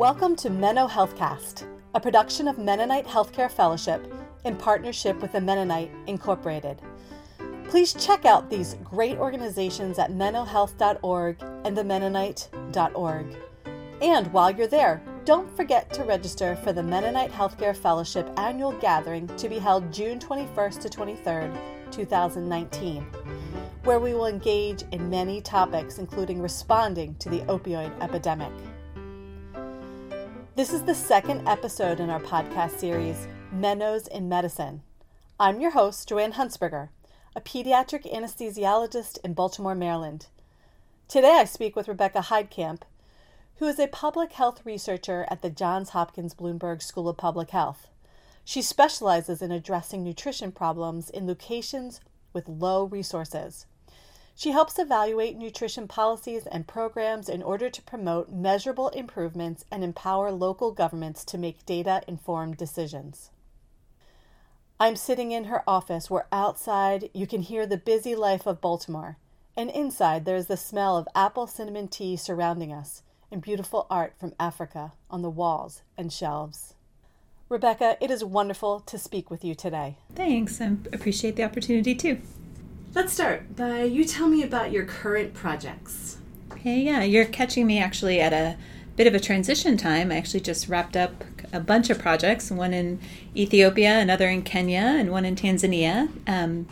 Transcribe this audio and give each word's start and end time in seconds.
Welcome 0.00 0.34
to 0.36 0.48
Menno 0.48 0.88
Healthcast, 0.88 1.66
a 1.94 2.00
production 2.00 2.48
of 2.48 2.56
Mennonite 2.56 3.06
Healthcare 3.06 3.50
Fellowship 3.50 4.10
in 4.46 4.56
partnership 4.56 5.20
with 5.20 5.32
the 5.32 5.42
Mennonite 5.42 5.90
Incorporated. 6.06 6.80
Please 7.68 7.92
check 7.92 8.24
out 8.24 8.48
these 8.48 8.78
great 8.82 9.18
organizations 9.18 9.98
at 9.98 10.10
mennohealth.org 10.10 11.42
and 11.42 11.76
themennonite.org. 11.76 13.36
And 14.00 14.32
while 14.32 14.50
you're 14.50 14.66
there, 14.66 15.02
don't 15.26 15.54
forget 15.54 15.92
to 15.92 16.04
register 16.04 16.56
for 16.56 16.72
the 16.72 16.82
Mennonite 16.82 17.30
Healthcare 17.30 17.76
Fellowship 17.76 18.26
annual 18.38 18.72
gathering 18.72 19.26
to 19.36 19.50
be 19.50 19.58
held 19.58 19.92
June 19.92 20.18
21st 20.18 20.80
to 20.80 20.88
23rd, 20.88 21.58
2019, 21.90 23.02
where 23.84 24.00
we 24.00 24.14
will 24.14 24.28
engage 24.28 24.82
in 24.92 25.10
many 25.10 25.42
topics, 25.42 25.98
including 25.98 26.40
responding 26.40 27.14
to 27.16 27.28
the 27.28 27.40
opioid 27.40 27.92
epidemic. 28.00 28.52
This 30.56 30.72
is 30.72 30.82
the 30.82 30.96
second 30.96 31.46
episode 31.46 32.00
in 32.00 32.10
our 32.10 32.20
podcast 32.20 32.80
series, 32.80 33.28
Mennos 33.54 34.08
in 34.08 34.28
Medicine. 34.28 34.82
I'm 35.38 35.60
your 35.60 35.70
host, 35.70 36.08
Joanne 36.08 36.32
Huntsberger, 36.32 36.88
a 37.36 37.40
pediatric 37.40 38.12
anesthesiologist 38.12 39.18
in 39.24 39.34
Baltimore, 39.34 39.76
Maryland. 39.76 40.26
Today 41.06 41.36
I 41.38 41.44
speak 41.44 41.76
with 41.76 41.86
Rebecca 41.86 42.18
Heidkamp, 42.18 42.82
who 43.58 43.66
is 43.66 43.78
a 43.78 43.86
public 43.86 44.32
health 44.32 44.66
researcher 44.66 45.24
at 45.30 45.40
the 45.40 45.50
Johns 45.50 45.90
Hopkins 45.90 46.34
Bloomberg 46.34 46.82
School 46.82 47.08
of 47.08 47.16
Public 47.16 47.50
Health. 47.50 47.86
She 48.44 48.60
specializes 48.60 49.40
in 49.40 49.52
addressing 49.52 50.02
nutrition 50.02 50.50
problems 50.50 51.10
in 51.10 51.28
locations 51.28 52.00
with 52.32 52.48
low 52.48 52.84
resources. 52.84 53.66
She 54.40 54.52
helps 54.52 54.78
evaluate 54.78 55.36
nutrition 55.36 55.86
policies 55.86 56.46
and 56.46 56.66
programs 56.66 57.28
in 57.28 57.42
order 57.42 57.68
to 57.68 57.82
promote 57.82 58.32
measurable 58.32 58.88
improvements 58.88 59.66
and 59.70 59.84
empower 59.84 60.32
local 60.32 60.72
governments 60.72 61.26
to 61.26 61.36
make 61.36 61.66
data 61.66 62.00
informed 62.08 62.56
decisions. 62.56 63.32
I'm 64.80 64.96
sitting 64.96 65.30
in 65.30 65.44
her 65.44 65.62
office 65.68 66.08
where 66.08 66.26
outside 66.32 67.10
you 67.12 67.26
can 67.26 67.42
hear 67.42 67.66
the 67.66 67.76
busy 67.76 68.14
life 68.14 68.46
of 68.46 68.62
Baltimore, 68.62 69.18
and 69.58 69.68
inside 69.68 70.24
there 70.24 70.36
is 70.36 70.46
the 70.46 70.56
smell 70.56 70.96
of 70.96 71.06
apple 71.14 71.46
cinnamon 71.46 71.88
tea 71.88 72.16
surrounding 72.16 72.72
us 72.72 73.02
and 73.30 73.42
beautiful 73.42 73.86
art 73.90 74.14
from 74.18 74.32
Africa 74.40 74.92
on 75.10 75.20
the 75.20 75.28
walls 75.28 75.82
and 75.98 76.10
shelves. 76.10 76.72
Rebecca, 77.50 77.98
it 78.00 78.10
is 78.10 78.24
wonderful 78.24 78.80
to 78.80 78.96
speak 78.96 79.30
with 79.30 79.44
you 79.44 79.54
today. 79.54 79.98
Thanks. 80.14 80.62
I 80.62 80.76
appreciate 80.94 81.36
the 81.36 81.44
opportunity 81.44 81.94
too. 81.94 82.22
Let's 82.92 83.12
start 83.12 83.54
by 83.54 83.84
you 83.84 84.04
tell 84.04 84.26
me 84.26 84.42
about 84.42 84.72
your 84.72 84.84
current 84.84 85.32
projects. 85.32 86.18
Okay, 86.50 86.80
yeah, 86.80 87.04
you're 87.04 87.24
catching 87.24 87.64
me 87.64 87.78
actually 87.78 88.20
at 88.20 88.32
a 88.32 88.56
bit 88.96 89.06
of 89.06 89.14
a 89.14 89.20
transition 89.20 89.76
time. 89.76 90.10
I 90.10 90.16
actually 90.16 90.40
just 90.40 90.68
wrapped 90.68 90.96
up 90.96 91.22
a 91.52 91.60
bunch 91.60 91.88
of 91.88 92.00
projects, 92.00 92.50
one 92.50 92.74
in 92.74 92.98
Ethiopia, 93.36 94.00
another 94.00 94.28
in 94.28 94.42
Kenya, 94.42 94.80
and 94.80 95.12
one 95.12 95.24
in 95.24 95.36
Tanzania. 95.36 96.08
Um, 96.26 96.66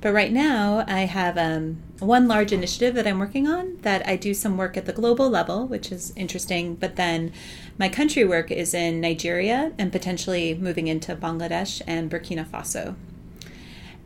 but 0.00 0.12
right 0.12 0.32
now, 0.32 0.84
I 0.88 1.02
have 1.02 1.38
um, 1.38 1.80
one 2.00 2.26
large 2.26 2.50
initiative 2.50 2.96
that 2.96 3.06
I'm 3.06 3.20
working 3.20 3.46
on 3.46 3.78
that 3.82 4.04
I 4.04 4.16
do 4.16 4.34
some 4.34 4.56
work 4.56 4.76
at 4.76 4.86
the 4.86 4.92
global 4.92 5.30
level, 5.30 5.68
which 5.68 5.92
is 5.92 6.12
interesting. 6.16 6.74
But 6.74 6.96
then 6.96 7.32
my 7.78 7.88
country 7.88 8.24
work 8.24 8.50
is 8.50 8.74
in 8.74 9.00
Nigeria 9.00 9.72
and 9.78 9.92
potentially 9.92 10.56
moving 10.56 10.88
into 10.88 11.14
Bangladesh 11.14 11.82
and 11.86 12.10
Burkina 12.10 12.44
Faso. 12.44 12.96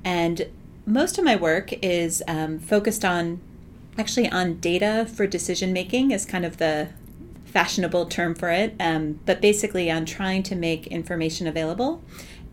And 0.04 0.48
most 0.86 1.18
of 1.18 1.24
my 1.24 1.34
work 1.34 1.72
is 1.84 2.22
um, 2.28 2.58
focused 2.58 3.04
on 3.04 3.40
actually 3.98 4.30
on 4.30 4.58
data 4.60 5.06
for 5.12 5.26
decision 5.26 5.72
making 5.72 6.12
is 6.12 6.24
kind 6.24 6.44
of 6.44 6.58
the 6.58 6.88
fashionable 7.44 8.06
term 8.06 8.34
for 8.34 8.50
it 8.50 8.74
um, 8.78 9.18
but 9.26 9.40
basically 9.40 9.90
on 9.90 10.04
trying 10.04 10.42
to 10.42 10.54
make 10.54 10.86
information 10.88 11.46
available 11.46 12.02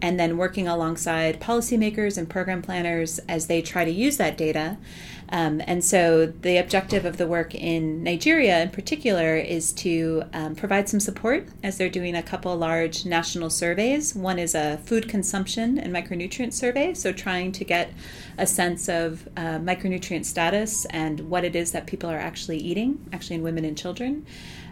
and 0.04 0.20
then 0.20 0.38
working 0.38 0.68
alongside 0.68 1.42
policymakers 1.42 2.16
and 2.18 2.30
program 2.30 2.62
planners 2.62 3.20
as 3.28 3.48
they 3.48 3.62
try 3.62 3.84
to 3.84 3.92
use 3.92 4.18
that 4.18 4.38
data 4.38 4.78
um, 5.34 5.64
and 5.66 5.84
so 5.84 6.28
the 6.28 6.58
objective 6.58 7.06
of 7.06 7.18
the 7.18 7.26
work 7.26 7.56
in 7.56 8.04
Nigeria 8.04 8.62
in 8.62 8.70
particular 8.70 9.36
is 9.36 9.74
to 9.74 10.24
um, 10.32 10.54
provide 10.54 10.88
some 10.88 11.00
support 11.00 11.48
as 11.64 11.76
they're 11.76 11.90
doing 11.90 12.16
a 12.16 12.22
couple 12.22 12.56
large 12.56 13.04
national 13.04 13.50
surveys. 13.50 14.14
One 14.14 14.38
is 14.38 14.54
a 14.54 14.78
food 14.86 15.10
consumption 15.10 15.80
and 15.80 15.92
micronutrient 15.92 16.54
survey, 16.54 16.94
so 16.94 17.12
trying 17.12 17.52
to 17.54 17.66
get 17.66 17.92
a 18.38 18.46
sense 18.46 18.88
of 18.88 19.28
uh, 19.36 19.58
micronutrient 19.58 20.26
status 20.26 20.86
and 20.92 21.22
what 21.22 21.44
it 21.44 21.56
is 21.56 21.72
that 21.72 21.88
people 21.88 22.12
are 22.12 22.20
actually 22.20 22.58
eating, 22.58 23.04
actually 23.12 23.38
in 23.38 23.42
women 23.42 23.66
and 23.66 23.76
children. 23.76 24.28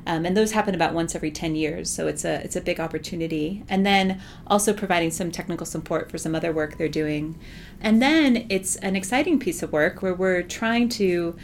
Um, 0.05 0.25
and 0.25 0.35
those 0.35 0.51
happen 0.51 0.73
about 0.73 0.93
once 0.93 1.15
every 1.15 1.31
10 1.31 1.55
years 1.55 1.89
so 1.89 2.07
it's 2.07 2.25
a 2.25 2.43
it's 2.43 2.55
a 2.55 2.61
big 2.61 2.79
opportunity. 2.79 3.63
And 3.69 3.85
then 3.85 4.21
also 4.47 4.73
providing 4.73 5.11
some 5.11 5.31
technical 5.31 5.65
support 5.65 6.09
for 6.09 6.17
some 6.17 6.35
other 6.35 6.51
work 6.51 6.77
they're 6.77 6.89
doing. 6.89 7.37
And 7.79 8.01
then 8.01 8.45
it's 8.49 8.75
an 8.77 8.95
exciting 8.95 9.39
piece 9.39 9.61
of 9.63 9.71
work 9.71 10.01
where 10.01 10.13
we're 10.13 10.43
trying 10.43 10.89
to 10.89 11.35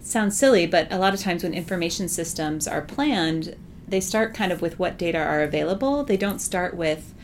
sound 0.00 0.34
silly 0.34 0.66
but 0.66 0.92
a 0.92 0.98
lot 0.98 1.14
of 1.14 1.20
times 1.20 1.42
when 1.42 1.54
information 1.54 2.08
systems 2.08 2.68
are 2.68 2.82
planned 2.82 3.56
they 3.86 4.00
start 4.00 4.34
kind 4.34 4.52
of 4.52 4.62
with 4.62 4.78
what 4.78 4.98
data 4.98 5.18
are 5.18 5.42
available. 5.42 6.04
They 6.04 6.16
don't 6.16 6.40
start 6.40 6.74
with 6.74 7.14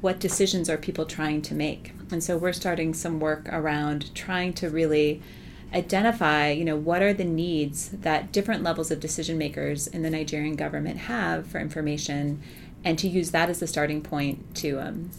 what 0.00 0.20
decisions 0.20 0.70
are 0.70 0.78
people 0.78 1.04
trying 1.04 1.42
to 1.42 1.54
make. 1.54 1.92
And 2.10 2.22
so 2.22 2.36
we're 2.36 2.52
starting 2.52 2.94
some 2.94 3.20
work 3.20 3.48
around 3.50 4.14
trying 4.14 4.52
to 4.54 4.70
really 4.70 5.22
identify, 5.72 6.50
you 6.50 6.64
know, 6.64 6.76
what 6.76 7.02
are 7.02 7.12
the 7.12 7.24
needs 7.24 7.90
that 7.90 8.32
different 8.32 8.62
levels 8.62 8.90
of 8.90 9.00
decision 9.00 9.36
makers 9.36 9.86
in 9.86 10.02
the 10.02 10.10
Nigerian 10.10 10.56
government 10.56 10.98
have 11.00 11.46
for 11.46 11.58
information, 11.60 12.40
and 12.84 12.98
to 12.98 13.08
use 13.08 13.30
that 13.32 13.50
as 13.50 13.60
the 13.60 13.66
starting 13.66 14.00
point 14.00 14.54
to 14.56 14.80
um, 14.80 15.10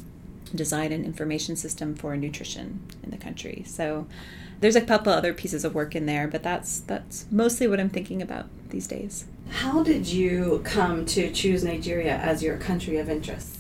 design 0.56 0.92
an 0.92 1.06
information 1.06 1.56
system 1.56 1.96
for 1.96 2.16
nutrition 2.18 2.82
in 3.04 3.12
the 3.12 3.18
country. 3.18 3.64
So 3.68 4.08
there's 4.60 4.76
a 4.76 4.82
couple 4.82 5.14
other 5.14 5.34
pieces 5.34 5.64
of 5.64 5.76
work 5.76 5.96
in 5.96 6.06
there, 6.06 6.28
but 6.28 6.44
that's 6.44 6.80
that's 6.82 7.26
mostly 7.32 7.68
what 7.68 7.80
I'm 7.80 7.90
thinking 7.90 8.22
about 8.22 8.48
these 8.70 8.88
days. 8.88 9.26
How 9.50 9.84
did 9.84 10.08
you 10.08 10.62
come 10.64 11.06
to 11.08 11.32
choose 11.32 11.64
Nigeria 11.64 12.18
as 12.18 12.44
your 12.44 12.58
country 12.58 12.98
of 12.98 13.10
interest? 13.10 13.58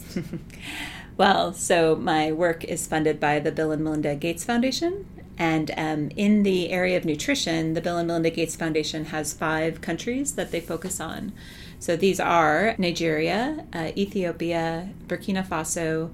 well, 1.17 1.53
so 1.53 1.95
my 1.95 2.31
work 2.31 2.63
is 2.63 2.85
funded 2.85 3.19
by 3.19 3.39
the 3.39 3.51
Bill 3.51 3.71
and 3.71 3.83
Melinda 3.83 4.15
Gates 4.15 4.43
Foundation, 4.43 5.05
and 5.39 5.71
um, 5.77 6.11
in 6.17 6.43
the 6.43 6.69
area 6.69 6.97
of 6.97 7.05
nutrition, 7.05 7.73
the 7.73 7.81
Bill 7.81 7.97
and 7.97 8.07
Melinda 8.07 8.29
Gates 8.29 8.57
Foundation 8.57 9.05
has 9.05 9.33
five 9.33 9.79
countries 9.79 10.33
that 10.33 10.51
they 10.51 10.59
focus 10.59 10.99
on. 10.99 11.31
So 11.79 11.95
these 11.95 12.19
are 12.19 12.75
Nigeria, 12.77 13.65
uh, 13.73 13.91
Ethiopia, 13.95 14.89
Burkina 15.07 15.47
Faso, 15.47 16.11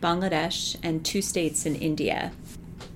Bangladesh, 0.00 0.76
and 0.80 1.04
two 1.04 1.20
states 1.20 1.66
in 1.66 1.74
India. 1.74 2.30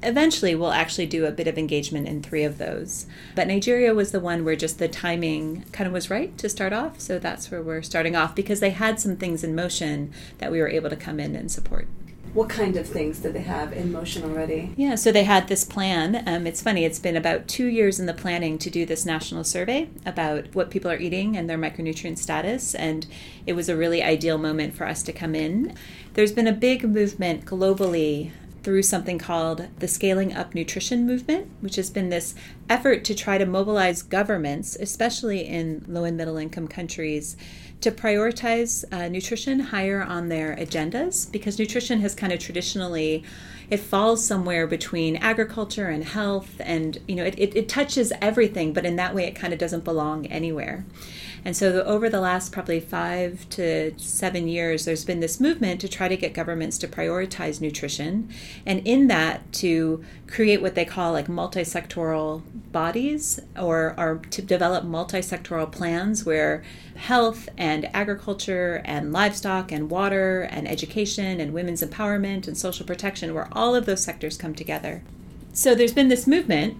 Eventually, 0.04 0.54
we'll 0.54 0.72
actually 0.72 1.06
do 1.06 1.26
a 1.26 1.32
bit 1.32 1.48
of 1.48 1.58
engagement 1.58 2.06
in 2.06 2.22
three 2.22 2.44
of 2.44 2.58
those. 2.58 3.06
But 3.34 3.48
Nigeria 3.48 3.92
was 3.92 4.12
the 4.12 4.20
one 4.20 4.44
where 4.44 4.56
just 4.56 4.78
the 4.78 4.88
timing 4.88 5.64
kind 5.72 5.88
of 5.88 5.92
was 5.92 6.10
right 6.10 6.36
to 6.38 6.48
start 6.48 6.72
off. 6.72 7.00
So 7.00 7.18
that's 7.18 7.50
where 7.50 7.62
we're 7.62 7.82
starting 7.82 8.14
off 8.14 8.36
because 8.36 8.60
they 8.60 8.70
had 8.70 9.00
some 9.00 9.16
things 9.16 9.42
in 9.42 9.54
motion 9.54 10.12
that 10.38 10.52
we 10.52 10.60
were 10.60 10.68
able 10.68 10.90
to 10.90 10.96
come 10.96 11.18
in 11.18 11.34
and 11.34 11.50
support 11.50 11.88
what 12.34 12.48
kind 12.48 12.76
of 12.76 12.86
things 12.86 13.18
did 13.18 13.34
they 13.34 13.42
have 13.42 13.72
in 13.72 13.92
motion 13.92 14.24
already? 14.24 14.72
Yeah, 14.76 14.94
so 14.94 15.12
they 15.12 15.24
had 15.24 15.48
this 15.48 15.64
plan. 15.64 16.22
Um, 16.26 16.46
it's 16.46 16.62
funny, 16.62 16.84
it's 16.84 16.98
been 16.98 17.16
about 17.16 17.46
two 17.46 17.66
years 17.66 18.00
in 18.00 18.06
the 18.06 18.14
planning 18.14 18.58
to 18.58 18.70
do 18.70 18.86
this 18.86 19.04
national 19.04 19.44
survey 19.44 19.88
about 20.06 20.54
what 20.54 20.70
people 20.70 20.90
are 20.90 20.98
eating 20.98 21.36
and 21.36 21.48
their 21.48 21.58
micronutrient 21.58 22.18
status, 22.18 22.74
and 22.74 23.06
it 23.46 23.52
was 23.52 23.68
a 23.68 23.76
really 23.76 24.02
ideal 24.02 24.38
moment 24.38 24.74
for 24.74 24.86
us 24.86 25.02
to 25.02 25.12
come 25.12 25.34
in. 25.34 25.74
There's 26.14 26.32
been 26.32 26.46
a 26.46 26.52
big 26.52 26.84
movement 26.84 27.44
globally 27.44 28.30
through 28.62 28.82
something 28.82 29.18
called 29.18 29.66
the 29.80 29.88
Scaling 29.88 30.32
Up 30.32 30.54
Nutrition 30.54 31.06
Movement, 31.06 31.50
which 31.60 31.76
has 31.76 31.90
been 31.90 32.10
this 32.10 32.34
effort 32.70 33.04
to 33.04 33.14
try 33.14 33.36
to 33.36 33.44
mobilize 33.44 34.02
governments, 34.02 34.76
especially 34.76 35.40
in 35.40 35.84
low 35.88 36.04
and 36.04 36.16
middle 36.16 36.36
income 36.36 36.68
countries, 36.68 37.36
to 37.82 37.90
prioritize 37.90 38.84
uh, 38.92 39.08
nutrition 39.08 39.58
higher 39.58 40.02
on 40.02 40.28
their 40.28 40.56
agendas 40.56 41.30
because 41.30 41.58
nutrition 41.58 42.00
has 42.00 42.14
kind 42.14 42.32
of 42.32 42.38
traditionally 42.38 43.24
it 43.72 43.80
falls 43.80 44.22
somewhere 44.22 44.66
between 44.66 45.16
agriculture 45.16 45.88
and 45.88 46.04
health 46.04 46.60
and 46.60 46.98
you 47.08 47.14
know 47.14 47.24
it, 47.24 47.34
it, 47.38 47.56
it 47.56 47.70
touches 47.70 48.12
everything 48.20 48.70
but 48.74 48.84
in 48.84 48.96
that 48.96 49.14
way 49.14 49.24
it 49.24 49.34
kind 49.34 49.50
of 49.50 49.58
doesn't 49.58 49.82
belong 49.82 50.26
anywhere. 50.26 50.84
And 51.44 51.56
so, 51.56 51.82
over 51.82 52.08
the 52.08 52.20
last 52.20 52.52
probably 52.52 52.78
five 52.78 53.48
to 53.50 53.98
seven 53.98 54.46
years, 54.46 54.84
there's 54.84 55.04
been 55.04 55.18
this 55.18 55.40
movement 55.40 55.80
to 55.80 55.88
try 55.88 56.06
to 56.06 56.16
get 56.16 56.34
governments 56.34 56.78
to 56.78 56.88
prioritize 56.88 57.60
nutrition, 57.60 58.28
and 58.64 58.86
in 58.86 59.08
that, 59.08 59.52
to 59.54 60.04
create 60.28 60.62
what 60.62 60.74
they 60.76 60.84
call 60.84 61.12
like 61.12 61.28
multi-sectoral 61.28 62.42
bodies 62.70 63.38
or, 63.58 63.94
or 63.98 64.22
to 64.30 64.40
develop 64.40 64.84
multi-sectoral 64.84 65.70
plans 65.70 66.24
where 66.24 66.62
health 66.96 67.48
and 67.58 67.88
agriculture 67.94 68.80
and 68.84 69.12
livestock 69.12 69.70
and 69.70 69.90
water 69.90 70.42
and 70.42 70.66
education 70.66 71.38
and 71.38 71.52
women's 71.52 71.82
empowerment 71.82 72.46
and 72.46 72.56
social 72.56 72.86
protection 72.86 73.34
where 73.34 73.48
all 73.52 73.61
of 73.74 73.86
those 73.86 74.02
sectors 74.02 74.36
come 74.36 74.54
together 74.54 75.02
so 75.52 75.74
there's 75.74 75.94
been 75.94 76.08
this 76.08 76.26
movement 76.26 76.76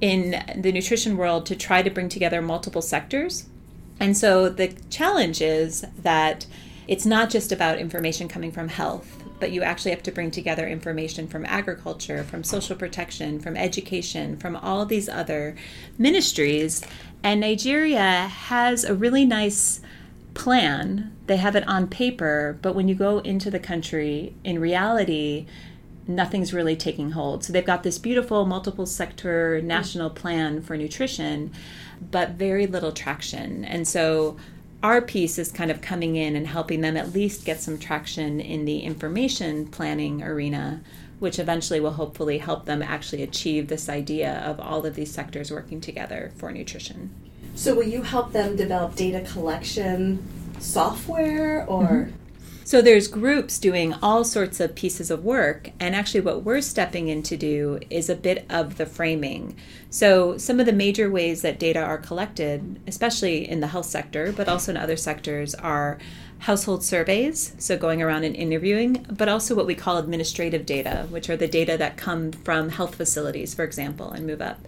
in 0.00 0.42
the 0.56 0.72
nutrition 0.72 1.16
world 1.16 1.46
to 1.46 1.56
try 1.56 1.82
to 1.82 1.90
bring 1.90 2.08
together 2.08 2.42
multiple 2.42 2.82
sectors 2.82 3.46
And 3.98 4.16
so 4.16 4.48
the 4.48 4.68
challenge 4.90 5.40
is 5.40 5.84
that 6.02 6.46
it's 6.86 7.06
not 7.06 7.30
just 7.30 7.50
about 7.50 7.78
information 7.78 8.28
coming 8.28 8.52
from 8.52 8.68
health, 8.68 9.22
but 9.40 9.50
you 9.50 9.62
actually 9.62 9.90
have 9.90 10.02
to 10.04 10.12
bring 10.12 10.30
together 10.30 10.66
information 10.66 11.26
from 11.26 11.44
agriculture, 11.46 12.24
from 12.24 12.44
social 12.44 12.76
protection, 12.76 13.40
from 13.40 13.56
education, 13.56 14.36
from 14.36 14.56
all 14.56 14.86
these 14.86 15.08
other 15.08 15.56
ministries. 15.98 16.82
And 17.22 17.40
Nigeria 17.40 18.28
has 18.28 18.84
a 18.84 18.94
really 18.94 19.24
nice 19.24 19.80
plan. 20.34 21.16
They 21.26 21.38
have 21.38 21.56
it 21.56 21.66
on 21.66 21.88
paper, 21.88 22.58
but 22.62 22.74
when 22.74 22.88
you 22.88 22.94
go 22.94 23.18
into 23.20 23.50
the 23.50 23.58
country, 23.58 24.34
in 24.44 24.58
reality, 24.58 25.46
nothing's 26.08 26.52
really 26.52 26.76
taking 26.76 27.12
hold. 27.12 27.44
So 27.44 27.52
they've 27.52 27.64
got 27.64 27.82
this 27.82 27.98
beautiful 27.98 28.46
multiple 28.46 28.86
sector 28.86 29.60
national 29.62 30.10
plan 30.10 30.62
for 30.62 30.76
nutrition, 30.76 31.52
but 32.10 32.30
very 32.30 32.66
little 32.66 32.92
traction. 32.92 33.64
And 33.64 33.86
so 33.86 34.36
our 34.82 35.00
piece 35.00 35.38
is 35.38 35.50
kind 35.50 35.70
of 35.70 35.80
coming 35.80 36.16
in 36.16 36.36
and 36.36 36.46
helping 36.46 36.80
them 36.80 36.96
at 36.96 37.12
least 37.12 37.44
get 37.44 37.60
some 37.60 37.78
traction 37.78 38.40
in 38.40 38.64
the 38.64 38.80
information 38.80 39.66
planning 39.66 40.22
arena, 40.22 40.80
which 41.18 41.38
eventually 41.38 41.80
will 41.80 41.92
hopefully 41.92 42.38
help 42.38 42.66
them 42.66 42.82
actually 42.82 43.22
achieve 43.22 43.68
this 43.68 43.88
idea 43.88 44.38
of 44.44 44.60
all 44.60 44.84
of 44.84 44.94
these 44.94 45.10
sectors 45.10 45.50
working 45.50 45.80
together 45.80 46.30
for 46.36 46.52
nutrition. 46.52 47.10
So, 47.54 47.74
will 47.74 47.88
you 47.88 48.02
help 48.02 48.32
them 48.32 48.54
develop 48.54 48.96
data 48.96 49.20
collection 49.20 50.22
software 50.60 51.64
or? 51.66 51.86
Mm-hmm. 51.86 52.25
So 52.66 52.82
there's 52.82 53.06
groups 53.06 53.60
doing 53.60 53.94
all 54.02 54.24
sorts 54.24 54.58
of 54.58 54.74
pieces 54.74 55.08
of 55.08 55.24
work, 55.24 55.70
and 55.78 55.94
actually, 55.94 56.22
what 56.22 56.42
we're 56.42 56.60
stepping 56.60 57.06
in 57.06 57.22
to 57.22 57.36
do 57.36 57.78
is 57.90 58.10
a 58.10 58.16
bit 58.16 58.44
of 58.50 58.76
the 58.76 58.86
framing. 58.86 59.54
So 59.88 60.36
some 60.36 60.58
of 60.58 60.66
the 60.66 60.72
major 60.72 61.08
ways 61.08 61.42
that 61.42 61.60
data 61.60 61.78
are 61.78 61.96
collected, 61.96 62.80
especially 62.84 63.48
in 63.48 63.60
the 63.60 63.68
health 63.68 63.86
sector, 63.86 64.32
but 64.32 64.48
also 64.48 64.72
in 64.72 64.76
other 64.76 64.96
sectors, 64.96 65.54
are 65.54 65.98
household 66.40 66.82
surveys, 66.82 67.54
so 67.56 67.78
going 67.78 68.02
around 68.02 68.24
and 68.24 68.34
interviewing, 68.34 69.06
but 69.12 69.28
also 69.28 69.54
what 69.54 69.68
we 69.68 69.76
call 69.76 69.98
administrative 69.98 70.66
data, 70.66 71.06
which 71.08 71.30
are 71.30 71.36
the 71.36 71.46
data 71.46 71.76
that 71.76 71.96
come 71.96 72.32
from 72.32 72.70
health 72.70 72.96
facilities, 72.96 73.54
for 73.54 73.62
example, 73.62 74.10
and 74.10 74.26
move 74.26 74.42
up. 74.42 74.58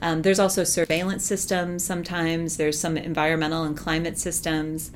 Um, 0.00 0.22
there's 0.22 0.38
also 0.38 0.62
surveillance 0.62 1.24
systems 1.24 1.84
sometimes, 1.84 2.56
there's 2.56 2.78
some 2.78 2.96
environmental 2.96 3.64
and 3.64 3.76
climate 3.76 4.16
systems. 4.16 4.92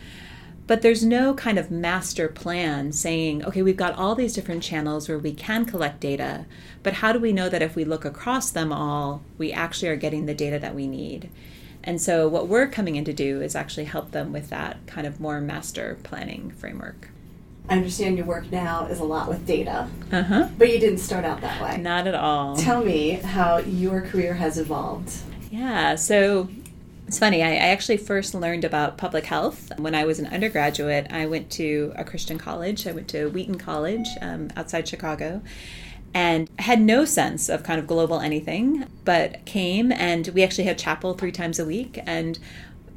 But 0.67 0.83
there's 0.83 1.05
no 1.05 1.33
kind 1.35 1.59
of 1.59 1.71
master 1.71 2.29
plan 2.29 2.93
saying, 2.93 3.45
okay, 3.45 3.63
we've 3.63 3.77
got 3.77 3.97
all 3.97 4.15
these 4.15 4.35
different 4.35 4.65
channels 4.65 5.09
where 5.09 5.19
we 5.19 5.33
can 5.33 5.65
collect 5.65 6.01
data, 6.01 6.47
but 6.83 6.95
how 6.95 7.13
do 7.13 7.21
we 7.21 7.33
know 7.33 7.49
that 7.49 7.63
if 7.63 7.77
we 7.77 7.85
look 7.85 8.05
across 8.05 8.51
them 8.51 8.73
all, 8.73 9.23
we 9.39 9.53
actually 9.53 9.89
are 9.89 9.97
getting 9.97 10.27
the 10.27 10.35
data 10.35 10.59
that 10.59 10.75
we 10.75 10.89
need? 10.89 11.31
And 11.85 12.03
so, 12.03 12.27
what 12.27 12.49
we're 12.49 12.67
coming 12.67 12.97
in 12.97 13.05
to 13.05 13.13
do 13.13 13.41
is 13.41 13.55
actually 13.55 13.85
help 13.85 14.11
them 14.11 14.33
with 14.33 14.51
that 14.51 14.85
kind 14.89 15.07
of 15.07 15.21
more 15.21 15.41
master 15.41 15.99
planning 16.03 16.51
framework. 16.51 17.11
I 17.69 17.75
understand 17.75 18.17
your 18.17 18.27
work 18.27 18.51
now 18.51 18.87
is 18.87 18.99
a 18.99 19.05
lot 19.05 19.29
with 19.29 19.47
data, 19.47 19.89
uh-huh. 20.11 20.49
but 20.59 20.69
you 20.69 20.81
didn't 20.81 20.99
start 20.99 21.25
out 21.25 21.41
that 21.43 21.63
way. 21.63 21.77
Not 21.81 22.09
at 22.09 22.15
all. 22.15 22.57
Tell 22.57 22.85
me 22.85 23.13
how 23.13 23.59
your 23.59 24.01
career 24.01 24.35
has 24.35 24.59
evolved. 24.59 25.13
Yeah, 25.51 25.95
so 25.95 26.49
it's 27.07 27.19
funny, 27.21 27.43
I, 27.43 27.51
I, 27.51 27.69
actually 27.69 27.99
first 27.99 28.35
learned 28.35 28.65
about 28.65 28.99
public 28.99 29.27
health 29.27 29.71
when 29.79 29.95
I 29.95 30.05
was 30.05 30.19
an 30.19 30.27
undergraduate. 30.27 31.07
I 31.11 31.27
went 31.27 31.51
to 31.53 31.93
a 31.95 32.05
Christian 32.05 32.37
college, 32.37 32.87
I 32.87 32.93
went 32.93 33.09
to 33.09 33.29
Wheaton 33.29 33.59
College 33.59 34.09
um, 34.21 34.49
outside 34.57 34.89
Chicago, 34.89 35.41
and 36.13 36.51
had 36.59 36.81
no 36.81 37.05
sense 37.05 37.49
of 37.49 37.63
kind 37.63 37.79
of 37.79 37.87
global 37.87 38.19
anything, 38.21 38.87
but 39.05 39.45
came 39.45 39.93
and 39.93 40.27
we 40.29 40.43
actually 40.43 40.65
had 40.65 40.79
chapel 40.79 41.15
three 41.15 41.31
times 41.31 41.61
a 41.61 41.65
week. 41.65 42.01
And 42.07 42.41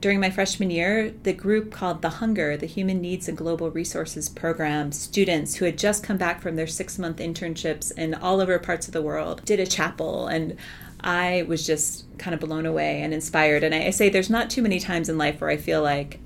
during 0.01 0.19
my 0.19 0.31
freshman 0.31 0.71
year, 0.71 1.13
the 1.23 1.33
group 1.33 1.71
called 1.71 2.01
The 2.01 2.09
Hunger, 2.09 2.55
the 2.57 2.65
Human 2.65 3.01
Needs 3.01 3.27
and 3.27 3.37
Global 3.37 3.69
Resources 3.69 4.29
Program, 4.29 4.91
students 4.91 5.55
who 5.55 5.65
had 5.65 5.77
just 5.77 6.03
come 6.03 6.17
back 6.17 6.41
from 6.41 6.55
their 6.55 6.67
six 6.67 6.97
month 6.97 7.17
internships 7.17 7.91
in 7.97 8.15
all 8.15 8.41
over 8.41 8.57
parts 8.57 8.87
of 8.87 8.93
the 8.93 9.01
world, 9.01 9.43
did 9.45 9.59
a 9.59 9.67
chapel. 9.67 10.27
And 10.27 10.57
I 11.01 11.45
was 11.47 11.65
just 11.65 12.05
kind 12.17 12.33
of 12.33 12.39
blown 12.39 12.65
away 12.65 13.01
and 13.01 13.13
inspired. 13.13 13.63
And 13.63 13.73
I, 13.73 13.85
I, 13.85 13.89
say 13.91 14.09
there's 14.09 14.29
not 14.29 14.49
too 14.49 14.61
many 14.61 14.79
times 14.79 15.09
in 15.09 15.17
life 15.17 15.39
where 15.39 15.49
I 15.49 15.57
feel 15.57 15.81
like, 15.81 16.19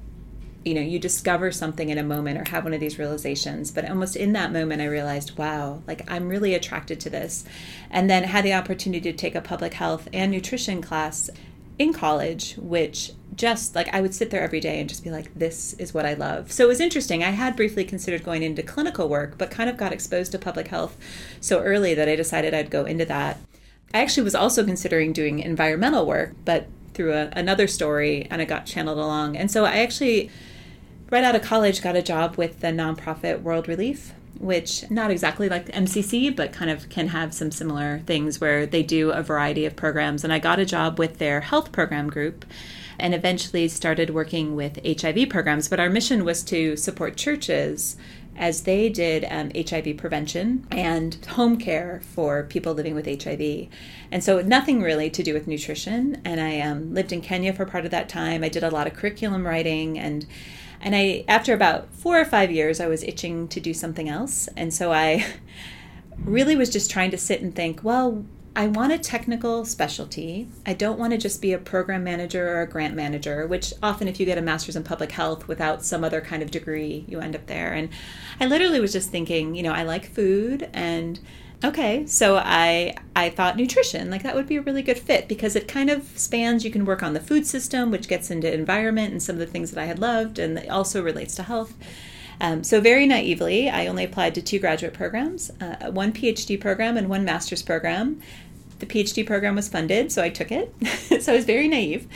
you 0.66 0.74
know, 0.74 0.81
you 0.81 0.98
discover 0.98 1.52
something 1.52 1.90
in 1.90 1.98
a 1.98 2.04
moment 2.04 2.40
or 2.40 2.50
have 2.50 2.64
one 2.64 2.74
of 2.74 2.80
these 2.80 2.98
realizations. 2.98 3.70
But 3.70 3.88
almost 3.88 4.16
in 4.16 4.34
that 4.34 4.52
moment, 4.52 4.81
I 4.81 4.86
realized, 4.86 5.38
wow, 5.38 5.84
like 5.86 6.10
I'm 6.10 6.30
really 6.30 6.56
attracted 6.56 7.00
to 7.02 7.10
this. 7.10 7.46
And 7.92 8.10
then 8.10 8.24
had 8.24 8.46
the 8.46 8.54
opportunity 8.54 9.12
to 9.12 9.18
take 9.18 9.36
a 9.36 9.42
public 9.42 9.75
health 9.75 10.08
and 10.12 10.31
nutrition 10.31 10.81
class 10.81 11.30
in 11.78 11.94
college, 11.94 12.56
which 12.58 13.12
just 13.36 13.75
like 13.75 13.94
I 13.94 14.02
would 14.02 14.14
sit 14.14 14.30
there 14.30 14.42
every 14.42 14.60
day 14.60 14.80
and 14.80 14.90
just 14.90 15.04
be 15.04 15.10
like, 15.12 15.34
this 15.34 15.74
is 15.74 15.94
what 15.94 16.06
I 16.06 16.14
love. 16.14 16.52
So 16.52 16.66
it 16.66 16.68
was 16.68 16.80
interesting. 16.80 17.24
I 17.24 17.31
had 17.31 17.56
briefly 17.56 17.84
considered 17.84 18.24
going 18.24 18.44
into 18.44 18.64
clinical 18.64 19.10
work, 19.10 19.38
but 19.38 19.52
kind 19.52 19.70
of 19.70 19.78
got 19.78 19.92
exposed 19.92 20.31
to 20.31 20.40
public 20.40 20.68
health 20.68 20.98
so 21.40 21.62
early 21.62 21.94
that 21.94 22.10
I 22.10 22.16
decided 22.16 22.54
I'd 22.54 22.70
go 22.70 22.86
into 22.86 23.06
that. 23.06 23.40
I 23.94 24.01
actually 24.01 24.24
was 24.24 24.36
also 24.36 24.66
considering 24.66 25.13
doing 25.13 25.40
environmental 25.40 26.06
work, 26.06 26.34
but 26.45 26.68
through 26.94 27.13
a, 27.13 27.30
another 27.34 27.68
story, 27.68 28.28
and 28.30 28.42
I 28.42 28.45
got 28.45 28.66
channeled 28.66 28.98
along. 28.98 29.36
And 29.38 29.51
so 29.51 29.66
I 29.66 29.78
actually, 29.80 30.30
right 31.10 31.24
out 31.24 31.36
of 31.36 31.42
college, 31.42 31.81
got 31.81 31.95
a 31.95 32.01
job 32.01 32.36
with 32.36 32.60
the 32.60 32.68
nonprofit 32.68 33.42
World 33.42 33.68
Relief, 33.68 34.13
which 34.40 34.90
not 34.90 35.12
exactly 35.12 35.48
like 35.48 35.68
MCC, 35.68 36.36
but 36.36 36.51
kind 36.51 36.72
of 36.72 36.90
can 36.90 37.10
have 37.10 37.34
some 37.34 37.51
similar 37.51 38.00
things 38.00 38.42
where 38.42 38.66
they 38.66 38.84
do 38.84 39.12
a 39.12 39.22
variety 39.22 39.66
of 39.66 39.75
programs. 39.75 40.24
And 40.24 40.34
I 40.34 40.39
got 40.39 40.60
a 40.60 40.66
job 40.66 40.98
with 40.98 41.19
their 41.19 41.42
health 41.42 41.72
program 41.72 42.10
group 42.10 42.46
and 43.00 43.13
eventually 43.13 43.68
started 43.68 44.12
working 44.12 44.56
with 44.56 44.80
HIV 44.86 45.30
programs. 45.30 45.68
But 45.68 45.80
our 45.80 45.89
mission 45.89 46.25
was 46.25 46.44
to 46.44 46.75
support 46.78 47.16
churches 47.16 47.96
as 48.36 48.62
they 48.62 48.90
did 48.90 49.26
um, 49.30 49.52
HIV 49.56 49.98
prevention 49.98 50.68
and 50.72 51.16
home 51.26 51.58
care 51.58 52.02
for 52.04 52.44
people 52.44 52.74
living 52.74 52.96
with 52.96 53.06
HIV. 53.06 53.68
And 54.12 54.24
so, 54.24 54.42
nothing 54.42 54.82
really 54.82 55.10
to 55.10 55.24
do 55.24 55.34
with 55.34 55.48
nutrition. 55.48 56.22
And 56.26 56.40
I 56.40 56.60
um, 56.60 56.94
lived 56.94 57.12
in 57.12 57.22
Kenya 57.22 57.54
for 57.54 57.66
part 57.66 57.86
of 57.86 57.92
that 57.92 58.10
time. 58.10 58.44
I 58.44 58.50
did 58.50 58.64
a 58.64 58.72
lot 58.72 58.88
of 58.88 58.94
curriculum 58.94 59.46
writing 59.46 59.98
and 60.00 60.26
and 60.84 60.96
I 60.96 61.24
after 61.28 61.54
about 61.54 61.94
four 61.94 62.20
or 62.20 62.26
five 62.26 62.52
years 62.52 62.80
I 62.80 62.88
was 62.88 63.04
itching 63.04 63.48
to 63.48 63.60
do 63.60 63.74
something 63.74 64.10
else 64.10 64.50
and 64.58 64.74
so 64.74 64.92
I 64.92 65.26
really 66.18 66.56
was 66.56 66.70
just 66.70 66.92
trying 66.92 67.12
to 67.12 67.18
sit 67.18 67.42
and 67.42 67.56
think 67.56 67.84
well 67.84 68.26
I 68.56 68.68
want 68.68 68.94
a 68.94 69.00
technical 69.00 69.66
specialty. 69.66 70.48
I 70.66 70.74
don't 70.74 71.00
want 71.00 71.12
to 71.12 71.18
just 71.18 71.42
be 71.42 71.54
a 71.54 71.58
program 71.58 72.04
manager 72.04 72.56
or 72.56 72.62
a 72.62 72.68
grant 72.68 72.94
manager, 72.96 73.48
which 73.48 73.74
often, 73.82 74.08
if 74.08 74.20
you 74.20 74.28
get 74.28 74.38
a 74.38 74.44
master's 74.44 74.76
in 74.76 74.84
public 74.84 75.12
health 75.12 75.48
without 75.48 75.84
some 75.84 76.04
other 76.04 76.22
kind 76.22 76.44
of 76.44 76.51
degree, 76.51 77.04
you 77.08 77.20
end 77.20 77.36
up 77.36 77.48
there. 77.48 77.74
And 77.74 77.89
I 78.39 78.46
literally 78.46 78.80
was 78.80 78.94
just 78.94 79.10
thinking, 79.10 79.56
you 79.56 79.63
know, 79.63 79.74
I 79.74 79.84
like 79.84 80.06
food 80.06 80.70
and 80.72 81.20
okay 81.63 82.06
so 82.06 82.36
i 82.44 82.94
i 83.16 83.30
thought 83.30 83.56
nutrition 83.56 84.10
like 84.10 84.24
that 84.24 84.36
would 84.36 84.48
be 84.48 84.58
a 84.58 84.62
really 84.62 84.82
good 84.82 85.00
fit 85.00 85.30
because 85.30 85.56
it 85.56 85.66
kind 85.68 85.89
of 85.89 86.04
spans 86.20 86.66
you 86.66 86.72
can 86.72 86.84
work 86.84 87.01
on 87.01 87.13
the 87.13 87.20
food 87.20 87.48
system 87.48 87.89
which 87.89 88.10
gets 88.10 88.30
into 88.30 88.54
environment 88.54 89.12
and 89.12 89.24
some 89.24 89.36
of 89.36 89.39
the 89.39 89.46
things 89.46 89.72
that 89.72 89.82
i 89.82 89.86
had 89.86 89.98
loved 89.98 90.39
and 90.39 90.60
also 90.70 91.01
relates 91.01 91.36
to 91.36 91.44
health 91.44 91.74
um, 92.42 92.63
so 92.66 92.82
very 92.82 93.08
naively 93.08 93.70
i 93.70 93.88
only 93.88 94.04
applied 94.04 94.36
to 94.36 94.42
two 94.42 94.60
graduate 94.60 94.94
programs 94.94 95.51
uh, 95.62 95.89
one 95.92 96.12
phd 96.12 96.60
program 96.60 96.98
and 96.98 97.08
one 97.08 97.24
master's 97.24 97.62
program 97.62 98.22
the 98.84 99.04
PhD 99.04 99.25
program 99.25 99.56
was 99.56 99.70
funded, 99.70 100.12
so 100.12 100.22
I 100.22 100.30
took 100.30 100.52
it. 100.52 100.74
so 101.22 101.32
I 101.32 101.36
was 101.36 101.46
very 101.46 101.68
naive. 101.68 102.08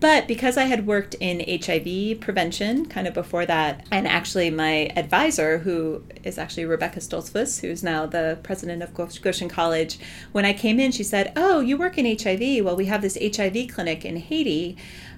But 0.00 0.28
because 0.28 0.58
I 0.58 0.64
had 0.64 0.86
worked 0.86 1.14
in 1.18 1.40
HIV 1.40 2.20
prevention 2.20 2.84
kind 2.86 3.06
of 3.06 3.14
before 3.14 3.46
that, 3.46 3.86
and 3.90 4.06
actually 4.06 4.50
my 4.50 4.92
advisor, 4.96 5.58
who 5.58 6.04
is 6.22 6.36
actually 6.36 6.66
Rebecca 6.66 7.00
Stoltzfus, 7.00 7.60
who's 7.60 7.82
now 7.82 8.04
the 8.04 8.38
president 8.42 8.82
of 8.82 8.92
Goshen 8.92 9.48
College, 9.48 9.98
when 10.32 10.44
I 10.44 10.52
came 10.52 10.78
in, 10.78 10.92
she 10.92 11.04
said, 11.04 11.32
Oh, 11.36 11.60
you 11.60 11.78
work 11.78 11.96
in 11.96 12.04
HIV. 12.04 12.62
Well, 12.62 12.76
we 12.76 12.86
have 12.86 13.00
this 13.00 13.16
HIV 13.16 13.68
clinic 13.68 14.04
in 14.04 14.16
Haiti 14.16 14.76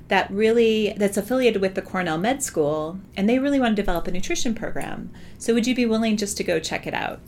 that 0.08 0.30
really 0.30 0.94
that's 0.96 1.16
affiliated 1.16 1.60
with 1.60 1.74
the 1.74 1.82
Cornell 1.82 2.18
Med 2.18 2.40
School 2.42 3.00
and 3.16 3.28
they 3.28 3.40
really 3.40 3.58
want 3.58 3.74
to 3.74 3.82
develop 3.82 4.06
a 4.06 4.12
nutrition 4.12 4.54
program. 4.54 5.10
So 5.38 5.52
would 5.52 5.66
you 5.66 5.74
be 5.74 5.86
willing 5.86 6.16
just 6.16 6.36
to 6.36 6.44
go 6.44 6.60
check 6.60 6.86
it 6.86 6.94
out? 6.94 7.18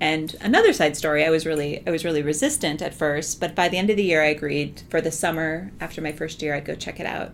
And 0.00 0.34
another 0.40 0.72
side 0.72 0.96
story, 0.96 1.24
I 1.24 1.30
was 1.30 1.46
really 1.46 1.86
I 1.86 1.90
was 1.90 2.04
really 2.04 2.22
resistant 2.22 2.82
at 2.82 2.94
first, 2.94 3.40
but 3.40 3.54
by 3.54 3.68
the 3.68 3.78
end 3.78 3.90
of 3.90 3.96
the 3.96 4.04
year 4.04 4.22
I 4.22 4.26
agreed 4.26 4.82
for 4.90 5.00
the 5.00 5.12
summer 5.12 5.72
after 5.80 6.00
my 6.00 6.12
first 6.12 6.42
year 6.42 6.54
I'd 6.54 6.64
go 6.64 6.74
check 6.74 7.00
it 7.00 7.06
out. 7.06 7.32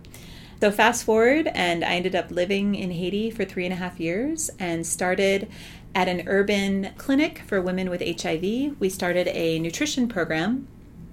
So 0.61 0.69
fast 0.69 1.03
forward 1.05 1.47
and 1.55 1.83
I 1.83 1.95
ended 1.95 2.15
up 2.15 2.29
living 2.29 2.75
in 2.75 2.91
Haiti 2.91 3.31
for 3.31 3.45
three 3.45 3.65
and 3.65 3.73
a 3.73 3.77
half 3.77 3.99
years 3.99 4.51
and 4.59 4.85
started 4.85 5.49
at 5.95 6.07
an 6.07 6.23
urban 6.27 6.91
clinic 6.97 7.39
for 7.47 7.59
women 7.59 7.89
with 7.89 8.01
HIV. 8.01 8.79
We 8.79 8.89
started 8.89 9.27
a 9.29 9.57
nutrition 9.57 10.07
program 10.07 10.67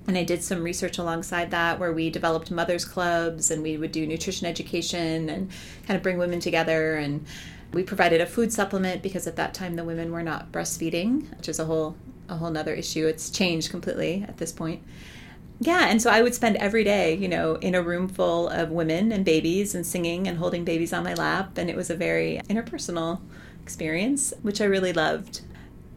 and 0.07 0.19
I 0.19 0.25
did 0.25 0.43
some 0.43 0.62
research 0.62 0.99
alongside 0.99 1.50
that 1.50 1.78
where 1.78 1.93
we 1.93 2.11
developed 2.11 2.50
mothers 2.50 2.85
clubs 2.85 3.50
and 3.50 3.62
we 3.62 3.76
would 3.76 3.93
do 3.93 4.07
nutrition 4.07 4.47
education 4.47 5.28
and 5.28 5.50
kind 5.87 5.97
of 5.97 6.02
bring 6.02 6.19
women 6.19 6.40
together 6.40 6.97
and 6.97 7.25
we 7.72 7.82
provided 7.82 8.20
a 8.20 8.26
food 8.26 8.52
supplement 8.52 9.02
because 9.02 9.26
at 9.26 9.37
that 9.37 9.54
time 9.54 9.76
the 9.76 9.84
women 9.84 10.10
were 10.12 10.22
not 10.22 10.52
breastfeeding, 10.52 11.37
which 11.37 11.48
is 11.48 11.58
a 11.58 11.64
whole 11.64 11.96
a 12.28 12.37
whole 12.37 12.50
nother 12.50 12.75
issue. 12.75 13.06
It's 13.06 13.30
changed 13.30 13.70
completely 13.70 14.25
at 14.28 14.37
this 14.37 14.52
point. 14.52 14.82
yeah, 15.60 15.87
and 15.88 16.00
so 16.00 16.10
I 16.10 16.22
would 16.22 16.34
spend 16.34 16.56
every 16.56 16.84
day, 16.84 17.14
you 17.14 17.26
know, 17.26 17.54
in 17.56 17.75
a 17.75 17.82
room 17.82 18.06
full 18.06 18.48
of 18.48 18.70
women 18.70 19.12
and 19.12 19.25
babies 19.25 19.75
and 19.75 19.84
singing 19.84 20.28
and 20.28 20.38
holding 20.38 20.64
babies 20.64 20.92
on 20.92 21.04
my 21.04 21.14
lap. 21.14 21.58
And 21.58 21.68
it 21.70 21.76
was 21.76 21.90
a 21.90 21.96
very 21.96 22.40
interpersonal 22.48 23.20
experience, 23.62 24.32
which 24.42 24.60
I 24.60 24.64
really 24.64 24.92
loved. 24.92 25.40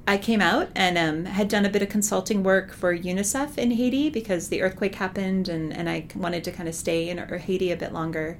I 0.08 0.18
came 0.18 0.42
out 0.42 0.70
and 0.76 0.98
um, 0.98 1.26
had 1.26 1.48
done 1.48 1.66
a 1.66 1.70
bit 1.70 1.84
of 1.84 1.90
consulting 1.90 2.44
work 2.44 2.74
for 2.74 2.98
UNICEF 2.98 3.58
in 3.58 3.72
Haiti 3.72 4.10
because 4.10 4.50
the 4.50 4.62
earthquake 4.62 4.96
happened 4.96 5.48
and, 5.48 5.72
and 5.72 5.90
I 5.90 6.08
wanted 6.16 6.44
to 6.46 6.52
kind 6.52 6.68
of 6.68 6.74
stay 6.74 7.10
in 7.10 7.18
Haiti 7.18 7.72
a 7.72 7.78
bit 7.78 7.94
longer 7.94 8.40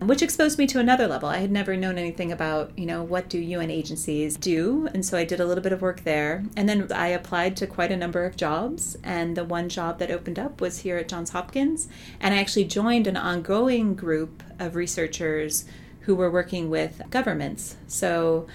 which 0.00 0.22
exposed 0.22 0.58
me 0.58 0.66
to 0.66 0.80
another 0.80 1.06
level. 1.06 1.28
I 1.28 1.38
had 1.38 1.50
never 1.50 1.76
known 1.76 1.98
anything 1.98 2.32
about, 2.32 2.76
you 2.78 2.86
know, 2.86 3.02
what 3.02 3.28
do 3.28 3.38
UN 3.38 3.70
agencies 3.70 4.36
do, 4.36 4.88
and 4.94 5.04
so 5.04 5.18
I 5.18 5.24
did 5.24 5.40
a 5.40 5.46
little 5.46 5.62
bit 5.62 5.72
of 5.72 5.82
work 5.82 6.04
there. 6.04 6.44
And 6.56 6.68
then 6.68 6.90
I 6.90 7.08
applied 7.08 7.56
to 7.58 7.66
quite 7.66 7.92
a 7.92 7.96
number 7.96 8.24
of 8.24 8.36
jobs, 8.36 8.96
and 9.04 9.36
the 9.36 9.44
one 9.44 9.68
job 9.68 9.98
that 9.98 10.10
opened 10.10 10.38
up 10.38 10.60
was 10.60 10.80
here 10.80 10.96
at 10.96 11.08
Johns 11.08 11.30
Hopkins, 11.30 11.88
and 12.18 12.34
I 12.34 12.38
actually 12.38 12.64
joined 12.64 13.06
an 13.06 13.16
ongoing 13.16 13.94
group 13.94 14.42
of 14.58 14.74
researchers 14.74 15.66
who 16.00 16.14
were 16.14 16.30
working 16.30 16.70
with 16.70 17.02
governments. 17.10 17.76
So 17.86 18.46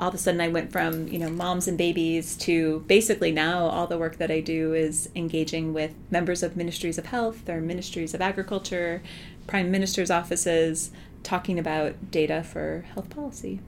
all 0.00 0.08
of 0.08 0.14
a 0.14 0.18
sudden 0.18 0.40
I 0.40 0.48
went 0.48 0.72
from, 0.72 1.08
you 1.08 1.18
know, 1.18 1.28
moms 1.28 1.66
and 1.66 1.76
babies 1.76 2.36
to 2.38 2.84
basically 2.86 3.32
now 3.32 3.66
all 3.66 3.86
the 3.86 3.98
work 3.98 4.16
that 4.18 4.30
I 4.30 4.40
do 4.40 4.72
is 4.72 5.08
engaging 5.14 5.74
with 5.74 5.92
members 6.10 6.42
of 6.42 6.56
ministries 6.56 6.98
of 6.98 7.06
health 7.06 7.48
or 7.48 7.60
ministries 7.60 8.14
of 8.14 8.20
agriculture, 8.20 9.02
prime 9.48 9.72
minister's 9.72 10.10
offices 10.12 10.92
talking 11.24 11.58
about 11.58 12.12
data 12.12 12.44
for 12.44 12.84
health 12.94 13.10
policy. 13.10 13.58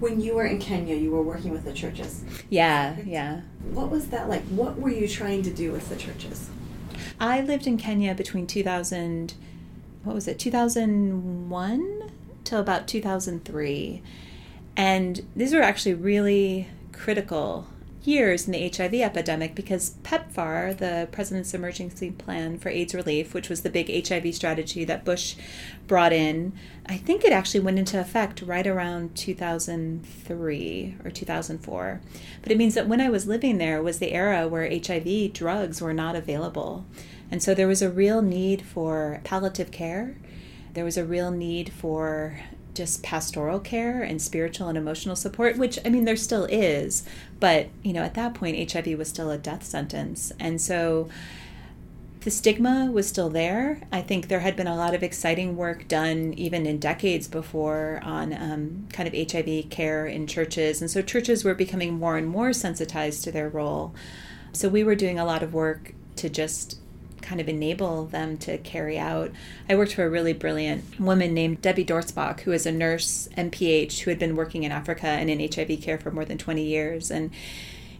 When 0.00 0.20
you 0.20 0.34
were 0.34 0.46
in 0.46 0.58
Kenya, 0.58 0.96
you 0.96 1.12
were 1.12 1.22
working 1.22 1.52
with 1.52 1.64
the 1.64 1.72
churches. 1.72 2.24
Yeah, 2.50 2.96
yeah. 3.04 3.42
What 3.72 3.90
was 3.90 4.08
that 4.08 4.28
like? 4.28 4.42
What 4.46 4.78
were 4.78 4.90
you 4.90 5.06
trying 5.06 5.42
to 5.42 5.50
do 5.50 5.70
with 5.70 5.88
the 5.88 5.96
churches? 5.96 6.50
I 7.20 7.40
lived 7.40 7.66
in 7.66 7.78
Kenya 7.78 8.14
between 8.14 8.46
2000, 8.46 9.34
what 10.02 10.14
was 10.14 10.26
it, 10.26 10.38
2001 10.38 12.10
till 12.44 12.60
about 12.60 12.88
2003. 12.88 14.02
And 14.76 15.26
these 15.34 15.52
were 15.52 15.62
actually 15.62 15.94
really 15.94 16.68
critical 16.92 17.66
years 18.04 18.46
in 18.46 18.52
the 18.52 18.68
HIV 18.68 18.94
epidemic 18.94 19.54
because 19.54 19.94
PEPFAR, 20.02 20.76
the 20.76 21.08
President's 21.10 21.54
Emergency 21.54 22.10
Plan 22.10 22.58
for 22.58 22.68
AIDS 22.68 22.94
Relief, 22.94 23.34
which 23.34 23.48
was 23.48 23.62
the 23.62 23.70
big 23.70 24.08
HIV 24.08 24.34
strategy 24.34 24.84
that 24.84 25.04
Bush 25.04 25.36
brought 25.86 26.12
in, 26.12 26.52
I 26.86 26.96
think 26.96 27.24
it 27.24 27.32
actually 27.32 27.60
went 27.60 27.78
into 27.78 28.00
effect 28.00 28.42
right 28.42 28.66
around 28.66 29.14
2003 29.16 30.96
or 31.04 31.10
2004. 31.10 32.00
But 32.42 32.52
it 32.52 32.58
means 32.58 32.74
that 32.74 32.88
when 32.88 33.00
I 33.00 33.10
was 33.10 33.26
living 33.26 33.58
there 33.58 33.82
was 33.82 33.98
the 33.98 34.12
era 34.12 34.48
where 34.48 34.68
HIV 34.68 35.32
drugs 35.32 35.80
were 35.80 35.94
not 35.94 36.16
available. 36.16 36.86
And 37.30 37.42
so 37.42 37.54
there 37.54 37.68
was 37.68 37.82
a 37.82 37.90
real 37.90 38.22
need 38.22 38.62
for 38.62 39.20
palliative 39.24 39.70
care. 39.70 40.16
There 40.72 40.84
was 40.84 40.96
a 40.96 41.04
real 41.04 41.30
need 41.30 41.72
for 41.72 42.40
just 42.78 43.02
pastoral 43.02 43.58
care 43.58 44.02
and 44.02 44.22
spiritual 44.22 44.68
and 44.68 44.78
emotional 44.78 45.16
support, 45.16 45.58
which 45.58 45.78
I 45.84 45.90
mean, 45.90 46.04
there 46.04 46.16
still 46.16 46.44
is, 46.44 47.02
but 47.40 47.68
you 47.82 47.92
know, 47.92 48.02
at 48.02 48.14
that 48.14 48.34
point, 48.34 48.72
HIV 48.72 48.96
was 48.96 49.08
still 49.08 49.30
a 49.30 49.36
death 49.36 49.64
sentence. 49.64 50.32
And 50.38 50.60
so 50.60 51.08
the 52.20 52.30
stigma 52.30 52.88
was 52.90 53.08
still 53.08 53.28
there. 53.28 53.82
I 53.90 54.00
think 54.00 54.28
there 54.28 54.40
had 54.40 54.54
been 54.54 54.68
a 54.68 54.76
lot 54.76 54.94
of 54.94 55.02
exciting 55.02 55.56
work 55.56 55.88
done 55.88 56.34
even 56.36 56.66
in 56.66 56.78
decades 56.78 57.26
before 57.26 58.00
on 58.04 58.32
um, 58.32 58.86
kind 58.92 59.08
of 59.08 59.30
HIV 59.32 59.70
care 59.70 60.06
in 60.06 60.28
churches. 60.28 60.80
And 60.80 60.90
so 60.90 61.02
churches 61.02 61.44
were 61.44 61.54
becoming 61.54 61.94
more 61.94 62.16
and 62.16 62.28
more 62.28 62.52
sensitized 62.52 63.24
to 63.24 63.32
their 63.32 63.48
role. 63.48 63.92
So 64.52 64.68
we 64.68 64.84
were 64.84 64.94
doing 64.94 65.18
a 65.18 65.24
lot 65.24 65.42
of 65.42 65.52
work 65.52 65.94
to 66.16 66.28
just 66.28 66.78
kind 67.28 67.40
of 67.42 67.48
enable 67.48 68.06
them 68.06 68.38
to 68.38 68.56
carry 68.58 68.98
out. 68.98 69.30
I 69.68 69.76
worked 69.76 69.94
for 69.94 70.04
a 70.04 70.10
really 70.10 70.32
brilliant 70.32 70.98
woman 70.98 71.34
named 71.34 71.60
Debbie 71.60 71.84
Dortzbach, 71.84 72.40
who 72.40 72.52
is 72.52 72.64
a 72.64 72.72
nurse 72.72 73.28
MPH 73.36 74.00
who 74.00 74.10
had 74.10 74.18
been 74.18 74.34
working 74.34 74.62
in 74.62 74.72
Africa 74.72 75.06
and 75.06 75.28
in 75.28 75.40
HIV 75.40 75.82
care 75.82 75.98
for 75.98 76.10
more 76.10 76.24
than 76.24 76.38
20 76.38 76.62
years. 76.62 77.10
And, 77.10 77.30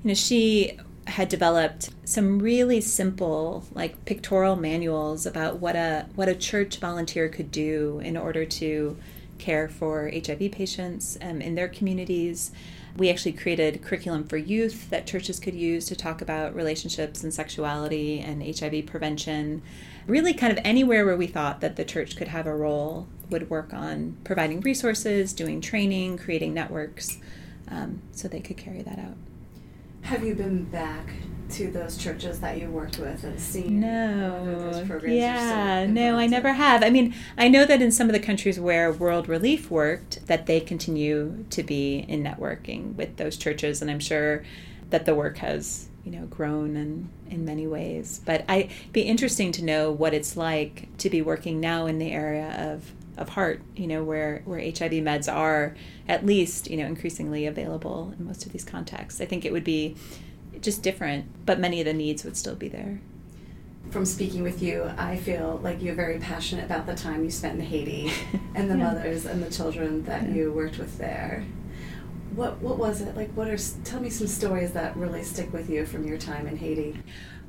you 0.02 0.08
know, 0.08 0.14
she 0.14 0.78
had 1.06 1.28
developed 1.28 1.90
some 2.04 2.38
really 2.38 2.80
simple 2.80 3.64
like 3.72 4.04
pictorial 4.04 4.56
manuals 4.56 5.24
about 5.24 5.58
what 5.58 5.74
a 5.74 6.06
what 6.14 6.28
a 6.28 6.34
church 6.34 6.76
volunteer 6.78 7.28
could 7.28 7.50
do 7.50 7.98
in 8.04 8.14
order 8.14 8.44
to 8.44 8.96
care 9.38 9.68
for 9.68 10.10
HIV 10.12 10.52
patients 10.52 11.16
um, 11.22 11.40
in 11.40 11.54
their 11.54 11.68
communities 11.68 12.50
we 12.98 13.08
actually 13.08 13.32
created 13.32 13.82
curriculum 13.82 14.24
for 14.24 14.36
youth 14.36 14.90
that 14.90 15.06
churches 15.06 15.38
could 15.38 15.54
use 15.54 15.86
to 15.86 15.96
talk 15.96 16.20
about 16.20 16.54
relationships 16.54 17.22
and 17.22 17.32
sexuality 17.32 18.18
and 18.20 18.42
HIV 18.42 18.86
prevention. 18.86 19.62
Really, 20.06 20.34
kind 20.34 20.52
of 20.52 20.58
anywhere 20.64 21.06
where 21.06 21.16
we 21.16 21.28
thought 21.28 21.60
that 21.60 21.76
the 21.76 21.84
church 21.84 22.16
could 22.16 22.28
have 22.28 22.46
a 22.46 22.54
role 22.54 23.06
would 23.30 23.48
work 23.48 23.72
on 23.72 24.16
providing 24.24 24.60
resources, 24.60 25.32
doing 25.32 25.60
training, 25.60 26.18
creating 26.18 26.52
networks 26.52 27.18
um, 27.70 28.02
so 28.12 28.26
they 28.26 28.40
could 28.40 28.56
carry 28.56 28.82
that 28.82 28.98
out. 28.98 29.16
Have 30.02 30.24
you 30.24 30.34
been 30.34 30.64
back 30.64 31.06
to 31.50 31.70
those 31.70 31.96
churches 31.96 32.40
that 32.40 32.60
you 32.60 32.68
worked 32.68 32.98
with 32.98 33.24
and 33.24 33.40
seen 33.40 33.80
no. 33.80 34.84
yeah. 35.08 35.86
No 35.86 36.16
i 36.18 36.26
never 36.26 36.52
have. 36.52 36.82
I 36.82 36.90
mean 36.90 37.14
i 37.36 37.48
know 37.48 37.64
that 37.64 37.82
in 37.82 37.90
some 37.90 38.08
of 38.08 38.12
the 38.12 38.20
countries 38.20 38.58
where 38.60 38.92
world 38.92 39.28
relief 39.28 39.70
worked 39.70 40.26
that 40.26 40.46
they 40.46 40.60
continue 40.60 41.44
to 41.50 41.62
be 41.62 42.04
in 42.08 42.22
networking 42.22 42.94
with 42.94 43.16
those 43.16 43.36
churches 43.36 43.80
and 43.82 43.90
i'm 43.90 44.00
sure 44.00 44.44
that 44.90 45.04
the 45.06 45.14
work 45.14 45.38
has 45.38 45.88
you 46.08 46.18
know 46.18 46.26
grown 46.26 46.76
in 46.76 47.10
in 47.30 47.44
many 47.44 47.66
ways. 47.66 48.20
But 48.24 48.44
i 48.48 48.56
it'd 48.56 48.92
be 48.92 49.02
interesting 49.02 49.52
to 49.52 49.64
know 49.64 49.90
what 49.90 50.14
it's 50.14 50.36
like 50.36 50.88
to 50.98 51.10
be 51.10 51.20
working 51.20 51.60
now 51.60 51.86
in 51.86 51.98
the 51.98 52.12
area 52.12 52.72
of 52.72 52.92
of 53.18 53.30
heart 53.30 53.60
you 53.76 53.86
know 53.86 54.02
where 54.04 54.42
where 54.44 54.60
hiv 54.60 54.92
meds 54.92 55.32
are 55.32 55.74
at 56.08 56.24
least 56.24 56.70
you 56.70 56.76
know 56.76 56.86
increasingly 56.86 57.46
available 57.46 58.14
in 58.18 58.24
most 58.24 58.46
of 58.46 58.52
these 58.52 58.64
contexts. 58.64 59.20
I 59.20 59.26
think 59.26 59.44
it 59.44 59.52
would 59.52 59.64
be 59.64 59.96
just 60.62 60.82
different, 60.82 61.46
but 61.46 61.58
many 61.58 61.80
of 61.80 61.84
the 61.84 61.92
needs 61.92 62.24
would 62.24 62.36
still 62.36 62.54
be 62.54 62.68
there. 62.68 63.00
From 63.90 64.04
speaking 64.04 64.42
with 64.42 64.62
you, 64.62 64.90
I 64.98 65.16
feel 65.16 65.60
like 65.62 65.82
you're 65.82 65.94
very 65.94 66.18
passionate 66.18 66.66
about 66.66 66.86
the 66.86 66.94
time 66.94 67.24
you 67.24 67.30
spent 67.30 67.58
in 67.58 67.64
Haiti 67.64 68.12
and 68.54 68.70
the 68.70 68.76
yeah. 68.76 68.84
mothers 68.84 69.24
and 69.24 69.42
the 69.42 69.50
children 69.50 70.04
that 70.04 70.24
yeah. 70.24 70.34
you 70.34 70.52
worked 70.52 70.78
with 70.78 70.98
there. 70.98 71.44
What 72.34 72.60
what 72.60 72.78
was 72.78 73.00
it 73.00 73.16
like? 73.16 73.30
What 73.32 73.48
are 73.48 73.58
tell 73.84 74.00
me 74.00 74.10
some 74.10 74.26
stories 74.26 74.72
that 74.72 74.96
really 74.96 75.24
stick 75.24 75.52
with 75.52 75.70
you 75.70 75.86
from 75.86 76.06
your 76.06 76.18
time 76.18 76.46
in 76.46 76.58
Haiti? 76.58 76.98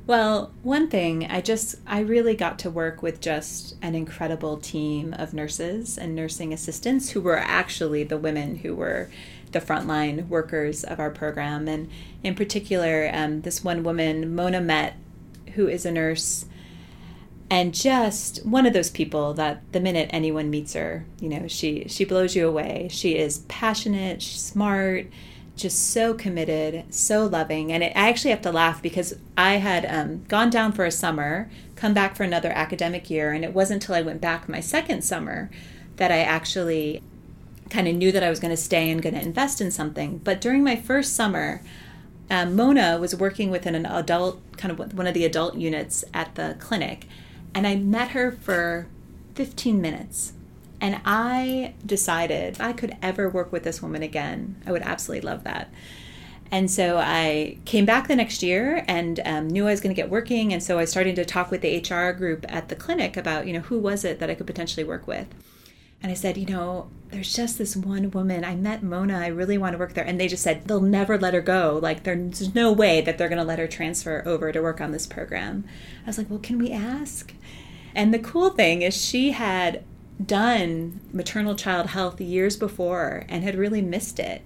Well, 0.06 0.50
one 0.62 0.88
thing, 0.88 1.26
I 1.26 1.40
just, 1.40 1.76
I 1.86 2.00
really 2.00 2.34
got 2.34 2.58
to 2.60 2.70
work 2.70 3.00
with 3.00 3.20
just 3.20 3.76
an 3.80 3.94
incredible 3.94 4.56
team 4.56 5.14
of 5.16 5.34
nurses 5.34 5.96
and 5.96 6.16
nursing 6.16 6.52
assistants 6.52 7.10
who 7.10 7.20
were 7.20 7.38
actually 7.38 8.02
the 8.02 8.18
women 8.18 8.56
who 8.56 8.74
were 8.74 9.08
the 9.52 9.60
frontline 9.60 10.28
workers 10.28 10.84
of 10.84 11.00
our 11.00 11.10
program. 11.10 11.68
And 11.68 11.90
in 12.22 12.34
particular, 12.34 13.10
um, 13.12 13.42
this 13.42 13.64
one 13.64 13.82
woman, 13.82 14.34
Mona 14.34 14.60
Met, 14.60 14.96
who 15.54 15.68
is 15.68 15.84
a 15.84 15.90
nurse 15.90 16.46
and 17.50 17.74
just 17.74 18.46
one 18.46 18.64
of 18.64 18.72
those 18.72 18.90
people 18.90 19.34
that 19.34 19.60
the 19.72 19.80
minute 19.80 20.08
anyone 20.12 20.50
meets 20.50 20.74
her, 20.74 21.04
you 21.18 21.28
know, 21.28 21.48
she 21.48 21.84
she 21.88 22.04
blows 22.04 22.36
you 22.36 22.46
away. 22.46 22.88
She 22.92 23.16
is 23.16 23.38
passionate, 23.48 24.22
smart, 24.22 25.08
just 25.56 25.92
so 25.92 26.14
committed, 26.14 26.84
so 26.94 27.26
loving. 27.26 27.72
And 27.72 27.82
it, 27.82 27.92
I 27.96 28.08
actually 28.08 28.30
have 28.30 28.42
to 28.42 28.52
laugh 28.52 28.80
because 28.80 29.14
I 29.36 29.54
had 29.54 29.84
um, 29.86 30.24
gone 30.28 30.48
down 30.48 30.70
for 30.70 30.84
a 30.84 30.92
summer, 30.92 31.50
come 31.74 31.92
back 31.92 32.14
for 32.14 32.22
another 32.22 32.50
academic 32.50 33.10
year, 33.10 33.32
and 33.32 33.44
it 33.44 33.52
wasn't 33.52 33.82
until 33.82 33.96
I 33.96 34.02
went 34.02 34.20
back 34.20 34.48
my 34.48 34.60
second 34.60 35.02
summer 35.02 35.50
that 35.96 36.12
I 36.12 36.20
actually 36.20 37.02
kind 37.70 37.88
of 37.88 37.94
knew 37.94 38.12
that 38.12 38.22
I 38.22 38.30
was 38.30 38.40
going 38.40 38.50
to 38.50 38.56
stay 38.56 38.90
and 38.90 39.00
going 39.00 39.14
to 39.14 39.22
invest 39.22 39.60
in 39.60 39.70
something. 39.70 40.18
But 40.18 40.40
during 40.40 40.62
my 40.62 40.76
first 40.76 41.14
summer, 41.14 41.62
um, 42.28 42.54
Mona 42.54 42.98
was 42.98 43.14
working 43.14 43.50
within 43.50 43.74
an 43.74 43.86
adult, 43.86 44.40
kind 44.56 44.72
of 44.72 44.94
one 44.94 45.06
of 45.06 45.14
the 45.14 45.24
adult 45.24 45.54
units 45.54 46.04
at 46.12 46.34
the 46.34 46.56
clinic, 46.60 47.06
and 47.54 47.66
I 47.66 47.76
met 47.76 48.10
her 48.10 48.30
for 48.30 48.86
15 49.34 49.80
minutes. 49.80 50.32
And 50.80 51.00
I 51.04 51.74
decided 51.84 52.54
if 52.54 52.60
I 52.60 52.72
could 52.72 52.96
ever 53.02 53.28
work 53.28 53.52
with 53.52 53.64
this 53.64 53.82
woman 53.82 54.02
again, 54.02 54.62
I 54.66 54.72
would 54.72 54.82
absolutely 54.82 55.28
love 55.28 55.44
that. 55.44 55.70
And 56.50 56.70
so 56.70 56.98
I 56.98 57.58
came 57.64 57.84
back 57.84 58.08
the 58.08 58.16
next 58.16 58.42
year 58.42 58.84
and 58.88 59.20
um, 59.24 59.48
knew 59.48 59.68
I 59.68 59.70
was 59.70 59.80
going 59.80 59.94
to 59.94 60.00
get 60.00 60.10
working. 60.10 60.52
And 60.52 60.62
so 60.62 60.78
I 60.78 60.84
started 60.84 61.16
to 61.16 61.24
talk 61.24 61.50
with 61.50 61.60
the 61.60 61.78
HR 61.78 62.12
group 62.12 62.44
at 62.48 62.68
the 62.68 62.74
clinic 62.74 63.16
about, 63.16 63.46
you 63.46 63.52
know, 63.52 63.60
who 63.60 63.78
was 63.78 64.04
it 64.04 64.18
that 64.18 64.30
I 64.30 64.34
could 64.34 64.46
potentially 64.46 64.82
work 64.82 65.06
with. 65.06 65.26
And 66.02 66.10
I 66.10 66.14
said, 66.14 66.38
you 66.38 66.46
know, 66.46 66.88
there's 67.10 67.34
just 67.34 67.58
this 67.58 67.76
one 67.76 68.10
woman. 68.10 68.44
I 68.44 68.54
met 68.54 68.82
Mona. 68.82 69.18
I 69.18 69.26
really 69.26 69.58
want 69.58 69.74
to 69.74 69.78
work 69.78 69.94
there. 69.94 70.04
And 70.04 70.18
they 70.18 70.28
just 70.28 70.42
said, 70.42 70.66
they'll 70.66 70.80
never 70.80 71.18
let 71.18 71.34
her 71.34 71.40
go. 71.40 71.78
Like, 71.82 72.04
there's 72.04 72.54
no 72.54 72.72
way 72.72 73.00
that 73.00 73.18
they're 73.18 73.28
going 73.28 73.38
to 73.38 73.44
let 73.44 73.58
her 73.58 73.66
transfer 73.66 74.22
over 74.24 74.52
to 74.52 74.62
work 74.62 74.80
on 74.80 74.92
this 74.92 75.06
program. 75.06 75.64
I 76.04 76.06
was 76.06 76.18
like, 76.18 76.30
well, 76.30 76.38
can 76.38 76.58
we 76.58 76.72
ask? 76.72 77.34
And 77.94 78.14
the 78.14 78.18
cool 78.18 78.50
thing 78.50 78.82
is, 78.82 78.96
she 78.96 79.32
had 79.32 79.84
done 80.24 81.00
maternal 81.12 81.54
child 81.54 81.88
health 81.88 82.20
years 82.20 82.56
before 82.56 83.24
and 83.28 83.42
had 83.42 83.56
really 83.56 83.82
missed 83.82 84.18
it. 84.18 84.42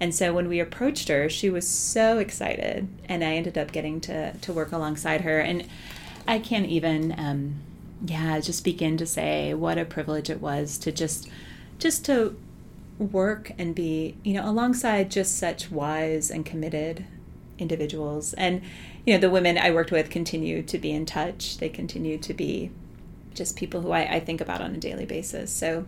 And 0.00 0.14
so 0.14 0.32
when 0.32 0.48
we 0.48 0.60
approached 0.60 1.08
her, 1.08 1.28
she 1.28 1.50
was 1.50 1.68
so 1.68 2.18
excited. 2.18 2.88
And 3.08 3.22
I 3.22 3.34
ended 3.34 3.58
up 3.58 3.72
getting 3.72 4.00
to, 4.02 4.32
to 4.32 4.52
work 4.52 4.72
alongside 4.72 5.22
her. 5.22 5.40
And 5.40 5.66
I 6.26 6.38
can't 6.38 6.66
even, 6.66 7.14
um, 7.18 7.56
yeah, 8.04 8.40
just 8.40 8.64
begin 8.64 8.96
to 8.98 9.06
say 9.06 9.54
what 9.54 9.78
a 9.78 9.84
privilege 9.84 10.28
it 10.28 10.40
was 10.40 10.78
to 10.78 10.92
just, 10.92 11.28
just 11.78 12.04
to 12.06 12.36
work 12.98 13.52
and 13.58 13.74
be, 13.74 14.16
you 14.22 14.34
know, 14.34 14.48
alongside 14.48 15.10
just 15.10 15.38
such 15.38 15.70
wise 15.70 16.30
and 16.30 16.44
committed 16.44 17.06
individuals. 17.58 18.34
And, 18.34 18.62
you 19.04 19.14
know, 19.14 19.20
the 19.20 19.30
women 19.30 19.58
I 19.58 19.70
worked 19.70 19.92
with 19.92 20.10
continue 20.10 20.62
to 20.62 20.78
be 20.78 20.92
in 20.92 21.06
touch. 21.06 21.58
They 21.58 21.68
continue 21.68 22.18
to 22.18 22.34
be 22.34 22.70
just 23.34 23.56
people 23.56 23.82
who 23.82 23.90
I, 23.92 24.16
I 24.16 24.20
think 24.20 24.40
about 24.40 24.60
on 24.60 24.74
a 24.74 24.78
daily 24.78 25.06
basis. 25.06 25.50
So, 25.50 25.86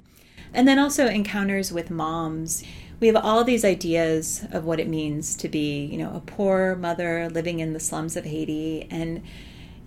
and 0.52 0.66
then 0.66 0.78
also 0.78 1.06
encounters 1.06 1.72
with 1.72 1.90
moms. 1.90 2.62
We 3.00 3.06
have 3.06 3.16
all 3.16 3.44
these 3.44 3.64
ideas 3.64 4.44
of 4.50 4.64
what 4.64 4.80
it 4.80 4.88
means 4.88 5.36
to 5.36 5.48
be, 5.48 5.84
you 5.84 5.98
know, 5.98 6.14
a 6.14 6.20
poor 6.20 6.74
mother 6.74 7.28
living 7.28 7.60
in 7.60 7.72
the 7.72 7.80
slums 7.80 8.16
of 8.16 8.24
Haiti. 8.24 8.86
And 8.90 9.22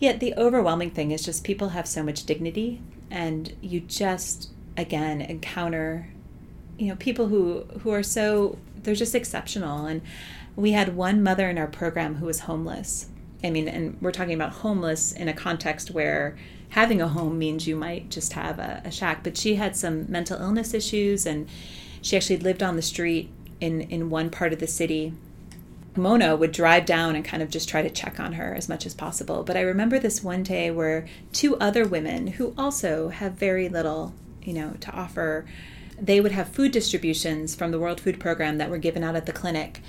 yet 0.01 0.19
the 0.19 0.33
overwhelming 0.35 0.89
thing 0.89 1.11
is 1.11 1.23
just 1.23 1.43
people 1.43 1.69
have 1.69 1.87
so 1.87 2.03
much 2.03 2.25
dignity. 2.25 2.81
And 3.09 3.55
you 3.61 3.79
just, 3.79 4.49
again, 4.75 5.21
encounter, 5.21 6.09
you 6.77 6.87
know, 6.87 6.95
people 6.95 7.27
who, 7.27 7.65
who 7.83 7.91
are 7.91 8.03
so, 8.03 8.57
they're 8.75 8.95
just 8.95 9.13
exceptional. 9.15 9.85
And 9.85 10.01
we 10.55 10.71
had 10.71 10.95
one 10.95 11.21
mother 11.21 11.49
in 11.49 11.57
our 11.57 11.67
program 11.67 12.15
who 12.15 12.25
was 12.25 12.41
homeless. 12.41 13.07
I 13.43 13.51
mean, 13.51 13.67
and 13.67 13.97
we're 14.01 14.11
talking 14.11 14.33
about 14.33 14.53
homeless 14.53 15.11
in 15.11 15.27
a 15.27 15.33
context 15.33 15.91
where 15.91 16.35
having 16.69 17.01
a 17.01 17.07
home 17.07 17.37
means 17.37 17.67
you 17.67 17.75
might 17.75 18.09
just 18.09 18.33
have 18.33 18.57
a, 18.57 18.81
a 18.83 18.91
shack. 18.91 19.23
But 19.23 19.37
she 19.37 19.55
had 19.55 19.75
some 19.75 20.11
mental 20.11 20.39
illness 20.41 20.73
issues, 20.73 21.25
and 21.25 21.47
she 22.01 22.17
actually 22.17 22.37
lived 22.37 22.63
on 22.63 22.75
the 22.75 22.81
street 22.81 23.31
in 23.59 23.81
in 23.81 24.09
one 24.09 24.29
part 24.29 24.53
of 24.53 24.59
the 24.59 24.67
city. 24.67 25.13
Mona 25.95 26.35
would 26.35 26.51
drive 26.51 26.85
down 26.85 27.15
and 27.15 27.25
kind 27.25 27.43
of 27.43 27.49
just 27.49 27.67
try 27.67 27.81
to 27.81 27.89
check 27.89 28.19
on 28.19 28.33
her 28.33 28.53
as 28.55 28.69
much 28.69 28.85
as 28.85 28.93
possible. 28.93 29.43
But 29.43 29.57
I 29.57 29.61
remember 29.61 29.99
this 29.99 30.23
one 30.23 30.43
day 30.43 30.71
where 30.71 31.05
two 31.33 31.57
other 31.57 31.85
women 31.85 32.27
who 32.27 32.53
also 32.57 33.09
have 33.09 33.33
very 33.33 33.67
little, 33.67 34.13
you 34.41 34.53
know, 34.53 34.75
to 34.79 34.91
offer, 34.91 35.45
they 35.99 36.21
would 36.21 36.31
have 36.31 36.47
food 36.47 36.71
distributions 36.71 37.55
from 37.55 37.71
the 37.71 37.79
World 37.79 37.99
Food 37.99 38.19
Program 38.19 38.57
that 38.57 38.69
were 38.69 38.77
given 38.77 39.03
out 39.03 39.15
at 39.15 39.25
the 39.25 39.33
clinic. 39.33 39.81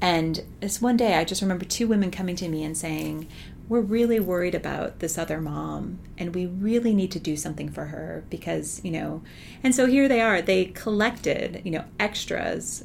And 0.00 0.42
this 0.60 0.80
one 0.80 0.96
day, 0.96 1.14
I 1.14 1.24
just 1.24 1.42
remember 1.42 1.64
two 1.64 1.86
women 1.86 2.10
coming 2.10 2.34
to 2.36 2.48
me 2.48 2.64
and 2.64 2.76
saying, 2.76 3.28
we're 3.68 3.80
really 3.80 4.18
worried 4.18 4.54
about 4.54 4.98
this 4.98 5.16
other 5.16 5.40
mom 5.40 5.98
and 6.18 6.34
we 6.34 6.46
really 6.46 6.94
need 6.94 7.12
to 7.12 7.20
do 7.20 7.36
something 7.36 7.70
for 7.70 7.86
her 7.86 8.24
because, 8.28 8.80
you 8.84 8.90
know, 8.90 9.22
and 9.62 9.74
so 9.74 9.86
here 9.86 10.08
they 10.08 10.20
are. 10.20 10.42
They 10.42 10.66
collected, 10.66 11.62
you 11.64 11.70
know, 11.70 11.84
extras 12.00 12.84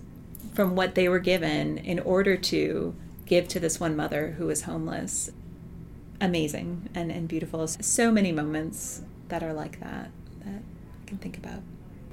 from 0.57 0.75
what 0.75 0.95
they 0.95 1.07
were 1.07 1.19
given 1.19 1.77
in 1.77 1.99
order 1.99 2.35
to 2.35 2.95
give 3.27 3.47
to 3.47 3.59
this 3.59 3.79
one 3.79 3.95
mother 3.95 4.33
who 4.39 4.47
was 4.47 4.63
homeless. 4.63 5.29
Amazing 6.19 6.89
and, 6.95 7.11
and 7.11 7.27
beautiful. 7.27 7.67
So 7.67 8.11
many 8.11 8.31
moments 8.31 9.03
that 9.27 9.43
are 9.43 9.53
like 9.53 9.79
that 9.81 10.09
that 10.43 10.63
I 11.03 11.05
can 11.05 11.19
think 11.19 11.37
about. 11.37 11.59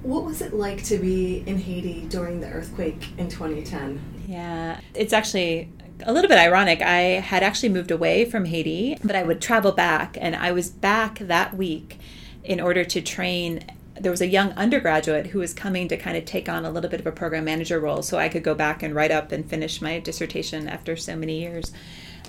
What 0.03 0.25
was 0.25 0.43
it 0.43 0.53
like 0.53 0.83
to 0.83 0.99
be 0.99 1.43
in 1.47 1.57
Haiti 1.57 2.05
during 2.07 2.39
the 2.39 2.47
earthquake 2.47 3.17
in 3.17 3.29
2010? 3.29 3.99
Yeah, 4.27 4.79
it's 4.93 5.11
actually 5.11 5.71
a 6.03 6.13
little 6.13 6.29
bit 6.29 6.37
ironic. 6.37 6.83
I 6.83 7.19
had 7.31 7.41
actually 7.41 7.69
moved 7.69 7.89
away 7.89 8.25
from 8.25 8.45
Haiti, 8.45 8.95
but 9.03 9.15
I 9.15 9.23
would 9.23 9.41
travel 9.41 9.71
back, 9.71 10.19
and 10.21 10.35
I 10.35 10.51
was 10.51 10.69
back 10.69 11.17
that 11.17 11.57
week 11.57 11.97
in 12.43 12.61
order 12.61 12.83
to 12.83 13.01
train. 13.01 13.65
There 13.99 14.11
was 14.11 14.21
a 14.21 14.27
young 14.27 14.51
undergraduate 14.53 15.27
who 15.27 15.39
was 15.39 15.53
coming 15.53 15.87
to 15.87 15.97
kind 15.97 16.17
of 16.17 16.25
take 16.25 16.49
on 16.49 16.65
a 16.65 16.69
little 16.69 16.89
bit 16.89 16.99
of 16.99 17.07
a 17.07 17.11
program 17.11 17.45
manager 17.45 17.79
role 17.79 18.01
so 18.01 18.17
I 18.17 18.29
could 18.29 18.43
go 18.43 18.53
back 18.53 18.83
and 18.83 18.93
write 18.93 19.11
up 19.11 19.31
and 19.31 19.49
finish 19.49 19.81
my 19.81 19.99
dissertation 19.99 20.67
after 20.67 20.97
so 20.97 21.15
many 21.15 21.39
years 21.39 21.71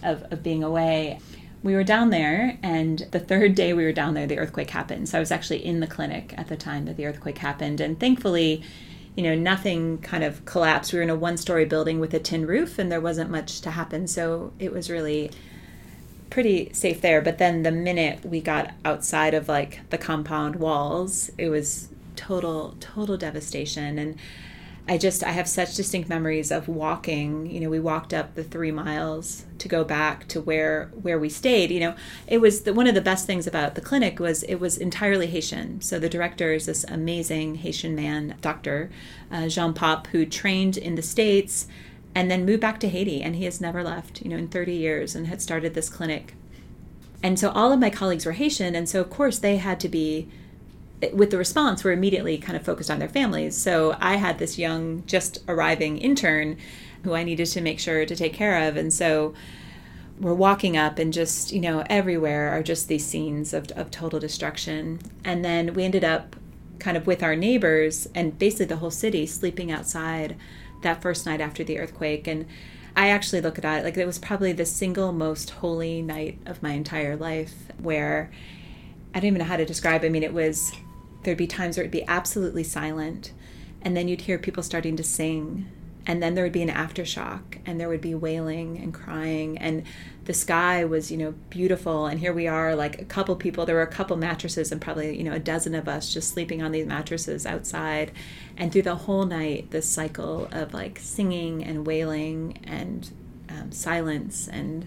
of, 0.02 0.24
of 0.32 0.42
being 0.42 0.62
away. 0.62 1.18
We 1.62 1.74
were 1.74 1.82
down 1.82 2.10
there, 2.10 2.58
and 2.62 3.00
the 3.10 3.18
third 3.18 3.56
day 3.56 3.72
we 3.72 3.84
were 3.84 3.92
down 3.92 4.14
there, 4.14 4.26
the 4.26 4.38
earthquake 4.38 4.70
happened. 4.70 5.08
So 5.08 5.18
I 5.18 5.20
was 5.20 5.32
actually 5.32 5.64
in 5.64 5.80
the 5.80 5.86
clinic 5.88 6.34
at 6.36 6.48
the 6.48 6.56
time 6.56 6.84
that 6.84 6.96
the 6.96 7.06
earthquake 7.06 7.38
happened. 7.38 7.80
And 7.80 7.98
thankfully, 7.98 8.62
you 9.16 9.22
know, 9.22 9.34
nothing 9.34 9.98
kind 9.98 10.22
of 10.22 10.44
collapsed. 10.44 10.92
We 10.92 10.98
were 10.98 11.02
in 11.02 11.10
a 11.10 11.16
one 11.16 11.38
story 11.38 11.64
building 11.64 11.98
with 11.98 12.12
a 12.14 12.20
tin 12.20 12.46
roof 12.46 12.78
and 12.78 12.92
there 12.92 13.00
wasn't 13.00 13.30
much 13.30 13.60
to 13.62 13.70
happen. 13.70 14.06
So 14.06 14.52
it 14.58 14.72
was 14.72 14.90
really 14.90 15.30
pretty 16.30 16.72
safe 16.72 17.00
there. 17.00 17.20
But 17.20 17.38
then 17.38 17.62
the 17.62 17.72
minute 17.72 18.24
we 18.24 18.40
got 18.40 18.74
outside 18.84 19.34
of 19.34 19.48
like 19.48 19.88
the 19.90 19.98
compound 19.98 20.56
walls, 20.56 21.30
it 21.38 21.48
was 21.48 21.88
total, 22.16 22.76
total 22.80 23.16
devastation. 23.16 23.98
And 23.98 24.18
I 24.88 24.98
just 24.98 25.24
I 25.24 25.32
have 25.32 25.48
such 25.48 25.74
distinct 25.74 26.08
memories 26.08 26.52
of 26.52 26.68
walking. 26.68 27.50
You 27.50 27.60
know, 27.60 27.68
we 27.68 27.80
walked 27.80 28.14
up 28.14 28.34
the 28.34 28.44
three 28.44 28.70
miles 28.70 29.44
to 29.58 29.66
go 29.66 29.82
back 29.82 30.28
to 30.28 30.40
where 30.40 30.90
where 31.02 31.18
we 31.18 31.28
stayed. 31.28 31.72
You 31.72 31.80
know, 31.80 31.94
it 32.28 32.38
was 32.38 32.62
the, 32.62 32.72
one 32.72 32.86
of 32.86 32.94
the 32.94 33.00
best 33.00 33.26
things 33.26 33.48
about 33.48 33.74
the 33.74 33.80
clinic 33.80 34.20
was 34.20 34.44
it 34.44 34.56
was 34.56 34.78
entirely 34.78 35.26
Haitian. 35.26 35.80
So 35.80 35.98
the 35.98 36.08
director 36.08 36.52
is 36.52 36.66
this 36.66 36.84
amazing 36.84 37.56
Haitian 37.56 37.96
man, 37.96 38.36
Doctor 38.40 38.90
uh, 39.30 39.48
Jean 39.48 39.74
Pape, 39.74 40.06
who 40.08 40.24
trained 40.24 40.76
in 40.76 40.94
the 40.94 41.02
states 41.02 41.66
and 42.16 42.30
then 42.30 42.46
moved 42.46 42.62
back 42.62 42.80
to 42.80 42.88
Haiti, 42.88 43.22
and 43.22 43.36
he 43.36 43.44
has 43.44 43.60
never 43.60 43.84
left. 43.84 44.22
You 44.22 44.30
know, 44.30 44.38
in 44.38 44.48
30 44.48 44.72
years, 44.72 45.14
and 45.14 45.26
had 45.26 45.42
started 45.42 45.74
this 45.74 45.90
clinic. 45.90 46.32
And 47.22 47.38
so 47.38 47.50
all 47.50 47.72
of 47.72 47.78
my 47.78 47.90
colleagues 47.90 48.24
were 48.24 48.32
Haitian, 48.32 48.74
and 48.74 48.88
so 48.88 49.02
of 49.02 49.10
course 49.10 49.38
they 49.38 49.58
had 49.58 49.78
to 49.80 49.88
be 49.88 50.28
with 51.12 51.30
the 51.30 51.36
response, 51.36 51.84
we're 51.84 51.92
immediately 51.92 52.38
kind 52.38 52.56
of 52.56 52.64
focused 52.64 52.90
on 52.90 52.98
their 52.98 53.08
families. 53.08 53.54
So 53.54 53.98
I 54.00 54.16
had 54.16 54.38
this 54.38 54.56
young, 54.56 55.04
just 55.06 55.44
arriving 55.46 55.98
intern 55.98 56.56
who 57.04 57.14
I 57.14 57.22
needed 57.22 57.48
to 57.48 57.60
make 57.60 57.78
sure 57.78 58.06
to 58.06 58.16
take 58.16 58.32
care 58.32 58.66
of. 58.66 58.78
And 58.78 58.90
so 58.90 59.34
we're 60.18 60.32
walking 60.32 60.74
up, 60.74 60.98
and 60.98 61.12
just, 61.12 61.52
you 61.52 61.60
know, 61.60 61.84
everywhere 61.90 62.48
are 62.48 62.62
just 62.62 62.88
these 62.88 63.04
scenes 63.04 63.52
of, 63.52 63.70
of 63.72 63.90
total 63.90 64.18
destruction. 64.18 65.00
And 65.22 65.44
then 65.44 65.74
we 65.74 65.84
ended 65.84 66.02
up 66.02 66.34
kind 66.78 66.96
of 66.96 67.06
with 67.06 67.22
our 67.22 67.36
neighbors 67.36 68.08
and 68.14 68.38
basically 68.38 68.66
the 68.66 68.76
whole 68.76 68.90
city 68.90 69.26
sleeping 69.26 69.70
outside 69.70 70.36
that 70.86 71.02
first 71.02 71.26
night 71.26 71.40
after 71.40 71.62
the 71.62 71.78
earthquake. 71.78 72.26
And 72.26 72.46
I 72.96 73.10
actually 73.10 73.42
look 73.42 73.58
at 73.58 73.64
it 73.64 73.84
like 73.84 73.96
it 73.96 74.06
was 74.06 74.18
probably 74.18 74.52
the 74.52 74.64
single 74.64 75.12
most 75.12 75.50
holy 75.50 76.00
night 76.00 76.38
of 76.46 76.62
my 76.62 76.72
entire 76.72 77.16
life 77.16 77.54
where 77.78 78.30
I 79.14 79.20
don't 79.20 79.28
even 79.28 79.38
know 79.40 79.44
how 79.44 79.56
to 79.56 79.66
describe. 79.66 80.04
I 80.04 80.08
mean, 80.08 80.22
it 80.22 80.32
was 80.32 80.72
there'd 81.22 81.36
be 81.36 81.46
times 81.46 81.76
where 81.76 81.82
it'd 81.82 81.90
be 81.90 82.06
absolutely 82.06 82.62
silent 82.62 83.32
and 83.82 83.96
then 83.96 84.08
you'd 84.08 84.22
hear 84.22 84.38
people 84.38 84.62
starting 84.62 84.96
to 84.96 85.02
sing 85.02 85.68
and 86.06 86.22
then 86.22 86.34
there 86.34 86.44
would 86.44 86.52
be 86.52 86.62
an 86.62 86.68
aftershock 86.68 87.58
and 87.66 87.80
there 87.80 87.88
would 87.88 88.00
be 88.00 88.14
wailing 88.14 88.78
and 88.78 88.94
crying 88.94 89.58
and 89.58 89.82
the 90.26 90.34
sky 90.34 90.84
was 90.84 91.10
you 91.10 91.16
know 91.16 91.32
beautiful 91.50 92.06
and 92.06 92.20
here 92.20 92.32
we 92.32 92.46
are 92.46 92.74
like 92.74 93.00
a 93.00 93.04
couple 93.04 93.34
people 93.36 93.64
there 93.64 93.76
were 93.76 93.82
a 93.82 93.86
couple 93.86 94.16
mattresses 94.16 94.70
and 94.70 94.80
probably 94.80 95.16
you 95.16 95.24
know 95.24 95.32
a 95.32 95.38
dozen 95.38 95.74
of 95.74 95.88
us 95.88 96.12
just 96.12 96.32
sleeping 96.32 96.62
on 96.62 96.72
these 96.72 96.86
mattresses 96.86 97.46
outside 97.46 98.12
and 98.56 98.72
through 98.72 98.82
the 98.82 98.96
whole 98.96 99.24
night 99.24 99.70
this 99.70 99.88
cycle 99.88 100.48
of 100.52 100.74
like 100.74 100.98
singing 100.98 101.64
and 101.64 101.86
wailing 101.86 102.58
and 102.64 103.10
um, 103.48 103.70
silence 103.72 104.48
and 104.48 104.86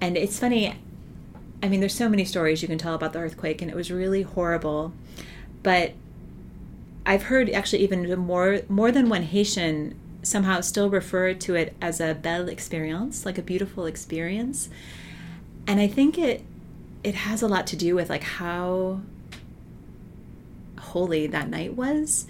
and 0.00 0.16
it's 0.16 0.38
funny 0.38 0.74
I 1.62 1.68
mean, 1.68 1.80
there's 1.80 1.94
so 1.94 2.08
many 2.08 2.24
stories 2.24 2.60
you 2.60 2.68
can 2.68 2.78
tell 2.78 2.94
about 2.94 3.12
the 3.12 3.20
earthquake, 3.20 3.62
and 3.62 3.70
it 3.70 3.76
was 3.76 3.90
really 3.90 4.22
horrible. 4.22 4.92
But 5.62 5.92
I've 7.06 7.24
heard 7.24 7.48
actually 7.50 7.84
even 7.84 8.18
more 8.18 8.62
more 8.68 8.90
than 8.90 9.08
one 9.08 9.22
Haitian 9.22 9.98
somehow 10.22 10.60
still 10.60 10.88
refer 10.88 11.34
to 11.34 11.54
it 11.54 11.74
as 11.80 12.00
a 12.00 12.14
belle 12.14 12.48
experience, 12.48 13.26
like 13.26 13.38
a 13.38 13.42
beautiful 13.42 13.86
experience. 13.86 14.68
And 15.66 15.80
I 15.80 15.86
think 15.86 16.18
it 16.18 16.44
it 17.02 17.14
has 17.14 17.42
a 17.42 17.48
lot 17.48 17.66
to 17.66 17.76
do 17.76 17.94
with 17.96 18.08
like 18.08 18.22
how 18.22 19.00
holy 20.78 21.26
that 21.26 21.48
night 21.48 21.74
was 21.74 22.26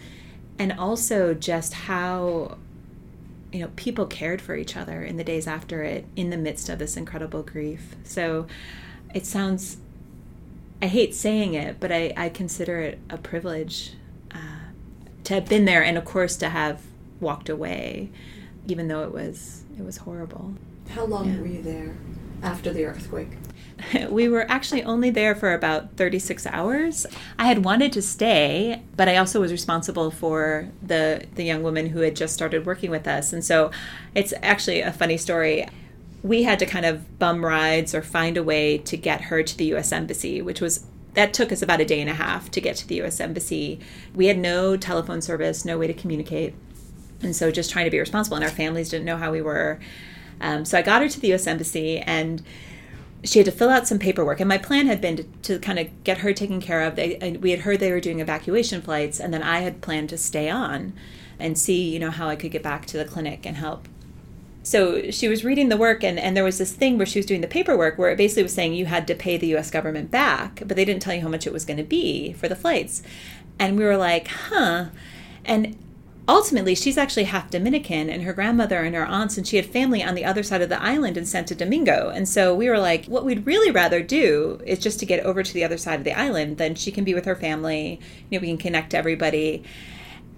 and 0.59 0.73
also 0.73 1.35
just 1.35 1.75
how 1.75 2.57
you 3.53 3.61
know 3.61 3.71
people 3.77 4.07
cared 4.07 4.41
for 4.41 4.57
each 4.57 4.77
other 4.77 5.03
in 5.03 5.17
the 5.17 5.25
days 5.25 5.47
after 5.47 5.83
it 5.83 6.07
in 6.17 6.31
the 6.31 6.37
midst 6.37 6.69
of 6.69 6.79
this 6.79 6.97
incredible 6.97 7.43
grief. 7.43 7.95
So 8.05 8.47
it 9.15 9.27
sounds 9.27 9.77
I 10.81 10.87
hate 10.87 11.15
saying 11.15 11.55
it, 11.55 11.79
but 11.79 11.93
I, 11.93 12.13
I 12.17 12.29
consider 12.29 12.81
it 12.81 12.99
a 13.09 13.17
privilege 13.17 13.93
uh, 14.35 14.71
to 15.25 15.35
have 15.35 15.49
been 15.49 15.65
there 15.65 15.85
and 15.85 15.99
of 15.99 16.05
course 16.05 16.37
to 16.39 16.49
have 16.49 16.83
walked 17.23 17.49
away, 17.49 18.11
even 18.67 18.89
though 18.89 19.05
it 19.05 19.13
was 19.13 19.65
it 19.79 19.85
was 19.85 19.99
horrible. 19.99 20.55
How 20.91 21.05
long 21.05 21.33
yeah. 21.33 21.41
were 21.41 21.47
you 21.47 21.63
there 21.63 21.97
after 22.43 22.73
the 22.73 22.85
earthquake? 22.85 23.31
we 24.11 24.29
were 24.29 24.51
actually 24.51 24.83
only 24.83 25.11
there 25.11 25.35
for 25.35 25.55
about 25.55 25.97
36 25.97 26.47
hours. 26.47 27.07
I 27.39 27.47
had 27.47 27.65
wanted 27.65 27.93
to 27.93 28.03
stay, 28.03 28.83
but 28.97 29.09
I 29.09 29.17
also 29.17 29.41
was 29.41 29.53
responsible 29.53 30.11
for 30.11 30.69
the 30.83 31.27
the 31.35 31.45
young 31.45 31.63
woman 31.63 31.87
who 31.87 32.01
had 32.01 32.17
just 32.17 32.35
started 32.35 32.67
working 32.67 32.91
with 32.91 33.07
us. 33.07 33.33
And 33.33 33.45
so 33.45 33.71
it's 34.15 34.35
actually 34.43 34.81
a 34.81 34.93
funny 34.93 35.17
story 35.17 35.67
we 36.23 36.45
had 36.45 36.59
to 36.61 36.67
kind 36.67 36.87
of 36.87 37.19
bum 37.19 37.45
rides 37.45 37.95
or 37.95 38.03
find 38.03 38.37
a 38.37 38.43
way 38.43 38.79
to 38.79 38.97
get 38.97 39.23
her 39.23 39.43
to 39.43 39.57
the 39.57 39.75
US 39.75 39.93
Embassy, 39.93 40.41
which 40.41 40.61
was 40.61 40.87
that 41.15 41.35
took 41.35 41.53
us 41.53 41.61
about 41.61 41.81
a 41.81 41.85
day 41.85 42.01
and 42.01 42.09
a 42.09 42.15
half 42.15 42.51
to 42.51 42.61
get 42.61 42.77
to 42.77 42.87
the 42.87 43.03
US 43.03 43.21
Embassy. 43.21 43.81
We 44.15 44.27
had 44.27 44.39
no 44.39 44.77
telephone 44.77 45.21
service, 45.21 45.65
no 45.65 45.79
way 45.79 45.87
to 45.87 45.95
communicate. 45.95 46.55
And 47.23 47.35
so 47.35 47.51
just 47.51 47.71
trying 47.71 47.85
to 47.85 47.91
be 47.91 48.01
responsible, 48.01 48.37
and 48.37 48.45
our 48.45 48.51
families 48.51 48.89
didn't 48.89 49.05
know 49.05 49.17
how 49.17 49.31
we 49.31 49.43
were. 49.43 49.79
Um, 50.41 50.65
so 50.65 50.79
I 50.79 50.83
got 50.83 51.03
her 51.03 51.09
to 51.09 51.21
the 51.21 51.33
US 51.33 51.47
Embassy, 51.47 51.99
and 51.99 52.43
she 53.25 53.39
had 53.39 53.47
to 53.47 53.53
fill 53.53 53.71
out 53.71 53.87
some 53.87 53.99
paperwork. 53.99 54.41
And 54.41 54.49
my 54.49 54.59
plan 54.59 54.87
had 54.87 55.01
been 55.01 55.17
to, 55.17 55.25
to 55.43 55.59
kind 55.59 55.79
of 55.79 56.05
get 56.05 56.19
her 56.19 56.33
taken 56.33 56.61
care 56.61 56.83
of. 56.83 56.97
They, 56.97 57.39
we 57.41 57.51
had 57.51 57.61
heard 57.61 57.81
they 57.81 57.93
were 57.93 58.01
doing 58.01 58.21
evacuation 58.21 58.83
flights 58.83 59.21
and 59.21 59.33
then 59.33 59.43
i 59.43 59.61
had 59.61 59.81
planned 59.81 60.09
to 60.11 60.19
stay 60.19 60.51
on 60.51 60.93
and 61.39 61.59
see 61.59 61.89
you 61.89 61.99
know 61.99 62.11
how 62.11 62.29
i 62.29 62.37
could 62.37 62.51
get 62.51 62.63
back 62.63 62.87
to 62.87 62.99
the 62.99 63.05
clinic 63.05 63.47
and 63.47 63.57
help. 63.57 63.89
So 64.65 65.11
she 65.11 65.27
was 65.27 65.45
reading 65.45 65.71
the 65.71 65.77
work 65.77 66.05
and, 66.05 66.21
and 66.21 66.37
there 66.37 66.45
was 66.45 66.59
this 66.59 66.73
thing 66.73 66.97
where 66.97 67.07
she 67.07 67.19
was 67.19 67.27
doing 67.27 67.41
the 67.41 67.49
paperwork 67.49 67.99
where 67.99 68.11
it 68.11 68.17
basically 68.17 68.45
was 68.45 68.55
saying 68.55 68.75
you 68.75 68.87
had 68.87 69.09
to 69.09 69.15
pay 69.15 69.37
the 69.37 69.57
us 69.57 69.71
government 69.71 70.11
back 70.11 70.63
but 70.67 70.77
they 70.77 70.85
didn't 70.85 71.03
tell 71.03 71.15
you 71.15 71.21
how 71.21 71.29
much 71.29 71.47
it 71.47 71.53
was 71.53 71.65
going 71.65 71.79
to 71.79 71.83
be 71.83 72.33
for 72.33 72.49
the 72.49 72.57
flights. 72.57 73.03
And 73.59 73.77
we 73.77 73.85
were 73.85 73.97
like 73.97 74.29
huh. 74.29 74.87
And 75.45 75.77
ultimately 76.29 76.75
she's 76.75 76.97
actually 76.97 77.25
half 77.25 77.51
dominican 77.51 78.09
and 78.09 78.23
her 78.23 78.33
grandmother 78.33 78.83
and 78.83 78.95
her 78.95 79.05
aunts 79.05 79.37
and 79.37 79.47
she 79.47 79.57
had 79.57 79.67
family 79.67 80.03
on 80.03 80.15
the 80.15 80.25
other 80.25 80.43
side 80.43 80.63
of 80.63 80.69
the 80.69 80.83
island 80.83 81.17
in 81.17 81.27
santo 81.27 81.55
domingo. 81.55 82.11
And 82.11 82.29
so 82.29 82.55
we 82.55 82.69
were 82.69 82.79
like 82.79 83.07
what 83.07 83.25
we'd 83.25 83.47
really 83.47 83.71
rather 83.71 84.03
do 84.03 84.61
is 84.65 84.79
just 84.79 85.01
to 85.01 85.07
get 85.07 85.25
over 85.25 85.43
to 85.43 85.53
the 85.53 85.65
other 85.65 85.79
side 85.79 85.99
of 85.99 86.05
the 86.05 86.19
island. 86.19 86.59
Then 86.59 86.75
she 86.75 86.93
can 86.93 87.05
be 87.05 87.15
with 87.15 87.25
her 87.25 87.37
family. 87.37 88.01
You 88.31 88.39
know 88.39 88.43
we 88.43 88.49
can 88.49 88.59
connect 88.59 88.91
to 88.91 88.99
everybody. 88.99 89.65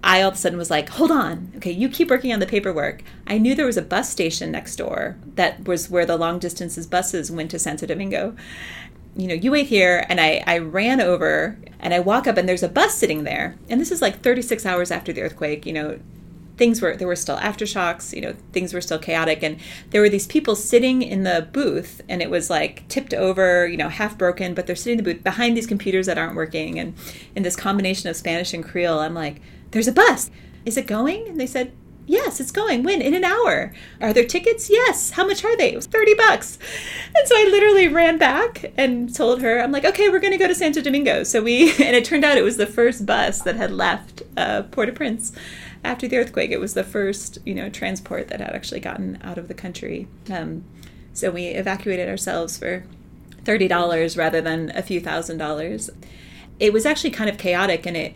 I 0.03 0.21
all 0.21 0.29
of 0.29 0.35
a 0.35 0.37
sudden 0.37 0.59
was 0.59 0.69
like, 0.69 0.89
hold 0.89 1.09
on, 1.09 1.51
okay, 1.57 1.71
you 1.71 1.89
keep 1.89 2.11
working 2.11 2.31
on 2.31 2.39
the 2.39 2.45
paperwork. 2.45 3.01
I 3.25 3.39
knew 3.39 3.55
there 3.55 3.65
was 3.65 3.77
a 3.77 3.81
bus 3.81 4.07
station 4.07 4.51
next 4.51 4.75
door 4.75 5.17
that 5.33 5.67
was 5.67 5.89
where 5.89 6.05
the 6.05 6.15
long 6.15 6.37
distances 6.37 6.85
buses 6.85 7.31
went 7.31 7.49
to 7.51 7.59
Santo 7.59 7.87
Domingo. 7.87 8.35
You 9.15 9.27
know, 9.27 9.33
you 9.33 9.51
wait 9.51 9.67
here, 9.67 10.05
and 10.09 10.19
I, 10.19 10.43
I 10.45 10.57
ran 10.57 10.99
over 10.99 11.57
and 11.79 11.93
I 11.93 11.99
walk 11.99 12.27
up, 12.27 12.37
and 12.37 12.49
there's 12.49 12.63
a 12.63 12.69
bus 12.69 12.95
sitting 12.95 13.23
there. 13.23 13.55
And 13.69 13.79
this 13.79 13.91
is 13.91 14.01
like 14.01 14.21
36 14.21 14.65
hours 14.65 14.91
after 14.91 15.13
the 15.13 15.21
earthquake, 15.21 15.65
you 15.65 15.73
know, 15.73 15.99
things 16.57 16.81
were 16.81 16.95
there 16.95 17.07
were 17.07 17.17
still 17.17 17.35
aftershocks 17.35 18.15
you 18.15 18.21
know 18.21 18.33
things 18.53 18.73
were 18.73 18.79
still 18.79 18.97
chaotic 18.97 19.43
and 19.43 19.59
there 19.89 19.99
were 19.99 20.07
these 20.07 20.25
people 20.25 20.55
sitting 20.55 21.01
in 21.01 21.23
the 21.23 21.49
booth 21.51 21.99
and 22.07 22.21
it 22.21 22.29
was 22.29 22.49
like 22.49 22.87
tipped 22.87 23.13
over 23.13 23.67
you 23.67 23.75
know 23.75 23.89
half 23.89 24.17
broken 24.17 24.53
but 24.53 24.65
they're 24.65 24.73
sitting 24.73 24.97
in 24.97 25.03
the 25.03 25.13
booth 25.13 25.21
behind 25.21 25.57
these 25.57 25.67
computers 25.67 26.05
that 26.05 26.17
aren't 26.17 26.33
working 26.33 26.79
and 26.79 26.93
in 27.35 27.43
this 27.43 27.57
combination 27.57 28.09
of 28.09 28.15
spanish 28.15 28.53
and 28.53 28.63
creole 28.63 28.99
i'm 28.99 29.13
like 29.13 29.41
there's 29.75 29.89
a 29.89 29.91
bus. 29.91 30.31
Is 30.63 30.77
it 30.77 30.87
going? 30.87 31.27
And 31.27 31.37
they 31.37 31.45
said, 31.45 31.73
Yes, 32.07 32.39
it's 32.39 32.51
going. 32.51 32.83
When? 32.83 33.01
In 33.01 33.13
an 33.13 33.23
hour. 33.23 33.73
Are 33.99 34.13
there 34.13 34.25
tickets? 34.25 34.69
Yes. 34.69 35.11
How 35.11 35.25
much 35.25 35.43
are 35.43 35.57
they? 35.57 35.73
It 35.73 35.75
was 35.75 35.87
30 35.87 36.13
bucks. 36.13 36.59
And 37.15 37.27
so 37.27 37.35
I 37.35 37.47
literally 37.49 37.87
ran 37.87 38.17
back 38.17 38.71
and 38.77 39.13
told 39.13 39.41
her, 39.41 39.59
I'm 39.59 39.71
like, 39.71 39.85
okay, 39.85 40.09
we're 40.09 40.19
going 40.19 40.33
to 40.33 40.37
go 40.37 40.47
to 40.47 40.55
Santo 40.55 40.81
Domingo. 40.81 41.23
So 41.23 41.41
we, 41.41 41.71
and 41.83 41.95
it 41.95 42.05
turned 42.05 42.23
out 42.23 42.37
it 42.37 42.43
was 42.43 42.57
the 42.57 42.67
first 42.67 43.05
bus 43.05 43.41
that 43.41 43.55
had 43.55 43.71
left 43.71 44.21
uh, 44.37 44.63
Port 44.63 44.89
au 44.89 44.91
Prince 44.91 45.31
after 45.83 46.07
the 46.07 46.17
earthquake. 46.17 46.51
It 46.51 46.59
was 46.59 46.75
the 46.75 46.83
first, 46.83 47.39
you 47.45 47.55
know, 47.55 47.69
transport 47.69 48.27
that 48.27 48.39
had 48.39 48.53
actually 48.53 48.81
gotten 48.81 49.19
out 49.23 49.37
of 49.37 49.47
the 49.47 49.53
country. 49.53 50.07
Um, 50.31 50.63
so 51.13 51.31
we 51.31 51.47
evacuated 51.47 52.07
ourselves 52.07 52.57
for 52.57 52.85
$30 53.45 54.17
rather 54.17 54.41
than 54.41 54.71
a 54.75 54.81
few 54.83 54.99
thousand 54.99 55.37
dollars. 55.37 55.89
It 56.59 56.71
was 56.71 56.85
actually 56.85 57.11
kind 57.11 57.29
of 57.29 57.37
chaotic 57.37 57.85
and 57.85 57.97
it, 57.97 58.15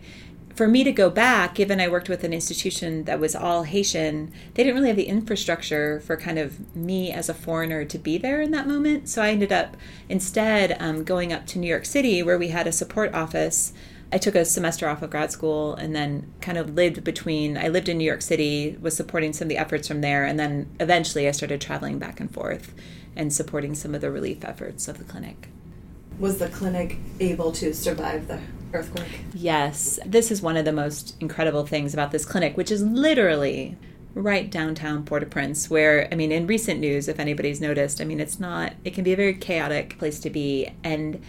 for 0.54 0.68
me 0.68 0.84
to 0.84 0.92
go 0.92 1.10
back, 1.10 1.54
given 1.54 1.80
I 1.80 1.88
worked 1.88 2.08
with 2.08 2.24
an 2.24 2.32
institution 2.32 3.04
that 3.04 3.20
was 3.20 3.34
all 3.34 3.62
Haitian, 3.62 4.32
they 4.54 4.62
didn't 4.62 4.76
really 4.76 4.88
have 4.88 4.96
the 4.96 5.04
infrastructure 5.04 6.00
for 6.00 6.16
kind 6.16 6.38
of 6.38 6.74
me 6.76 7.12
as 7.12 7.28
a 7.28 7.34
foreigner 7.34 7.84
to 7.84 7.98
be 7.98 8.18
there 8.18 8.40
in 8.40 8.50
that 8.50 8.66
moment. 8.66 9.08
So 9.08 9.22
I 9.22 9.30
ended 9.30 9.52
up 9.52 9.76
instead 10.08 10.76
um, 10.80 11.04
going 11.04 11.32
up 11.32 11.46
to 11.48 11.58
New 11.58 11.68
York 11.68 11.84
City, 11.84 12.22
where 12.22 12.38
we 12.38 12.48
had 12.48 12.66
a 12.66 12.72
support 12.72 13.14
office. 13.14 13.72
I 14.12 14.18
took 14.18 14.34
a 14.34 14.44
semester 14.44 14.88
off 14.88 15.02
of 15.02 15.10
grad 15.10 15.30
school 15.30 15.74
and 15.74 15.94
then 15.94 16.32
kind 16.40 16.58
of 16.58 16.74
lived 16.74 17.04
between. 17.04 17.56
I 17.56 17.68
lived 17.68 17.88
in 17.88 17.98
New 17.98 18.04
York 18.04 18.22
City, 18.22 18.76
was 18.80 18.96
supporting 18.96 19.32
some 19.32 19.46
of 19.46 19.50
the 19.50 19.58
efforts 19.58 19.86
from 19.86 20.00
there, 20.00 20.24
and 20.24 20.38
then 20.38 20.68
eventually 20.80 21.28
I 21.28 21.30
started 21.30 21.60
traveling 21.60 21.98
back 21.98 22.18
and 22.18 22.32
forth 22.32 22.74
and 23.14 23.32
supporting 23.32 23.74
some 23.74 23.94
of 23.94 24.00
the 24.00 24.10
relief 24.10 24.44
efforts 24.44 24.88
of 24.88 24.98
the 24.98 25.04
clinic. 25.04 25.48
Was 26.18 26.38
the 26.38 26.48
clinic 26.48 26.96
able 27.20 27.52
to 27.52 27.72
survive 27.72 28.26
the 28.26 28.40
earthquake. 28.72 29.20
Yes. 29.34 29.98
This 30.04 30.30
is 30.30 30.42
one 30.42 30.56
of 30.56 30.64
the 30.64 30.72
most 30.72 31.16
incredible 31.20 31.66
things 31.66 31.94
about 31.94 32.10
this 32.10 32.24
clinic, 32.24 32.56
which 32.56 32.70
is 32.70 32.82
literally 32.82 33.76
right 34.14 34.50
downtown 34.50 35.04
Port 35.04 35.22
au 35.22 35.26
Prince, 35.26 35.70
where, 35.70 36.08
I 36.10 36.16
mean, 36.16 36.32
in 36.32 36.46
recent 36.46 36.80
news, 36.80 37.08
if 37.08 37.20
anybody's 37.20 37.60
noticed, 37.60 38.00
I 38.00 38.04
mean, 38.04 38.20
it's 38.20 38.40
not, 38.40 38.74
it 38.84 38.94
can 38.94 39.04
be 39.04 39.12
a 39.12 39.16
very 39.16 39.34
chaotic 39.34 39.98
place 39.98 40.20
to 40.20 40.30
be. 40.30 40.70
And 40.82 41.22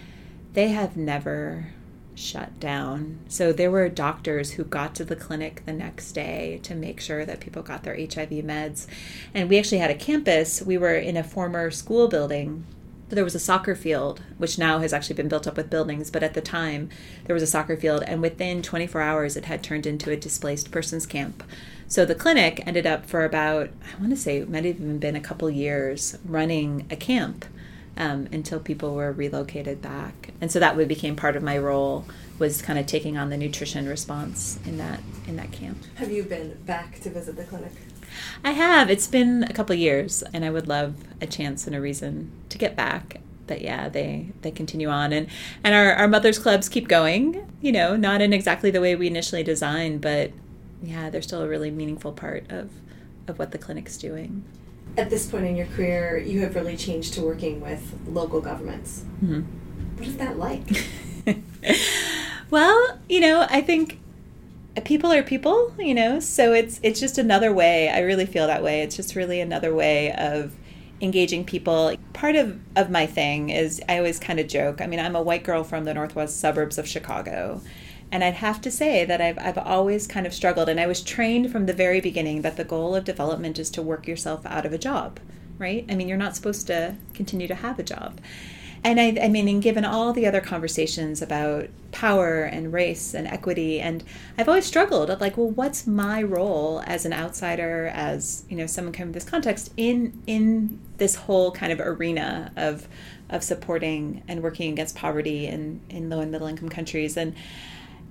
they 0.53 0.69
have 0.69 0.97
never 0.97 1.67
shut 2.15 2.59
down. 2.59 3.19
So 3.27 3.51
there 3.53 3.71
were 3.71 3.87
doctors 3.89 4.51
who 4.51 4.63
got 4.63 4.93
to 4.95 5.05
the 5.05 5.15
clinic 5.15 5.63
the 5.65 5.73
next 5.73 6.11
day 6.11 6.59
to 6.63 6.75
make 6.75 6.99
sure 6.99 7.25
that 7.25 7.39
people 7.39 7.63
got 7.63 7.83
their 7.83 7.95
HIV 7.95 8.29
meds. 8.29 8.87
And 9.33 9.49
we 9.49 9.57
actually 9.57 9.79
had 9.79 9.91
a 9.91 9.95
campus. 9.95 10.61
We 10.61 10.77
were 10.77 10.95
in 10.95 11.17
a 11.17 11.23
former 11.23 11.71
school 11.71 12.07
building 12.07 12.65
there 13.15 13.23
was 13.23 13.35
a 13.35 13.39
soccer 13.39 13.75
field, 13.75 14.21
which 14.37 14.57
now 14.57 14.79
has 14.79 14.93
actually 14.93 15.15
been 15.15 15.27
built 15.27 15.47
up 15.47 15.57
with 15.57 15.69
buildings, 15.69 16.09
but 16.09 16.23
at 16.23 16.33
the 16.33 16.41
time 16.41 16.89
there 17.25 17.33
was 17.33 17.43
a 17.43 17.47
soccer 17.47 17.77
field, 17.77 18.03
and 18.07 18.21
within 18.21 18.61
24 18.61 19.01
hours 19.01 19.35
it 19.37 19.45
had 19.45 19.63
turned 19.63 19.85
into 19.85 20.11
a 20.11 20.17
displaced 20.17 20.71
persons 20.71 21.05
camp. 21.05 21.43
So 21.87 22.05
the 22.05 22.15
clinic 22.15 22.63
ended 22.65 22.85
up 22.85 23.05
for 23.05 23.25
about, 23.25 23.69
I 23.83 23.99
want 23.99 24.11
to 24.11 24.17
say, 24.17 24.37
it 24.37 24.49
might 24.49 24.63
have 24.63 24.77
even 24.77 24.97
been 24.97 25.15
a 25.15 25.21
couple 25.21 25.49
years 25.49 26.17
running 26.23 26.87
a 26.89 26.95
camp 26.95 27.45
um, 27.97 28.29
until 28.31 28.59
people 28.59 28.95
were 28.95 29.11
relocated 29.11 29.81
back. 29.81 30.29
And 30.39 30.51
so 30.51 30.59
that 30.59 30.77
became 30.87 31.15
part 31.15 31.35
of 31.35 31.43
my 31.43 31.57
role 31.57 32.05
was 32.39 32.61
kind 32.61 32.79
of 32.79 32.87
taking 32.87 33.17
on 33.17 33.29
the 33.29 33.37
nutrition 33.37 33.87
response 33.87 34.57
in 34.65 34.77
that 34.77 34.99
in 35.27 35.35
that 35.35 35.51
camp. 35.51 35.77
Have 35.95 36.11
you 36.11 36.23
been 36.23 36.57
back 36.65 36.99
to 37.01 37.09
visit 37.09 37.35
the 37.35 37.43
clinic? 37.43 37.71
I 38.43 38.51
have. 38.51 38.89
It's 38.89 39.07
been 39.07 39.43
a 39.43 39.53
couple 39.53 39.75
years, 39.75 40.23
and 40.33 40.43
I 40.43 40.49
would 40.49 40.67
love 40.67 40.95
a 41.21 41.27
chance 41.27 41.67
and 41.67 41.75
a 41.75 41.81
reason 41.81 42.31
to 42.49 42.57
get 42.57 42.75
back. 42.75 43.21
But 43.47 43.61
yeah, 43.61 43.89
they 43.89 44.27
they 44.41 44.51
continue 44.51 44.89
on, 44.89 45.11
and 45.11 45.27
and 45.63 45.75
our 45.75 45.93
our 45.93 46.07
mothers 46.07 46.39
clubs 46.39 46.69
keep 46.69 46.87
going. 46.87 47.45
You 47.61 47.71
know, 47.71 47.95
not 47.95 48.21
in 48.21 48.33
exactly 48.33 48.71
the 48.71 48.81
way 48.81 48.95
we 48.95 49.07
initially 49.07 49.43
designed, 49.43 50.01
but 50.01 50.31
yeah, 50.81 51.09
they're 51.09 51.21
still 51.21 51.41
a 51.41 51.47
really 51.47 51.71
meaningful 51.71 52.11
part 52.11 52.49
of 52.49 52.69
of 53.27 53.39
what 53.39 53.51
the 53.51 53.57
clinic's 53.57 53.97
doing. 53.97 54.43
At 54.97 55.09
this 55.09 55.29
point 55.29 55.45
in 55.45 55.55
your 55.55 55.67
career, 55.67 56.17
you 56.17 56.41
have 56.41 56.55
really 56.55 56.75
changed 56.75 57.13
to 57.13 57.21
working 57.21 57.61
with 57.61 57.97
local 58.07 58.41
governments. 58.41 59.05
Mm-hmm. 59.23 59.41
What 59.97 60.07
is 60.07 60.17
that 60.17 60.37
like? 60.37 60.63
well, 62.49 62.99
you 63.07 63.19
know, 63.19 63.45
I 63.49 63.61
think 63.61 64.00
people 64.85 65.11
are 65.11 65.23
people, 65.23 65.73
you 65.79 65.93
know. 65.93 66.19
So 66.19 66.53
it's 66.53 66.79
it's 66.83 66.99
just 66.99 67.17
another 67.17 67.53
way. 67.53 67.89
I 67.89 67.99
really 67.99 68.25
feel 68.25 68.47
that 68.47 68.63
way. 68.63 68.81
It's 68.81 68.95
just 68.95 69.15
really 69.15 69.39
another 69.41 69.73
way 69.73 70.13
of 70.13 70.55
engaging 71.01 71.45
people. 71.45 71.95
Part 72.13 72.35
of 72.35 72.59
of 72.75 72.89
my 72.89 73.05
thing 73.05 73.49
is 73.49 73.81
I 73.89 73.97
always 73.97 74.19
kind 74.19 74.39
of 74.39 74.47
joke. 74.47 74.81
I 74.81 74.87
mean, 74.87 74.99
I'm 74.99 75.15
a 75.15 75.21
white 75.21 75.43
girl 75.43 75.63
from 75.63 75.85
the 75.85 75.93
northwest 75.93 76.39
suburbs 76.39 76.77
of 76.77 76.87
Chicago. 76.87 77.61
And 78.13 78.25
I'd 78.25 78.33
have 78.35 78.59
to 78.61 78.71
say 78.71 79.05
that 79.05 79.21
I've, 79.21 79.39
I've 79.39 79.57
always 79.57 80.05
kind 80.05 80.27
of 80.27 80.33
struggled, 80.33 80.67
and 80.67 80.81
I 80.81 80.85
was 80.85 81.01
trained 81.01 81.49
from 81.49 81.65
the 81.65 81.71
very 81.71 82.01
beginning 82.01 82.41
that 82.41 82.57
the 82.57 82.65
goal 82.65 82.93
of 82.93 83.05
development 83.05 83.57
is 83.57 83.69
to 83.71 83.81
work 83.81 84.05
yourself 84.05 84.45
out 84.45 84.65
of 84.65 84.73
a 84.73 84.77
job, 84.77 85.21
right? 85.57 85.85
I 85.87 85.95
mean, 85.95 86.09
you're 86.09 86.17
not 86.17 86.35
supposed 86.35 86.67
to 86.67 86.97
continue 87.13 87.47
to 87.47 87.55
have 87.55 87.79
a 87.79 87.83
job. 87.83 88.19
And 88.83 88.99
I, 88.99 89.15
I 89.21 89.27
mean, 89.27 89.47
and 89.47 89.61
given 89.61 89.85
all 89.85 90.11
the 90.11 90.25
other 90.25 90.41
conversations 90.41 91.21
about 91.21 91.69
power 91.91 92.43
and 92.43 92.73
race 92.73 93.13
and 93.13 93.27
equity, 93.27 93.79
and 93.79 94.03
I've 94.37 94.47
always 94.47 94.65
struggled 94.65 95.11
of 95.11 95.21
like, 95.21 95.37
well, 95.37 95.49
what's 95.49 95.85
my 95.85 96.23
role 96.23 96.81
as 96.87 97.05
an 97.05 97.13
outsider, 97.13 97.91
as 97.93 98.43
you 98.49 98.57
know, 98.57 98.65
someone 98.65 98.91
coming 98.91 99.09
from 99.09 99.13
this 99.13 99.29
context 99.29 99.71
in 99.77 100.19
in 100.25 100.79
this 100.97 101.15
whole 101.15 101.51
kind 101.51 101.71
of 101.71 101.79
arena 101.79 102.51
of 102.55 102.87
of 103.29 103.43
supporting 103.43 104.23
and 104.27 104.41
working 104.41 104.71
against 104.71 104.95
poverty 104.95 105.45
in 105.45 105.81
in 105.89 106.09
low 106.09 106.19
and 106.19 106.31
middle 106.31 106.47
income 106.47 106.69
countries, 106.69 107.15
and 107.17 107.35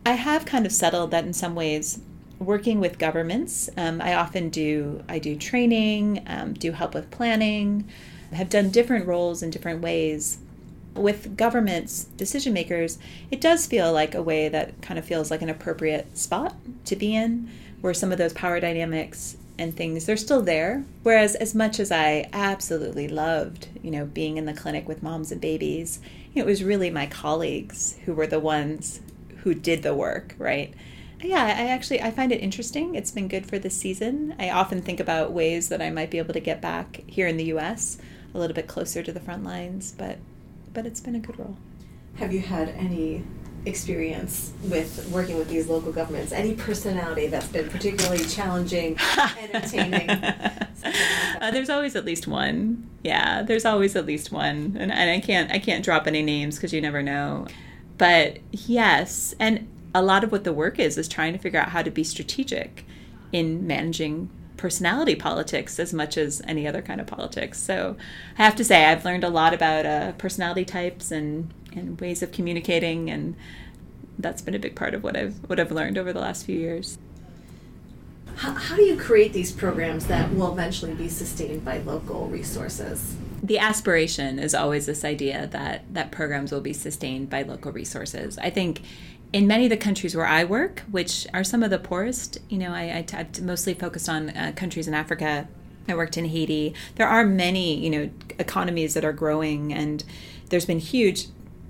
I 0.06 0.12
have 0.12 0.44
kind 0.44 0.66
of 0.66 0.72
settled 0.72 1.11
that 1.11 1.24
in 1.24 1.33
some 1.33 1.56
ways 1.56 2.00
working 2.38 2.80
with 2.80 2.98
governments 2.98 3.68
um, 3.76 4.00
i 4.00 4.14
often 4.14 4.48
do 4.48 5.04
i 5.11 5.18
do 5.18 5.37
training 5.37 6.24
um, 6.26 6.54
do 6.54 6.72
help 6.72 6.94
with 6.94 7.11
planning 7.11 7.87
have 8.33 8.48
done 8.48 8.70
different 8.70 9.06
roles 9.06 9.42
in 9.42 9.50
different 9.50 9.83
ways 9.83 10.38
with 11.00 11.36
governments, 11.36 12.04
decision 12.04 12.52
makers, 12.52 12.98
it 13.30 13.40
does 13.40 13.66
feel 13.66 13.92
like 13.92 14.14
a 14.14 14.22
way 14.22 14.48
that 14.48 14.80
kind 14.82 14.98
of 14.98 15.04
feels 15.04 15.30
like 15.30 15.42
an 15.42 15.48
appropriate 15.48 16.16
spot 16.16 16.54
to 16.84 16.96
be 16.96 17.14
in, 17.14 17.50
where 17.80 17.94
some 17.94 18.12
of 18.12 18.18
those 18.18 18.32
power 18.32 18.60
dynamics 18.60 19.36
and 19.58 19.76
things 19.76 20.06
they're 20.06 20.16
still 20.16 20.42
there. 20.42 20.84
Whereas 21.02 21.34
as 21.34 21.54
much 21.54 21.78
as 21.78 21.92
I 21.92 22.28
absolutely 22.32 23.08
loved, 23.08 23.68
you 23.82 23.90
know, 23.90 24.06
being 24.06 24.36
in 24.36 24.46
the 24.46 24.54
clinic 24.54 24.88
with 24.88 25.02
moms 25.02 25.30
and 25.30 25.40
babies, 25.40 26.00
it 26.34 26.46
was 26.46 26.64
really 26.64 26.90
my 26.90 27.06
colleagues 27.06 27.96
who 28.04 28.14
were 28.14 28.26
the 28.26 28.40
ones 28.40 29.00
who 29.38 29.54
did 29.54 29.82
the 29.82 29.94
work, 29.94 30.34
right? 30.38 30.72
Yeah, 31.22 31.44
I 31.44 31.68
actually 31.68 32.00
I 32.00 32.10
find 32.10 32.32
it 32.32 32.40
interesting. 32.40 32.94
It's 32.94 33.10
been 33.10 33.28
good 33.28 33.46
for 33.46 33.58
this 33.58 33.76
season. 33.76 34.34
I 34.38 34.50
often 34.50 34.80
think 34.80 35.00
about 35.00 35.32
ways 35.32 35.68
that 35.68 35.82
I 35.82 35.90
might 35.90 36.10
be 36.10 36.18
able 36.18 36.32
to 36.32 36.40
get 36.40 36.62
back 36.62 37.02
here 37.06 37.26
in 37.26 37.36
the 37.36 37.44
US 37.44 37.98
a 38.34 38.38
little 38.38 38.54
bit 38.54 38.66
closer 38.66 39.02
to 39.02 39.12
the 39.12 39.20
front 39.20 39.44
lines, 39.44 39.92
but 39.92 40.18
but 40.72 40.87
it's 40.87 41.00
been 41.00 41.14
a 41.14 41.20
good 41.20 41.38
role. 41.38 41.56
Have 42.16 42.33
you 42.33 42.40
had 42.40 42.68
any 42.70 43.24
experience 43.66 44.52
with 44.64 45.09
working 45.12 45.37
with 45.37 45.48
these 45.48 45.68
local 45.68 45.92
governments? 45.92 46.33
Any 46.33 46.54
personality 46.54 47.26
that's 47.26 47.48
been 47.48 47.68
particularly 47.68 48.24
challenging, 48.24 48.96
entertaining? 49.38 50.06
like 50.83 50.94
Uh, 51.40 51.50
there's 51.50 51.70
always 51.70 51.96
at 51.96 52.04
least 52.04 52.26
one. 52.26 52.88
Yeah, 53.02 53.42
there's 53.42 53.64
always 53.64 53.96
at 53.96 54.06
least 54.06 54.33
one, 54.33 54.76
and, 54.78 54.92
and 54.92 55.11
I 55.11 55.20
can't 55.20 55.50
I 55.50 55.59
can't 55.59 55.85
drop 55.85 56.06
any 56.06 56.22
names 56.22 56.56
because 56.56 56.72
you 56.72 56.80
never 56.80 57.02
know. 57.02 57.46
But 57.98 58.38
yes, 58.50 59.35
and 59.38 59.68
a 59.94 60.02
lot 60.02 60.24
of 60.24 60.33
what 60.33 60.44
the 60.44 60.52
work 60.52 60.78
is 60.78 60.96
is 60.96 61.09
trying 61.09 61.33
to 61.33 61.38
figure 61.38 61.61
out 61.61 61.70
how 61.70 61.83
to 61.83 61.90
be 61.90 62.04
strategic 62.04 62.85
in 63.33 63.66
managing 63.66 64.30
personality 64.60 65.14
politics 65.14 65.78
as 65.78 65.94
much 65.94 66.18
as 66.18 66.42
any 66.46 66.68
other 66.68 66.82
kind 66.82 67.00
of 67.00 67.06
politics. 67.06 67.58
So 67.58 67.96
I 68.36 68.44
have 68.44 68.54
to 68.56 68.64
say 68.64 68.84
I've 68.84 69.06
learned 69.06 69.24
a 69.24 69.30
lot 69.30 69.54
about 69.54 69.86
uh, 69.86 70.12
personality 70.12 70.66
types 70.66 71.10
and 71.10 71.52
and 71.72 71.98
ways 71.98 72.22
of 72.22 72.30
communicating 72.30 73.08
and 73.08 73.36
that's 74.18 74.42
been 74.42 74.54
a 74.54 74.58
big 74.58 74.76
part 74.76 74.92
of 74.92 75.02
what 75.02 75.16
I've 75.16 75.36
what 75.48 75.58
I've 75.58 75.72
learned 75.72 75.96
over 75.96 76.12
the 76.12 76.20
last 76.20 76.44
few 76.44 76.58
years. 76.58 76.98
How, 78.36 78.52
how 78.52 78.76
do 78.76 78.82
you 78.82 78.98
create 78.98 79.32
these 79.32 79.50
programs 79.50 80.06
that 80.06 80.34
will 80.34 80.52
eventually 80.52 80.94
be 80.94 81.08
sustained 81.08 81.64
by 81.64 81.78
local 81.78 82.26
resources? 82.26 83.16
The 83.42 83.58
aspiration 83.58 84.38
is 84.38 84.54
always 84.54 84.84
this 84.84 85.06
idea 85.06 85.46
that 85.52 85.84
that 85.94 86.10
programs 86.10 86.52
will 86.52 86.60
be 86.60 86.74
sustained 86.74 87.30
by 87.30 87.42
local 87.42 87.72
resources. 87.72 88.36
I 88.36 88.50
think 88.50 88.82
in 89.32 89.46
many 89.46 89.64
of 89.64 89.70
the 89.70 89.76
countries 89.76 90.16
where 90.16 90.26
I 90.26 90.44
work, 90.44 90.82
which 90.90 91.26
are 91.32 91.44
some 91.44 91.62
of 91.62 91.70
the 91.70 91.78
poorest, 91.78 92.38
you 92.48 92.58
know, 92.58 92.72
I, 92.72 93.04
I, 93.10 93.16
have 93.16 93.40
mostly 93.40 93.74
focused 93.74 94.08
on 94.08 94.30
uh, 94.30 94.52
countries 94.56 94.88
in 94.88 94.94
Africa. 94.94 95.46
I 95.88 95.94
worked 95.94 96.16
in 96.16 96.26
Haiti. 96.26 96.74
There 96.96 97.06
are 97.06 97.24
many, 97.24 97.76
you 97.76 97.90
know, 97.90 98.10
economies 98.38 98.94
that 98.94 99.04
are 99.04 99.12
growing, 99.12 99.72
and 99.72 100.04
there's 100.48 100.66
been 100.66 100.80
huge 100.80 101.26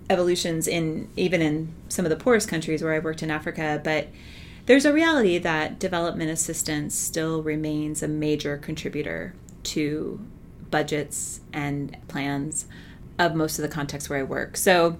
evolutions 0.08 0.66
in 0.66 1.08
even 1.16 1.40
in 1.40 1.72
some 1.88 2.04
of 2.04 2.10
the 2.10 2.16
poorest 2.16 2.48
countries 2.48 2.82
where 2.82 2.92
I 2.92 2.98
worked 2.98 3.22
in 3.22 3.30
Africa, 3.30 3.80
but 3.82 4.08
there's 4.66 4.84
a 4.84 4.92
reality 4.92 5.38
that 5.38 5.78
development 5.78 6.30
assistance 6.30 6.94
still 6.94 7.42
remains 7.42 8.02
a 8.02 8.08
major 8.08 8.56
contributor 8.56 9.34
to 9.64 10.20
budgets 10.70 11.40
and 11.52 11.96
plans 12.08 12.66
of 13.18 13.34
most 13.34 13.58
of 13.58 13.62
the 13.62 13.68
contexts 13.68 14.08
where 14.08 14.18
I 14.18 14.22
work. 14.22 14.56
So 14.56 14.98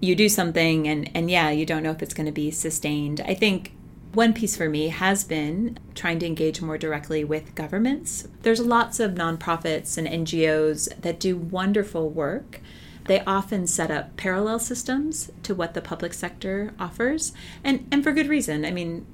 you 0.00 0.14
do 0.14 0.28
something 0.28 0.86
and 0.86 1.10
and 1.14 1.30
yeah, 1.30 1.50
you 1.50 1.66
don't 1.66 1.82
know 1.82 1.90
if 1.90 2.02
it's 2.02 2.14
going 2.14 2.26
to 2.26 2.32
be 2.32 2.50
sustained. 2.50 3.20
I 3.26 3.34
think 3.34 3.72
one 4.12 4.32
piece 4.32 4.56
for 4.56 4.68
me 4.68 4.88
has 4.88 5.22
been 5.22 5.78
trying 5.94 6.18
to 6.20 6.26
engage 6.26 6.62
more 6.62 6.78
directly 6.78 7.24
with 7.24 7.54
governments. 7.54 8.26
There's 8.42 8.60
lots 8.60 9.00
of 9.00 9.12
nonprofits 9.12 9.98
and 9.98 10.08
NGOs 10.08 11.02
that 11.02 11.20
do 11.20 11.36
wonderful 11.36 12.08
work 12.08 12.60
they 13.08 13.20
often 13.24 13.66
set 13.66 13.90
up 13.90 14.16
parallel 14.16 14.58
systems 14.58 15.30
to 15.42 15.54
what 15.54 15.72
the 15.72 15.80
public 15.80 16.12
sector 16.12 16.74
offers, 16.78 17.32
and, 17.64 17.88
and 17.90 18.04
for 18.04 18.12
good 18.12 18.28
reason. 18.28 18.66
I 18.66 18.70
mean, 18.70 19.06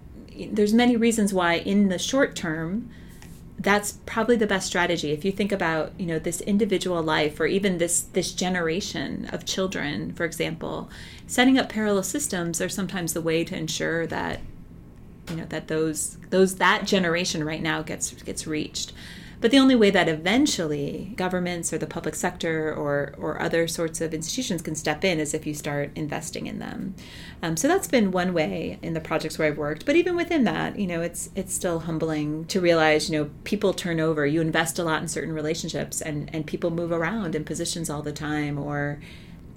there's 0.50 0.74
many 0.74 0.96
reasons 0.96 1.32
why 1.32 1.54
in 1.54 1.88
the 1.88 1.98
short 1.98 2.34
term, 2.34 2.90
that's 3.58 3.92
probably 4.04 4.36
the 4.36 4.46
best 4.46 4.66
strategy. 4.66 5.12
If 5.12 5.24
you 5.24 5.32
think 5.32 5.52
about 5.52 5.92
you 5.98 6.06
know 6.06 6.18
this 6.18 6.40
individual 6.40 7.02
life 7.02 7.40
or 7.40 7.46
even 7.46 7.78
this 7.78 8.02
this 8.02 8.32
generation 8.32 9.28
of 9.32 9.44
children 9.44 10.12
for 10.12 10.24
example 10.24 10.90
setting 11.26 11.58
up 11.58 11.68
parallel 11.68 12.02
systems 12.02 12.60
are 12.60 12.68
sometimes 12.68 13.12
the 13.14 13.20
way 13.20 13.44
to 13.44 13.56
ensure 13.56 14.06
that 14.06 14.40
you 15.30 15.36
know 15.36 15.46
that 15.46 15.68
those 15.68 16.16
those 16.30 16.56
that 16.56 16.84
generation 16.84 17.44
right 17.44 17.62
now 17.62 17.82
gets 17.82 18.12
gets 18.22 18.46
reached 18.46 18.92
but 19.44 19.50
the 19.50 19.59
only 19.59 19.74
way 19.74 19.90
that 19.90 20.09
eventually 20.09 21.12
governments 21.16 21.70
or 21.70 21.76
the 21.76 21.87
public 21.87 22.14
sector 22.14 22.74
or, 22.74 23.12
or 23.18 23.42
other 23.42 23.68
sorts 23.68 24.00
of 24.00 24.14
institutions 24.14 24.62
can 24.62 24.74
step 24.74 25.04
in 25.04 25.20
is 25.20 25.35
if 25.35 25.46
you 25.46 25.52
start 25.52 25.90
investing 25.94 26.46
in 26.46 26.61
them. 26.61 26.94
Um, 27.42 27.54
so 27.59 27.68
that's 27.68 27.87
been 27.87 28.11
one 28.11 28.33
way 28.33 28.78
in 28.80 28.94
the 28.94 29.02
projects 29.02 29.38
where 29.38 29.46
I've 29.46 29.59
worked. 29.59 29.85
But 29.85 29.96
even 29.96 30.16
within 30.16 30.44
that, 30.44 30.78
you 30.78 30.87
know, 30.87 31.02
it's 31.02 31.28
it's 31.35 31.52
still 31.52 31.80
humbling 31.80 32.46
to 32.46 32.59
realize, 32.59 33.11
you 33.11 33.18
know, 33.18 33.30
people 33.44 33.74
turn 33.74 34.00
over. 34.00 34.24
You 34.24 34.40
invest 34.40 34.78
a 34.78 34.83
lot 34.83 35.02
in 35.02 35.09
certain 35.09 35.35
relationships, 35.35 36.00
and 36.00 36.35
and 36.35 36.46
people 36.46 36.70
move 36.70 36.90
around 36.90 37.35
in 37.35 37.44
positions 37.44 37.90
all 37.90 38.00
the 38.00 38.12
time. 38.12 38.59
Or 38.59 38.98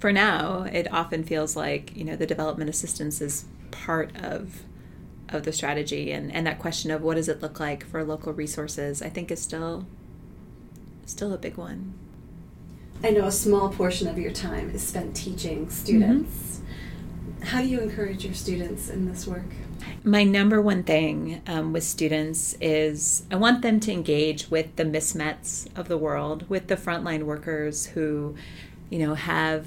for 0.00 0.12
now, 0.12 0.64
it 0.70 0.92
often 0.92 1.24
feels 1.24 1.56
like 1.56 1.96
you 1.96 2.04
know 2.04 2.14
the 2.14 2.26
development 2.26 2.68
assistance 2.68 3.22
is 3.22 3.46
part 3.70 4.14
of 4.16 4.64
of 5.30 5.44
the 5.44 5.52
strategy 5.52 6.10
and, 6.12 6.32
and 6.32 6.46
that 6.46 6.58
question 6.58 6.90
of 6.90 7.02
what 7.02 7.14
does 7.14 7.28
it 7.28 7.42
look 7.42 7.60
like 7.60 7.84
for 7.84 8.02
local 8.04 8.32
resources 8.32 9.02
i 9.02 9.08
think 9.08 9.30
is 9.30 9.40
still 9.40 9.86
still 11.08 11.32
a 11.32 11.38
big 11.38 11.56
one. 11.56 11.94
I 13.02 13.10
know 13.10 13.26
a 13.26 13.32
small 13.32 13.70
portion 13.70 14.08
of 14.08 14.18
your 14.18 14.32
time 14.32 14.70
is 14.70 14.82
spent 14.82 15.14
teaching 15.14 15.70
students. 15.70 16.60
Mm-hmm. 17.40 17.44
how 17.44 17.62
do 17.62 17.68
you 17.68 17.80
encourage 17.80 18.24
your 18.24 18.34
students 18.34 18.88
in 18.88 19.06
this 19.06 19.26
work? 19.26 19.46
My 20.02 20.24
number 20.24 20.60
one 20.60 20.82
thing 20.82 21.40
um, 21.46 21.72
with 21.72 21.84
students 21.84 22.54
is 22.60 23.22
i 23.30 23.36
want 23.36 23.62
them 23.62 23.78
to 23.80 23.92
engage 23.92 24.50
with 24.50 24.74
the 24.76 24.84
mismets 24.84 25.68
of 25.76 25.88
the 25.88 25.96
world 25.96 26.48
with 26.48 26.66
the 26.66 26.76
frontline 26.76 27.22
workers 27.22 27.86
who 27.86 28.34
you 28.90 28.98
know 28.98 29.14
have 29.14 29.66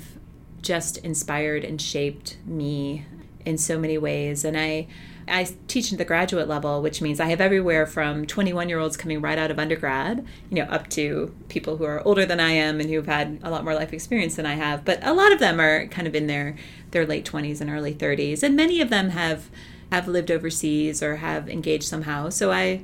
just 0.62 0.98
inspired 0.98 1.64
and 1.64 1.82
shaped 1.82 2.38
me 2.46 3.06
in 3.46 3.58
so 3.58 3.80
many 3.80 3.98
ways. 3.98 4.44
And 4.46 4.58
i 4.58 4.88
I 5.28 5.48
teach 5.68 5.92
at 5.92 5.98
the 5.98 6.06
graduate 6.06 6.48
level, 6.48 6.82
which 6.82 7.02
means 7.02 7.20
I 7.20 7.28
have 7.28 7.42
everywhere 7.42 7.86
from 7.86 8.26
21 8.26 8.70
year 8.70 8.80
olds 8.80 8.98
coming 8.98 9.22
right 9.22 9.38
out 9.38 9.52
of 9.52 9.60
undergrad, 9.60 10.26
you 10.50 10.56
know, 10.58 10.70
up 10.70 10.90
to 10.92 11.34
people 11.50 11.78
who 11.78 11.86
are 11.86 12.06
older 12.06 12.26
than 12.26 12.40
I 12.40 12.52
am 12.52 12.80
and 12.80 12.90
who've 12.90 13.06
had 13.06 13.40
a 13.44 13.50
lot 13.50 13.64
more 13.64 13.76
life 13.76 13.94
experience 13.94 14.36
than 14.36 14.46
I 14.46 14.56
have. 14.56 14.86
But 14.86 15.00
a 15.04 15.14
lot 15.14 15.32
of 15.32 15.40
them 15.40 15.60
are 15.60 15.88
kind 15.88 16.08
of 16.08 16.16
in 16.16 16.28
their 16.28 16.56
their 16.92 17.06
late 17.06 17.26
20s 17.26 17.62
and 17.62 17.70
early 17.70 17.94
30s, 17.94 18.44
and 18.44 18.56
many 18.56 18.82
of 18.82 18.90
them 18.90 19.10
have 19.10 19.50
have 19.92 20.08
lived 20.08 20.32
overseas 20.32 21.04
or 21.04 21.18
have 21.18 21.50
engaged 21.50 21.84
somehow. 21.84 22.30
So 22.30 22.52
I, 22.52 22.82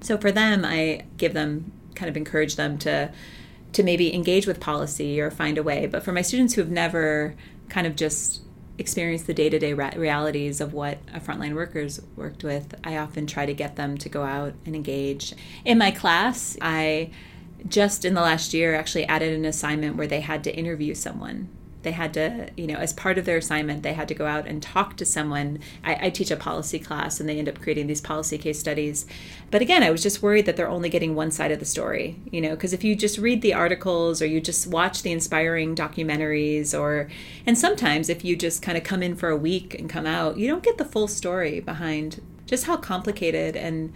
so 0.00 0.18
for 0.18 0.30
them, 0.30 0.64
I 0.64 1.04
give 1.16 1.32
them 1.32 1.72
kind 1.94 2.08
of 2.08 2.16
encourage 2.16 2.56
them 2.56 2.78
to 2.78 3.10
to 3.72 3.82
maybe 3.82 4.14
engage 4.14 4.46
with 4.46 4.60
policy 4.60 5.20
or 5.20 5.30
find 5.30 5.58
a 5.58 5.62
way. 5.62 5.86
But 5.86 6.04
for 6.04 6.12
my 6.12 6.22
students 6.22 6.54
who 6.54 6.60
have 6.60 6.70
never 6.70 7.34
kind 7.68 7.86
of 7.86 7.96
just 7.96 8.42
experience 8.78 9.22
the 9.22 9.34
day-to-day 9.34 9.72
realities 9.72 10.60
of 10.60 10.72
what 10.72 10.98
a 11.12 11.20
frontline 11.20 11.54
workers 11.54 12.00
worked 12.16 12.42
with 12.42 12.74
i 12.82 12.96
often 12.96 13.26
try 13.26 13.46
to 13.46 13.54
get 13.54 13.76
them 13.76 13.96
to 13.96 14.08
go 14.08 14.22
out 14.22 14.52
and 14.66 14.74
engage. 14.74 15.34
In 15.64 15.78
my 15.78 15.90
class 15.90 16.56
i 16.60 17.10
just 17.68 18.04
in 18.04 18.14
the 18.14 18.20
last 18.20 18.52
year 18.52 18.74
actually 18.74 19.06
added 19.06 19.32
an 19.32 19.44
assignment 19.44 19.96
where 19.96 20.06
they 20.06 20.20
had 20.20 20.44
to 20.44 20.54
interview 20.54 20.94
someone 20.94 21.48
they 21.84 21.92
had 21.92 22.12
to, 22.14 22.48
you 22.56 22.66
know, 22.66 22.76
as 22.76 22.92
part 22.92 23.18
of 23.18 23.24
their 23.24 23.36
assignment, 23.36 23.82
they 23.82 23.92
had 23.92 24.08
to 24.08 24.14
go 24.14 24.26
out 24.26 24.46
and 24.46 24.62
talk 24.62 24.96
to 24.96 25.04
someone. 25.04 25.60
I, 25.84 26.06
I 26.06 26.10
teach 26.10 26.30
a 26.30 26.36
policy 26.36 26.78
class 26.78 27.20
and 27.20 27.28
they 27.28 27.38
end 27.38 27.48
up 27.48 27.60
creating 27.60 27.86
these 27.86 28.00
policy 28.00 28.38
case 28.38 28.58
studies. 28.58 29.06
But 29.50 29.62
again, 29.62 29.82
I 29.82 29.90
was 29.90 30.02
just 30.02 30.22
worried 30.22 30.46
that 30.46 30.56
they're 30.56 30.68
only 30.68 30.88
getting 30.88 31.14
one 31.14 31.30
side 31.30 31.52
of 31.52 31.60
the 31.60 31.64
story, 31.64 32.16
you 32.30 32.40
know, 32.40 32.50
because 32.50 32.72
if 32.72 32.82
you 32.82 32.96
just 32.96 33.18
read 33.18 33.42
the 33.42 33.54
articles 33.54 34.20
or 34.20 34.26
you 34.26 34.40
just 34.40 34.66
watch 34.66 35.02
the 35.02 35.12
inspiring 35.12 35.76
documentaries 35.76 36.78
or, 36.78 37.08
and 37.46 37.56
sometimes 37.56 38.08
if 38.08 38.24
you 38.24 38.34
just 38.34 38.62
kind 38.62 38.76
of 38.76 38.82
come 38.82 39.02
in 39.02 39.14
for 39.14 39.28
a 39.28 39.36
week 39.36 39.78
and 39.78 39.88
come 39.88 40.06
out, 40.06 40.38
you 40.38 40.48
don't 40.48 40.64
get 40.64 40.78
the 40.78 40.84
full 40.84 41.06
story 41.06 41.60
behind 41.60 42.20
just 42.46 42.66
how 42.66 42.76
complicated 42.76 43.56
and 43.56 43.92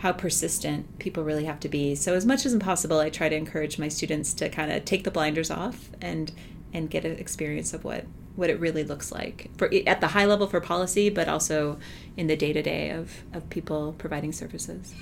how 0.00 0.12
persistent 0.12 0.98
people 0.98 1.22
really 1.22 1.44
have 1.44 1.60
to 1.60 1.68
be. 1.68 1.94
So, 1.94 2.14
as 2.14 2.24
much 2.24 2.46
as 2.46 2.56
possible, 2.56 3.00
I 3.00 3.10
try 3.10 3.28
to 3.28 3.36
encourage 3.36 3.78
my 3.78 3.88
students 3.88 4.32
to 4.34 4.48
kind 4.48 4.72
of 4.72 4.84
take 4.86 5.04
the 5.04 5.10
blinders 5.10 5.50
off 5.50 5.90
and 6.00 6.32
and 6.72 6.90
get 6.90 7.04
an 7.04 7.16
experience 7.16 7.72
of 7.72 7.84
what 7.84 8.04
what 8.36 8.48
it 8.48 8.58
really 8.60 8.84
looks 8.84 9.12
like 9.12 9.50
for 9.58 9.70
at 9.86 10.00
the 10.00 10.08
high 10.08 10.24
level 10.24 10.46
for 10.46 10.60
policy, 10.60 11.10
but 11.10 11.28
also 11.28 11.78
in 12.16 12.26
the 12.26 12.36
day 12.36 12.52
to 12.52 12.62
day 12.62 12.90
of 12.90 13.24
of 13.32 13.48
people 13.50 13.94
providing 13.98 14.32
services. 14.32 14.94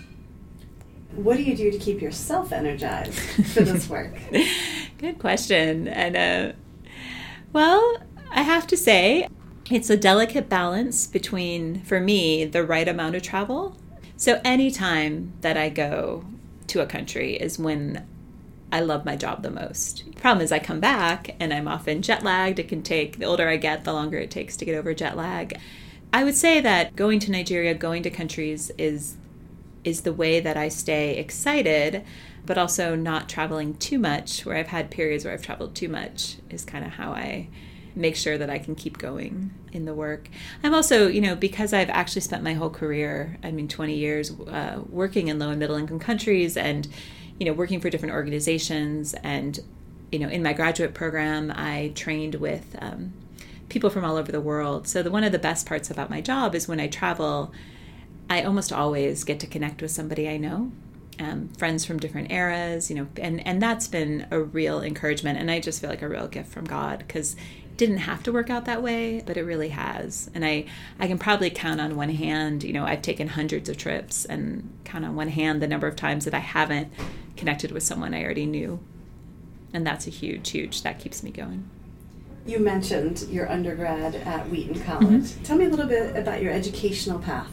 What 1.14 1.36
do 1.36 1.42
you 1.42 1.56
do 1.56 1.70
to 1.70 1.78
keep 1.78 2.00
yourself 2.02 2.52
energized 2.52 3.14
for 3.14 3.62
this 3.62 3.88
work? 3.90 4.14
Good 4.98 5.18
question, 5.18 5.88
and 5.88 6.16
uh, 6.16 6.56
well, 7.52 8.02
I 8.30 8.42
have 8.42 8.66
to 8.68 8.76
say 8.76 9.28
it's 9.70 9.90
a 9.90 9.96
delicate 9.96 10.48
balance 10.48 11.06
between 11.06 11.82
for 11.82 12.00
me 12.00 12.44
the 12.44 12.64
right 12.64 12.88
amount 12.88 13.14
of 13.16 13.22
travel. 13.22 13.76
So 14.16 14.40
anytime 14.44 15.32
that 15.42 15.56
I 15.56 15.68
go 15.68 16.24
to 16.68 16.80
a 16.80 16.86
country 16.86 17.34
is 17.34 17.58
when 17.58 18.06
I 18.70 18.80
love 18.80 19.04
my 19.04 19.16
job 19.16 19.42
the 19.42 19.50
most. 19.50 20.04
Problem 20.16 20.44
is, 20.44 20.52
I 20.52 20.58
come 20.58 20.80
back 20.80 21.34
and 21.40 21.52
I'm 21.54 21.68
often 21.68 22.02
jet 22.02 22.22
lagged. 22.22 22.58
It 22.58 22.68
can 22.68 22.82
take, 22.82 23.18
the 23.18 23.24
older 23.24 23.48
I 23.48 23.56
get, 23.56 23.84
the 23.84 23.92
longer 23.92 24.18
it 24.18 24.30
takes 24.30 24.56
to 24.58 24.64
get 24.64 24.74
over 24.74 24.92
jet 24.92 25.16
lag. 25.16 25.58
I 26.12 26.24
would 26.24 26.34
say 26.34 26.60
that 26.60 26.96
going 26.96 27.18
to 27.20 27.30
Nigeria, 27.30 27.74
going 27.74 28.02
to 28.02 28.10
countries 28.10 28.70
is 28.78 29.16
is 29.84 30.02
the 30.02 30.12
way 30.12 30.40
that 30.40 30.56
I 30.56 30.68
stay 30.68 31.16
excited, 31.16 32.04
but 32.44 32.58
also 32.58 32.94
not 32.94 33.28
traveling 33.28 33.74
too 33.74 33.98
much. 33.98 34.44
Where 34.44 34.56
I've 34.56 34.68
had 34.68 34.90
periods 34.90 35.24
where 35.24 35.32
I've 35.32 35.42
traveled 35.42 35.74
too 35.74 35.88
much 35.88 36.36
is 36.50 36.64
kind 36.64 36.84
of 36.84 36.92
how 36.92 37.12
I 37.12 37.48
make 37.94 38.16
sure 38.16 38.38
that 38.38 38.50
I 38.50 38.58
can 38.58 38.74
keep 38.74 38.98
going 38.98 39.52
in 39.72 39.84
the 39.84 39.94
work. 39.94 40.28
I'm 40.62 40.74
also, 40.74 41.08
you 41.08 41.20
know, 41.20 41.34
because 41.34 41.72
I've 41.72 41.90
actually 41.90 42.22
spent 42.22 42.42
my 42.42 42.54
whole 42.54 42.70
career, 42.70 43.38
I 43.42 43.50
mean, 43.50 43.66
20 43.68 43.94
years 43.94 44.30
uh, 44.30 44.82
working 44.88 45.28
in 45.28 45.38
low 45.38 45.50
and 45.50 45.58
middle 45.58 45.76
income 45.76 45.98
countries 45.98 46.56
and 46.56 46.88
you 47.38 47.46
know, 47.46 47.52
working 47.52 47.80
for 47.80 47.90
different 47.90 48.14
organizations. 48.14 49.14
And, 49.22 49.60
you 50.12 50.18
know, 50.18 50.28
in 50.28 50.42
my 50.42 50.52
graduate 50.52 50.94
program, 50.94 51.52
I 51.54 51.92
trained 51.94 52.36
with 52.36 52.76
um, 52.80 53.12
people 53.68 53.90
from 53.90 54.04
all 54.04 54.16
over 54.16 54.32
the 54.32 54.40
world. 54.40 54.88
So, 54.88 55.02
the, 55.02 55.10
one 55.10 55.24
of 55.24 55.32
the 55.32 55.38
best 55.38 55.66
parts 55.66 55.90
about 55.90 56.10
my 56.10 56.20
job 56.20 56.54
is 56.54 56.66
when 56.68 56.80
I 56.80 56.88
travel, 56.88 57.52
I 58.28 58.42
almost 58.42 58.72
always 58.72 59.24
get 59.24 59.40
to 59.40 59.46
connect 59.46 59.82
with 59.82 59.90
somebody 59.90 60.28
I 60.28 60.36
know. 60.36 60.72
um, 61.20 61.48
friends 61.58 61.84
from 61.84 61.98
different 61.98 62.30
eras, 62.30 62.90
you 62.90 62.96
know, 62.96 63.08
and, 63.20 63.44
and 63.46 63.60
that's 63.60 63.88
been 63.88 64.26
a 64.30 64.40
real 64.40 64.80
encouragement. 64.82 65.38
And 65.38 65.50
I 65.50 65.60
just 65.60 65.80
feel 65.80 65.90
like 65.90 66.02
a 66.02 66.08
real 66.08 66.28
gift 66.28 66.50
from 66.52 66.64
God 66.64 66.98
because 67.00 67.36
didn't 67.78 67.98
have 67.98 68.22
to 68.24 68.32
work 68.32 68.50
out 68.50 68.66
that 68.66 68.82
way, 68.82 69.22
but 69.24 69.38
it 69.38 69.44
really 69.44 69.70
has. 69.70 70.28
And 70.34 70.44
I, 70.44 70.66
I 70.98 71.06
can 71.06 71.18
probably 71.18 71.48
count 71.48 71.80
on 71.80 71.96
one 71.96 72.10
hand, 72.10 72.64
you 72.64 72.72
know, 72.72 72.84
I've 72.84 73.00
taken 73.00 73.28
hundreds 73.28 73.68
of 73.68 73.78
trips 73.78 74.26
and 74.26 74.70
count 74.84 75.04
on 75.04 75.16
one 75.16 75.28
hand 75.28 75.62
the 75.62 75.68
number 75.68 75.86
of 75.86 75.96
times 75.96 76.26
that 76.26 76.34
I 76.34 76.40
haven't 76.40 76.92
connected 77.36 77.70
with 77.70 77.84
someone 77.84 78.12
I 78.12 78.22
already 78.22 78.46
knew. 78.46 78.80
And 79.72 79.86
that's 79.86 80.06
a 80.06 80.10
huge, 80.10 80.50
huge, 80.50 80.82
that 80.82 80.98
keeps 80.98 81.22
me 81.22 81.30
going. 81.30 81.70
You 82.46 82.58
mentioned 82.58 83.26
your 83.30 83.50
undergrad 83.50 84.14
at 84.16 84.48
Wheaton 84.50 84.80
College. 84.82 85.08
Mm-hmm. 85.08 85.42
Tell 85.44 85.56
me 85.56 85.66
a 85.66 85.68
little 85.68 85.86
bit 85.86 86.16
about 86.16 86.42
your 86.42 86.52
educational 86.52 87.18
path. 87.18 87.52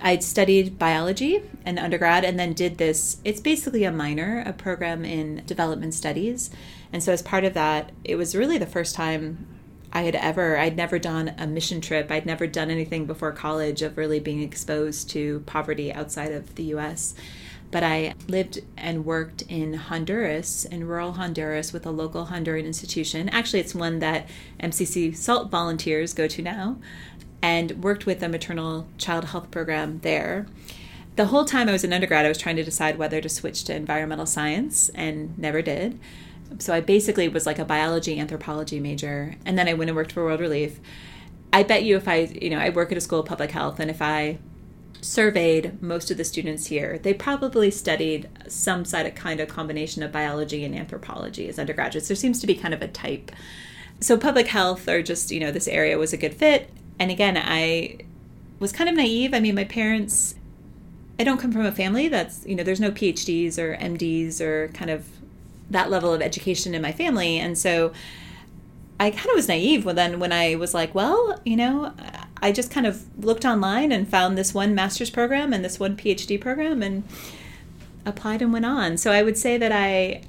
I'd 0.00 0.22
studied 0.22 0.78
biology 0.78 1.42
in 1.64 1.78
undergrad 1.78 2.24
and 2.24 2.38
then 2.38 2.52
did 2.52 2.76
this. 2.76 3.18
It's 3.24 3.40
basically 3.40 3.84
a 3.84 3.92
minor, 3.92 4.42
a 4.44 4.52
program 4.52 5.04
in 5.04 5.42
development 5.46 5.94
studies. 5.94 6.50
And 6.94 7.02
so, 7.02 7.12
as 7.12 7.22
part 7.22 7.42
of 7.42 7.54
that, 7.54 7.90
it 8.04 8.14
was 8.14 8.36
really 8.36 8.56
the 8.56 8.66
first 8.66 8.94
time 8.94 9.48
I 9.92 10.02
had 10.02 10.14
ever, 10.14 10.56
I'd 10.56 10.76
never 10.76 11.00
done 11.00 11.34
a 11.36 11.44
mission 11.44 11.80
trip. 11.80 12.08
I'd 12.08 12.24
never 12.24 12.46
done 12.46 12.70
anything 12.70 13.04
before 13.04 13.32
college 13.32 13.82
of 13.82 13.98
really 13.98 14.20
being 14.20 14.42
exposed 14.42 15.10
to 15.10 15.40
poverty 15.40 15.92
outside 15.92 16.30
of 16.30 16.54
the 16.54 16.62
US. 16.74 17.16
But 17.72 17.82
I 17.82 18.14
lived 18.28 18.60
and 18.76 19.04
worked 19.04 19.42
in 19.42 19.74
Honduras, 19.74 20.66
in 20.66 20.86
rural 20.86 21.14
Honduras, 21.14 21.72
with 21.72 21.84
a 21.84 21.90
local 21.90 22.26
Honduran 22.26 22.64
institution. 22.64 23.28
Actually, 23.30 23.58
it's 23.58 23.74
one 23.74 23.98
that 23.98 24.28
MCC 24.60 25.16
SALT 25.16 25.50
volunteers 25.50 26.14
go 26.14 26.28
to 26.28 26.42
now 26.42 26.76
and 27.42 27.82
worked 27.82 28.06
with 28.06 28.22
a 28.22 28.28
maternal 28.28 28.86
child 28.98 29.24
health 29.24 29.50
program 29.50 29.98
there. 30.04 30.46
The 31.16 31.26
whole 31.26 31.44
time 31.44 31.68
I 31.68 31.72
was 31.72 31.82
in 31.82 31.92
undergrad, 31.92 32.24
I 32.24 32.28
was 32.28 32.38
trying 32.38 32.56
to 32.56 32.64
decide 32.64 32.98
whether 32.98 33.20
to 33.20 33.28
switch 33.28 33.64
to 33.64 33.74
environmental 33.74 34.26
science 34.26 34.90
and 34.90 35.36
never 35.36 35.60
did. 35.60 35.98
So 36.58 36.72
I 36.72 36.80
basically 36.80 37.28
was 37.28 37.46
like 37.46 37.58
a 37.58 37.64
biology 37.64 38.18
anthropology 38.18 38.80
major, 38.80 39.36
and 39.44 39.58
then 39.58 39.68
I 39.68 39.74
went 39.74 39.90
and 39.90 39.96
worked 39.96 40.12
for 40.12 40.24
World 40.24 40.40
Relief. 40.40 40.80
I 41.52 41.62
bet 41.62 41.84
you 41.84 41.96
if 41.96 42.08
I, 42.08 42.22
you 42.40 42.50
know, 42.50 42.58
I 42.58 42.70
work 42.70 42.92
at 42.92 42.98
a 42.98 43.00
school 43.00 43.20
of 43.20 43.26
public 43.26 43.50
health, 43.50 43.80
and 43.80 43.90
if 43.90 44.00
I 44.02 44.38
surveyed 45.00 45.82
most 45.82 46.10
of 46.10 46.16
the 46.16 46.24
students 46.24 46.66
here, 46.66 46.98
they 46.98 47.12
probably 47.12 47.70
studied 47.70 48.28
some 48.48 48.84
side 48.84 49.06
of 49.06 49.14
kind 49.14 49.38
of 49.40 49.48
combination 49.48 50.02
of 50.02 50.10
biology 50.10 50.64
and 50.64 50.74
anthropology 50.74 51.48
as 51.48 51.58
undergraduates. 51.58 52.08
There 52.08 52.16
seems 52.16 52.40
to 52.40 52.46
be 52.46 52.54
kind 52.54 52.72
of 52.72 52.80
a 52.80 52.88
type. 52.88 53.30
So 54.00 54.16
public 54.16 54.46
health 54.46 54.88
or 54.88 55.02
just, 55.02 55.30
you 55.30 55.40
know, 55.40 55.50
this 55.50 55.68
area 55.68 55.98
was 55.98 56.12
a 56.12 56.16
good 56.16 56.34
fit 56.34 56.70
and 56.98 57.10
again, 57.10 57.36
I 57.36 57.98
was 58.58 58.72
kind 58.72 58.88
of 58.88 58.96
naive. 58.96 59.34
I 59.34 59.40
mean, 59.40 59.54
my 59.54 59.64
parents, 59.64 60.36
I 61.18 61.24
don't 61.24 61.38
come 61.38 61.52
from 61.52 61.66
a 61.66 61.72
family 61.72 62.08
that's, 62.08 62.46
you 62.46 62.54
know, 62.54 62.62
there's 62.62 62.80
no 62.80 62.90
PhDs 62.90 63.58
or 63.58 63.76
MDs 63.76 64.40
or 64.40 64.68
kind 64.68 64.90
of 64.90 65.06
that 65.70 65.90
level 65.90 66.12
of 66.12 66.22
education 66.22 66.74
in 66.74 66.82
my 66.82 66.92
family. 66.92 67.38
And 67.38 67.56
so 67.56 67.92
I 69.00 69.10
kind 69.10 69.30
of 69.30 69.34
was 69.34 69.48
naive 69.48 69.84
when 69.84 69.96
then 69.96 70.20
when 70.20 70.32
I 70.32 70.54
was 70.54 70.74
like, 70.74 70.94
well, 70.94 71.40
you 71.44 71.56
know, 71.56 71.92
I 72.40 72.52
just 72.52 72.70
kind 72.70 72.86
of 72.86 73.04
looked 73.24 73.44
online 73.44 73.90
and 73.90 74.08
found 74.08 74.38
this 74.38 74.54
one 74.54 74.74
master's 74.74 75.10
program 75.10 75.52
and 75.52 75.64
this 75.64 75.80
one 75.80 75.96
PhD 75.96 76.40
program 76.40 76.82
and 76.82 77.04
applied 78.06 78.42
and 78.42 78.52
went 78.52 78.66
on. 78.66 78.96
So 78.96 79.10
I 79.10 79.22
would 79.22 79.38
say 79.38 79.58
that 79.58 79.72
I 79.72 80.22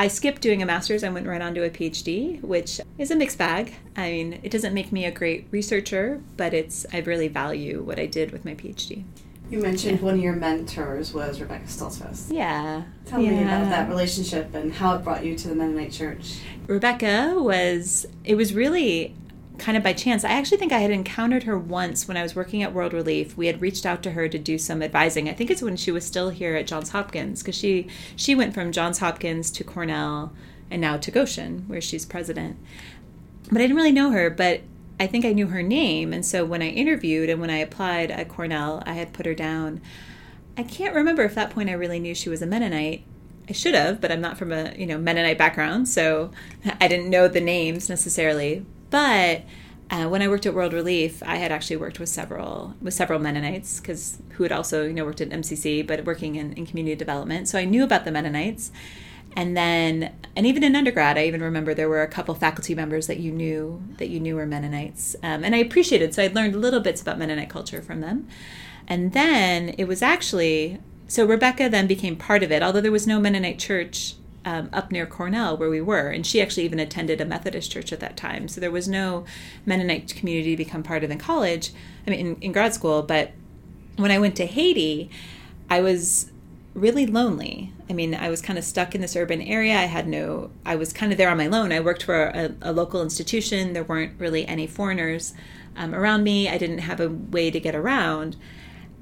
I 0.00 0.06
skipped 0.06 0.40
doing 0.40 0.62
a 0.62 0.66
master's 0.66 1.02
and 1.02 1.12
went 1.12 1.26
right 1.26 1.42
on 1.42 1.54
to 1.56 1.64
a 1.64 1.70
PhD, 1.70 2.40
which 2.40 2.80
is 2.98 3.10
a 3.10 3.16
mixed 3.16 3.36
bag. 3.36 3.74
I 3.96 4.12
mean, 4.12 4.40
it 4.44 4.52
doesn't 4.52 4.72
make 4.72 4.92
me 4.92 5.04
a 5.04 5.10
great 5.10 5.48
researcher, 5.50 6.22
but 6.36 6.54
it's 6.54 6.86
I 6.92 7.00
really 7.00 7.26
value 7.26 7.82
what 7.82 7.98
I 7.98 8.06
did 8.06 8.30
with 8.30 8.44
my 8.44 8.54
PhD. 8.54 9.02
You 9.50 9.60
mentioned 9.60 9.98
yeah. 9.98 10.04
one 10.04 10.14
of 10.14 10.20
your 10.20 10.34
mentors 10.34 11.14
was 11.14 11.40
Rebecca 11.40 11.66
Stoltzfus. 11.66 12.30
Yeah. 12.30 12.82
Tell 13.06 13.20
yeah. 13.20 13.30
me 13.30 13.42
about 13.42 13.70
that 13.70 13.88
relationship 13.88 14.54
and 14.54 14.72
how 14.72 14.94
it 14.94 15.04
brought 15.04 15.24
you 15.24 15.36
to 15.36 15.48
the 15.48 15.54
Mennonite 15.54 15.92
Church. 15.92 16.40
Rebecca 16.66 17.34
was, 17.38 18.06
it 18.24 18.34
was 18.34 18.52
really 18.52 19.14
kind 19.58 19.76
of 19.76 19.82
by 19.82 19.92
chance. 19.92 20.24
I 20.24 20.30
actually 20.30 20.58
think 20.58 20.72
I 20.72 20.78
had 20.78 20.90
encountered 20.90 21.42
her 21.44 21.58
once 21.58 22.06
when 22.06 22.16
I 22.16 22.22
was 22.22 22.34
working 22.34 22.62
at 22.62 22.72
World 22.72 22.92
Relief. 22.92 23.36
We 23.36 23.46
had 23.46 23.60
reached 23.60 23.84
out 23.84 24.02
to 24.04 24.12
her 24.12 24.28
to 24.28 24.38
do 24.38 24.58
some 24.58 24.82
advising. 24.82 25.28
I 25.28 25.32
think 25.32 25.50
it's 25.50 25.62
when 25.62 25.76
she 25.76 25.90
was 25.90 26.06
still 26.06 26.30
here 26.30 26.54
at 26.54 26.66
Johns 26.66 26.90
Hopkins 26.90 27.42
because 27.42 27.56
she 27.56 27.88
she 28.16 28.34
went 28.34 28.54
from 28.54 28.72
Johns 28.72 28.98
Hopkins 28.98 29.50
to 29.52 29.64
Cornell 29.64 30.32
and 30.70 30.80
now 30.80 30.96
to 30.96 31.10
Goshen 31.10 31.64
where 31.66 31.80
she's 31.80 32.06
president. 32.06 32.56
But 33.50 33.58
I 33.58 33.62
didn't 33.62 33.76
really 33.76 33.92
know 33.92 34.10
her, 34.10 34.30
but 34.30 34.60
I 35.00 35.06
think 35.06 35.24
I 35.24 35.32
knew 35.32 35.48
her 35.48 35.62
name 35.62 36.12
and 36.12 36.24
so 36.24 36.44
when 36.44 36.62
I 36.62 36.68
interviewed 36.68 37.30
and 37.30 37.40
when 37.40 37.50
I 37.50 37.58
applied 37.58 38.10
at 38.10 38.28
Cornell, 38.28 38.82
I 38.86 38.94
had 38.94 39.12
put 39.12 39.26
her 39.26 39.34
down. 39.34 39.80
I 40.56 40.64
can't 40.64 40.94
remember 40.94 41.22
if 41.22 41.34
that 41.36 41.50
point 41.50 41.68
I 41.68 41.74
really 41.74 42.00
knew 42.00 42.14
she 42.14 42.28
was 42.28 42.42
a 42.42 42.46
Mennonite. 42.46 43.04
I 43.48 43.52
should 43.52 43.74
have, 43.74 44.00
but 44.00 44.12
I'm 44.12 44.20
not 44.20 44.36
from 44.36 44.52
a, 44.52 44.74
you 44.76 44.86
know, 44.86 44.98
Mennonite 44.98 45.38
background, 45.38 45.88
so 45.88 46.32
I 46.80 46.88
didn't 46.88 47.10
know 47.10 47.28
the 47.28 47.40
names 47.40 47.88
necessarily. 47.88 48.66
But 48.90 49.44
uh, 49.90 50.06
when 50.06 50.20
I 50.20 50.28
worked 50.28 50.44
at 50.46 50.54
World 50.54 50.72
Relief, 50.72 51.22
I 51.24 51.36
had 51.36 51.50
actually 51.50 51.76
worked 51.76 51.98
with 51.98 52.08
several 52.08 52.74
with 52.82 52.92
several 52.92 53.18
Mennonites 53.18 53.80
because 53.80 54.18
who 54.30 54.42
had 54.42 54.52
also 54.52 54.86
you 54.86 54.92
know 54.92 55.04
worked 55.04 55.20
at 55.20 55.30
MCC, 55.30 55.86
but 55.86 56.04
working 56.04 56.34
in, 56.36 56.52
in 56.54 56.66
community 56.66 56.94
development. 56.94 57.48
So 57.48 57.58
I 57.58 57.64
knew 57.64 57.84
about 57.84 58.04
the 58.04 58.10
Mennonites. 58.10 58.70
And 59.38 59.56
then, 59.56 60.12
and 60.34 60.46
even 60.46 60.64
in 60.64 60.74
undergrad, 60.74 61.16
I 61.16 61.24
even 61.26 61.40
remember 61.40 61.72
there 61.72 61.88
were 61.88 62.02
a 62.02 62.08
couple 62.08 62.34
faculty 62.34 62.74
members 62.74 63.06
that 63.06 63.20
you 63.20 63.30
knew 63.30 63.80
that 63.98 64.08
you 64.08 64.18
knew 64.18 64.34
were 64.34 64.46
Mennonites, 64.46 65.14
um, 65.22 65.44
and 65.44 65.54
I 65.54 65.58
appreciated. 65.58 66.12
So 66.12 66.24
I 66.24 66.26
learned 66.26 66.60
little 66.60 66.80
bits 66.80 67.00
about 67.00 67.20
Mennonite 67.20 67.48
culture 67.48 67.80
from 67.80 68.00
them. 68.00 68.26
And 68.88 69.12
then 69.12 69.76
it 69.78 69.84
was 69.84 70.02
actually 70.02 70.80
so 71.06 71.24
Rebecca 71.24 71.68
then 71.68 71.86
became 71.86 72.16
part 72.16 72.42
of 72.42 72.50
it, 72.50 72.64
although 72.64 72.80
there 72.80 72.90
was 72.90 73.06
no 73.06 73.20
Mennonite 73.20 73.60
church 73.60 74.16
um, 74.44 74.70
up 74.72 74.90
near 74.90 75.06
Cornell 75.06 75.56
where 75.56 75.70
we 75.70 75.80
were. 75.80 76.08
And 76.08 76.26
she 76.26 76.42
actually 76.42 76.64
even 76.64 76.80
attended 76.80 77.20
a 77.20 77.24
Methodist 77.24 77.70
church 77.70 77.92
at 77.92 78.00
that 78.00 78.16
time. 78.16 78.48
So 78.48 78.60
there 78.60 78.72
was 78.72 78.88
no 78.88 79.24
Mennonite 79.64 80.16
community 80.16 80.56
to 80.56 80.64
become 80.64 80.82
part 80.82 81.04
of 81.04 81.12
in 81.12 81.18
college, 81.18 81.70
I 82.08 82.10
mean, 82.10 82.18
in, 82.18 82.36
in 82.40 82.50
grad 82.50 82.74
school. 82.74 83.02
But 83.04 83.30
when 83.94 84.10
I 84.10 84.18
went 84.18 84.34
to 84.36 84.46
Haiti, 84.46 85.10
I 85.70 85.80
was 85.80 86.32
really 86.74 87.06
lonely. 87.06 87.72
I 87.88 87.92
mean, 87.92 88.14
I 88.14 88.28
was 88.28 88.42
kind 88.42 88.58
of 88.58 88.64
stuck 88.64 88.94
in 88.94 89.00
this 89.00 89.16
urban 89.16 89.40
area. 89.40 89.76
I 89.76 89.84
had 89.84 90.06
no, 90.06 90.50
I 90.64 90.76
was 90.76 90.92
kind 90.92 91.12
of 91.12 91.18
there 91.18 91.30
on 91.30 91.38
my 91.38 91.46
own. 91.46 91.72
I 91.72 91.80
worked 91.80 92.02
for 92.02 92.26
a, 92.26 92.54
a 92.62 92.72
local 92.72 93.02
institution. 93.02 93.72
There 93.72 93.84
weren't 93.84 94.18
really 94.18 94.46
any 94.46 94.66
foreigners 94.66 95.34
um, 95.76 95.94
around 95.94 96.24
me. 96.24 96.48
I 96.48 96.58
didn't 96.58 96.78
have 96.78 97.00
a 97.00 97.08
way 97.08 97.50
to 97.50 97.60
get 97.60 97.74
around. 97.74 98.36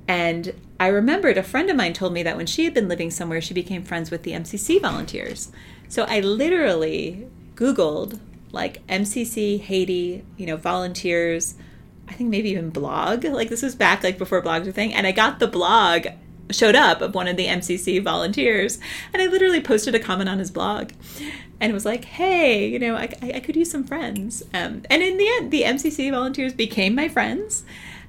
And 0.08 0.54
I 0.78 0.86
remembered 0.88 1.36
a 1.36 1.42
friend 1.42 1.68
of 1.68 1.76
mine 1.76 1.92
told 1.92 2.12
me 2.12 2.22
that 2.22 2.36
when 2.36 2.46
she 2.46 2.64
had 2.64 2.74
been 2.74 2.88
living 2.88 3.10
somewhere, 3.10 3.40
she 3.40 3.54
became 3.54 3.82
friends 3.82 4.10
with 4.10 4.22
the 4.22 4.32
MCC 4.32 4.80
volunteers. 4.80 5.50
So 5.88 6.04
I 6.04 6.20
literally 6.20 7.26
Googled 7.54 8.20
like 8.52 8.86
MCC 8.86 9.60
Haiti, 9.60 10.24
you 10.36 10.46
know, 10.46 10.56
volunteers. 10.56 11.54
I 12.08 12.12
think 12.12 12.30
maybe 12.30 12.50
even 12.50 12.70
blog. 12.70 13.24
Like 13.24 13.48
this 13.48 13.62
was 13.62 13.74
back 13.74 14.04
like 14.04 14.18
before 14.18 14.42
blogs 14.42 14.66
were 14.66 14.72
thing, 14.72 14.94
and 14.94 15.06
I 15.06 15.12
got 15.12 15.40
the 15.40 15.48
blog 15.48 16.06
showed 16.50 16.74
up 16.74 17.00
of 17.00 17.14
one 17.14 17.28
of 17.28 17.36
the 17.36 17.46
MCC 17.46 18.02
volunteers, 18.02 18.78
and 19.12 19.22
I 19.22 19.26
literally 19.26 19.60
posted 19.60 19.94
a 19.94 20.00
comment 20.00 20.28
on 20.28 20.38
his 20.38 20.50
blog, 20.50 20.92
and 21.60 21.72
was 21.72 21.84
like, 21.84 22.04
"Hey, 22.04 22.68
you 22.68 22.78
know, 22.78 22.96
I, 22.96 23.08
I 23.22 23.40
could 23.40 23.56
use 23.56 23.70
some 23.70 23.84
friends." 23.84 24.42
Um, 24.54 24.82
and 24.90 25.02
in 25.02 25.16
the 25.16 25.28
end, 25.36 25.50
the 25.50 25.62
MCC 25.62 26.10
volunteers 26.10 26.52
became 26.52 26.94
my 26.94 27.08
friends. 27.08 27.64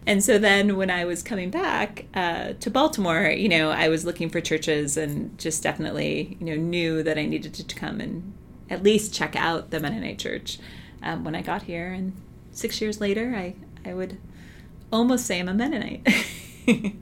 And 0.07 0.23
so 0.23 0.37
then 0.37 0.77
when 0.77 0.89
I 0.89 1.03
was 1.03 1.21
coming 1.21 1.49
back 1.49 2.05
uh, 2.13 2.53
to 2.61 2.71
Baltimore, 2.71 3.29
you 3.29 3.49
know, 3.49 3.71
I 3.71 3.89
was 3.89 4.05
looking 4.05 4.29
for 4.29 4.39
churches 4.39 4.95
and 4.95 5.37
just 5.37 5.61
definitely, 5.61 6.37
you 6.39 6.45
know, 6.45 6.55
knew 6.55 7.03
that 7.03 7.17
I 7.17 7.25
needed 7.25 7.53
to 7.55 7.75
come 7.75 7.99
and 7.99 8.33
at 8.69 8.83
least 8.83 9.13
check 9.13 9.35
out 9.35 9.69
the 9.69 9.81
Mennonite 9.81 10.17
church 10.17 10.59
um, 11.03 11.25
when 11.25 11.35
I 11.35 11.41
got 11.41 11.63
here. 11.63 11.91
And 11.91 12.13
six 12.51 12.79
years 12.79 13.01
later, 13.01 13.35
I, 13.35 13.55
I 13.83 13.93
would 13.93 14.17
almost 14.93 15.25
say 15.25 15.39
I'm 15.39 15.49
a 15.49 15.53
Mennonite. 15.53 16.07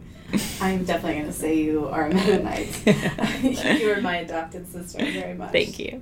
I'm 0.60 0.84
definitely 0.84 1.20
going 1.20 1.26
to 1.28 1.34
say 1.34 1.56
you 1.56 1.88
are 1.88 2.08
a 2.08 2.14
Mennonite. 2.14 2.82
you 3.82 3.92
are 3.92 4.02
my 4.02 4.18
adopted 4.18 4.68
sister 4.68 4.98
very 5.00 5.34
much. 5.34 5.52
Thank 5.52 5.80
you. 5.80 6.02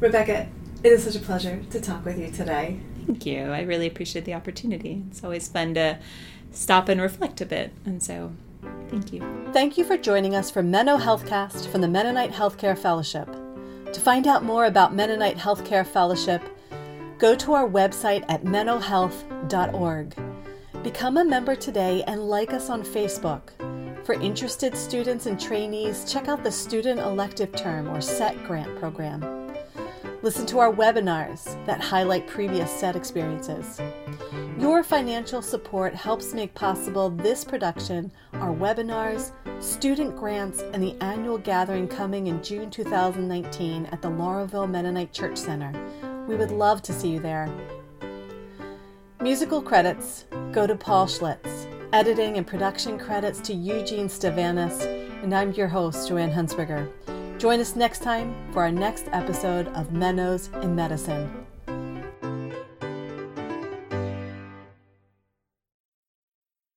Rebecca, 0.00 0.48
it 0.82 0.92
is 0.92 1.04
such 1.04 1.16
a 1.16 1.20
pleasure 1.20 1.62
to 1.70 1.80
talk 1.80 2.04
with 2.04 2.18
you 2.18 2.30
today. 2.30 2.80
Thank 3.06 3.26
you. 3.26 3.44
I 3.44 3.62
really 3.62 3.86
appreciate 3.86 4.24
the 4.24 4.34
opportunity. 4.34 5.02
It's 5.10 5.24
always 5.24 5.48
fun 5.48 5.74
to 5.74 5.98
stop 6.52 6.88
and 6.88 7.00
reflect 7.00 7.40
a 7.40 7.46
bit. 7.46 7.72
And 7.84 8.02
so, 8.02 8.32
thank 8.88 9.12
you. 9.12 9.50
Thank 9.52 9.76
you 9.76 9.84
for 9.84 9.96
joining 9.96 10.34
us 10.34 10.50
for 10.50 10.62
Menno 10.62 11.00
Healthcast 11.00 11.70
from 11.70 11.80
the 11.80 11.88
Mennonite 11.88 12.32
Healthcare 12.32 12.78
Fellowship. 12.78 13.28
To 13.92 14.00
find 14.00 14.26
out 14.26 14.44
more 14.44 14.66
about 14.66 14.94
Mennonite 14.94 15.38
Healthcare 15.38 15.86
Fellowship, 15.86 16.42
go 17.18 17.34
to 17.34 17.54
our 17.54 17.68
website 17.68 18.24
at 18.28 18.44
mennohealth.org. 18.44 20.27
Become 20.82 21.16
a 21.16 21.24
member 21.24 21.56
today 21.56 22.04
and 22.06 22.28
like 22.28 22.52
us 22.52 22.70
on 22.70 22.84
Facebook. 22.84 23.50
For 24.04 24.12
interested 24.14 24.76
students 24.76 25.26
and 25.26 25.38
trainees, 25.38 26.10
check 26.10 26.28
out 26.28 26.44
the 26.44 26.52
Student 26.52 27.00
Elective 27.00 27.50
Term 27.50 27.88
or 27.88 28.00
SET 28.00 28.36
grant 28.46 28.78
program. 28.78 29.52
Listen 30.22 30.46
to 30.46 30.60
our 30.60 30.72
webinars 30.72 31.44
that 31.66 31.80
highlight 31.80 32.28
previous 32.28 32.70
SET 32.70 32.94
experiences. 32.94 33.80
Your 34.56 34.84
financial 34.84 35.42
support 35.42 35.96
helps 35.96 36.32
make 36.32 36.54
possible 36.54 37.10
this 37.10 37.44
production, 37.44 38.12
our 38.34 38.54
webinars, 38.54 39.32
student 39.60 40.16
grants, 40.16 40.62
and 40.72 40.80
the 40.80 40.96
annual 41.00 41.38
gathering 41.38 41.88
coming 41.88 42.28
in 42.28 42.40
June 42.40 42.70
2019 42.70 43.86
at 43.86 44.00
the 44.00 44.08
Laurelville 44.08 44.70
Mennonite 44.70 45.12
Church 45.12 45.38
Center. 45.38 45.72
We 46.28 46.36
would 46.36 46.52
love 46.52 46.82
to 46.82 46.92
see 46.92 47.08
you 47.08 47.18
there. 47.18 47.48
Musical 49.20 49.60
credits 49.60 50.26
go 50.52 50.64
to 50.64 50.76
Paul 50.76 51.06
Schlitz, 51.06 51.66
editing 51.92 52.36
and 52.36 52.46
production 52.46 52.96
credits 52.96 53.40
to 53.40 53.52
Eugene 53.52 54.06
Stavanis, 54.06 54.84
and 55.24 55.34
I'm 55.34 55.50
your 55.54 55.66
host, 55.66 56.06
Joanne 56.06 56.30
Hunsberger. 56.30 56.88
Join 57.36 57.58
us 57.58 57.74
next 57.74 58.00
time 58.00 58.32
for 58.52 58.62
our 58.62 58.70
next 58.70 59.08
episode 59.10 59.66
of 59.68 59.88
Mennos 59.88 60.54
in 60.62 60.76
Medicine. 60.76 61.47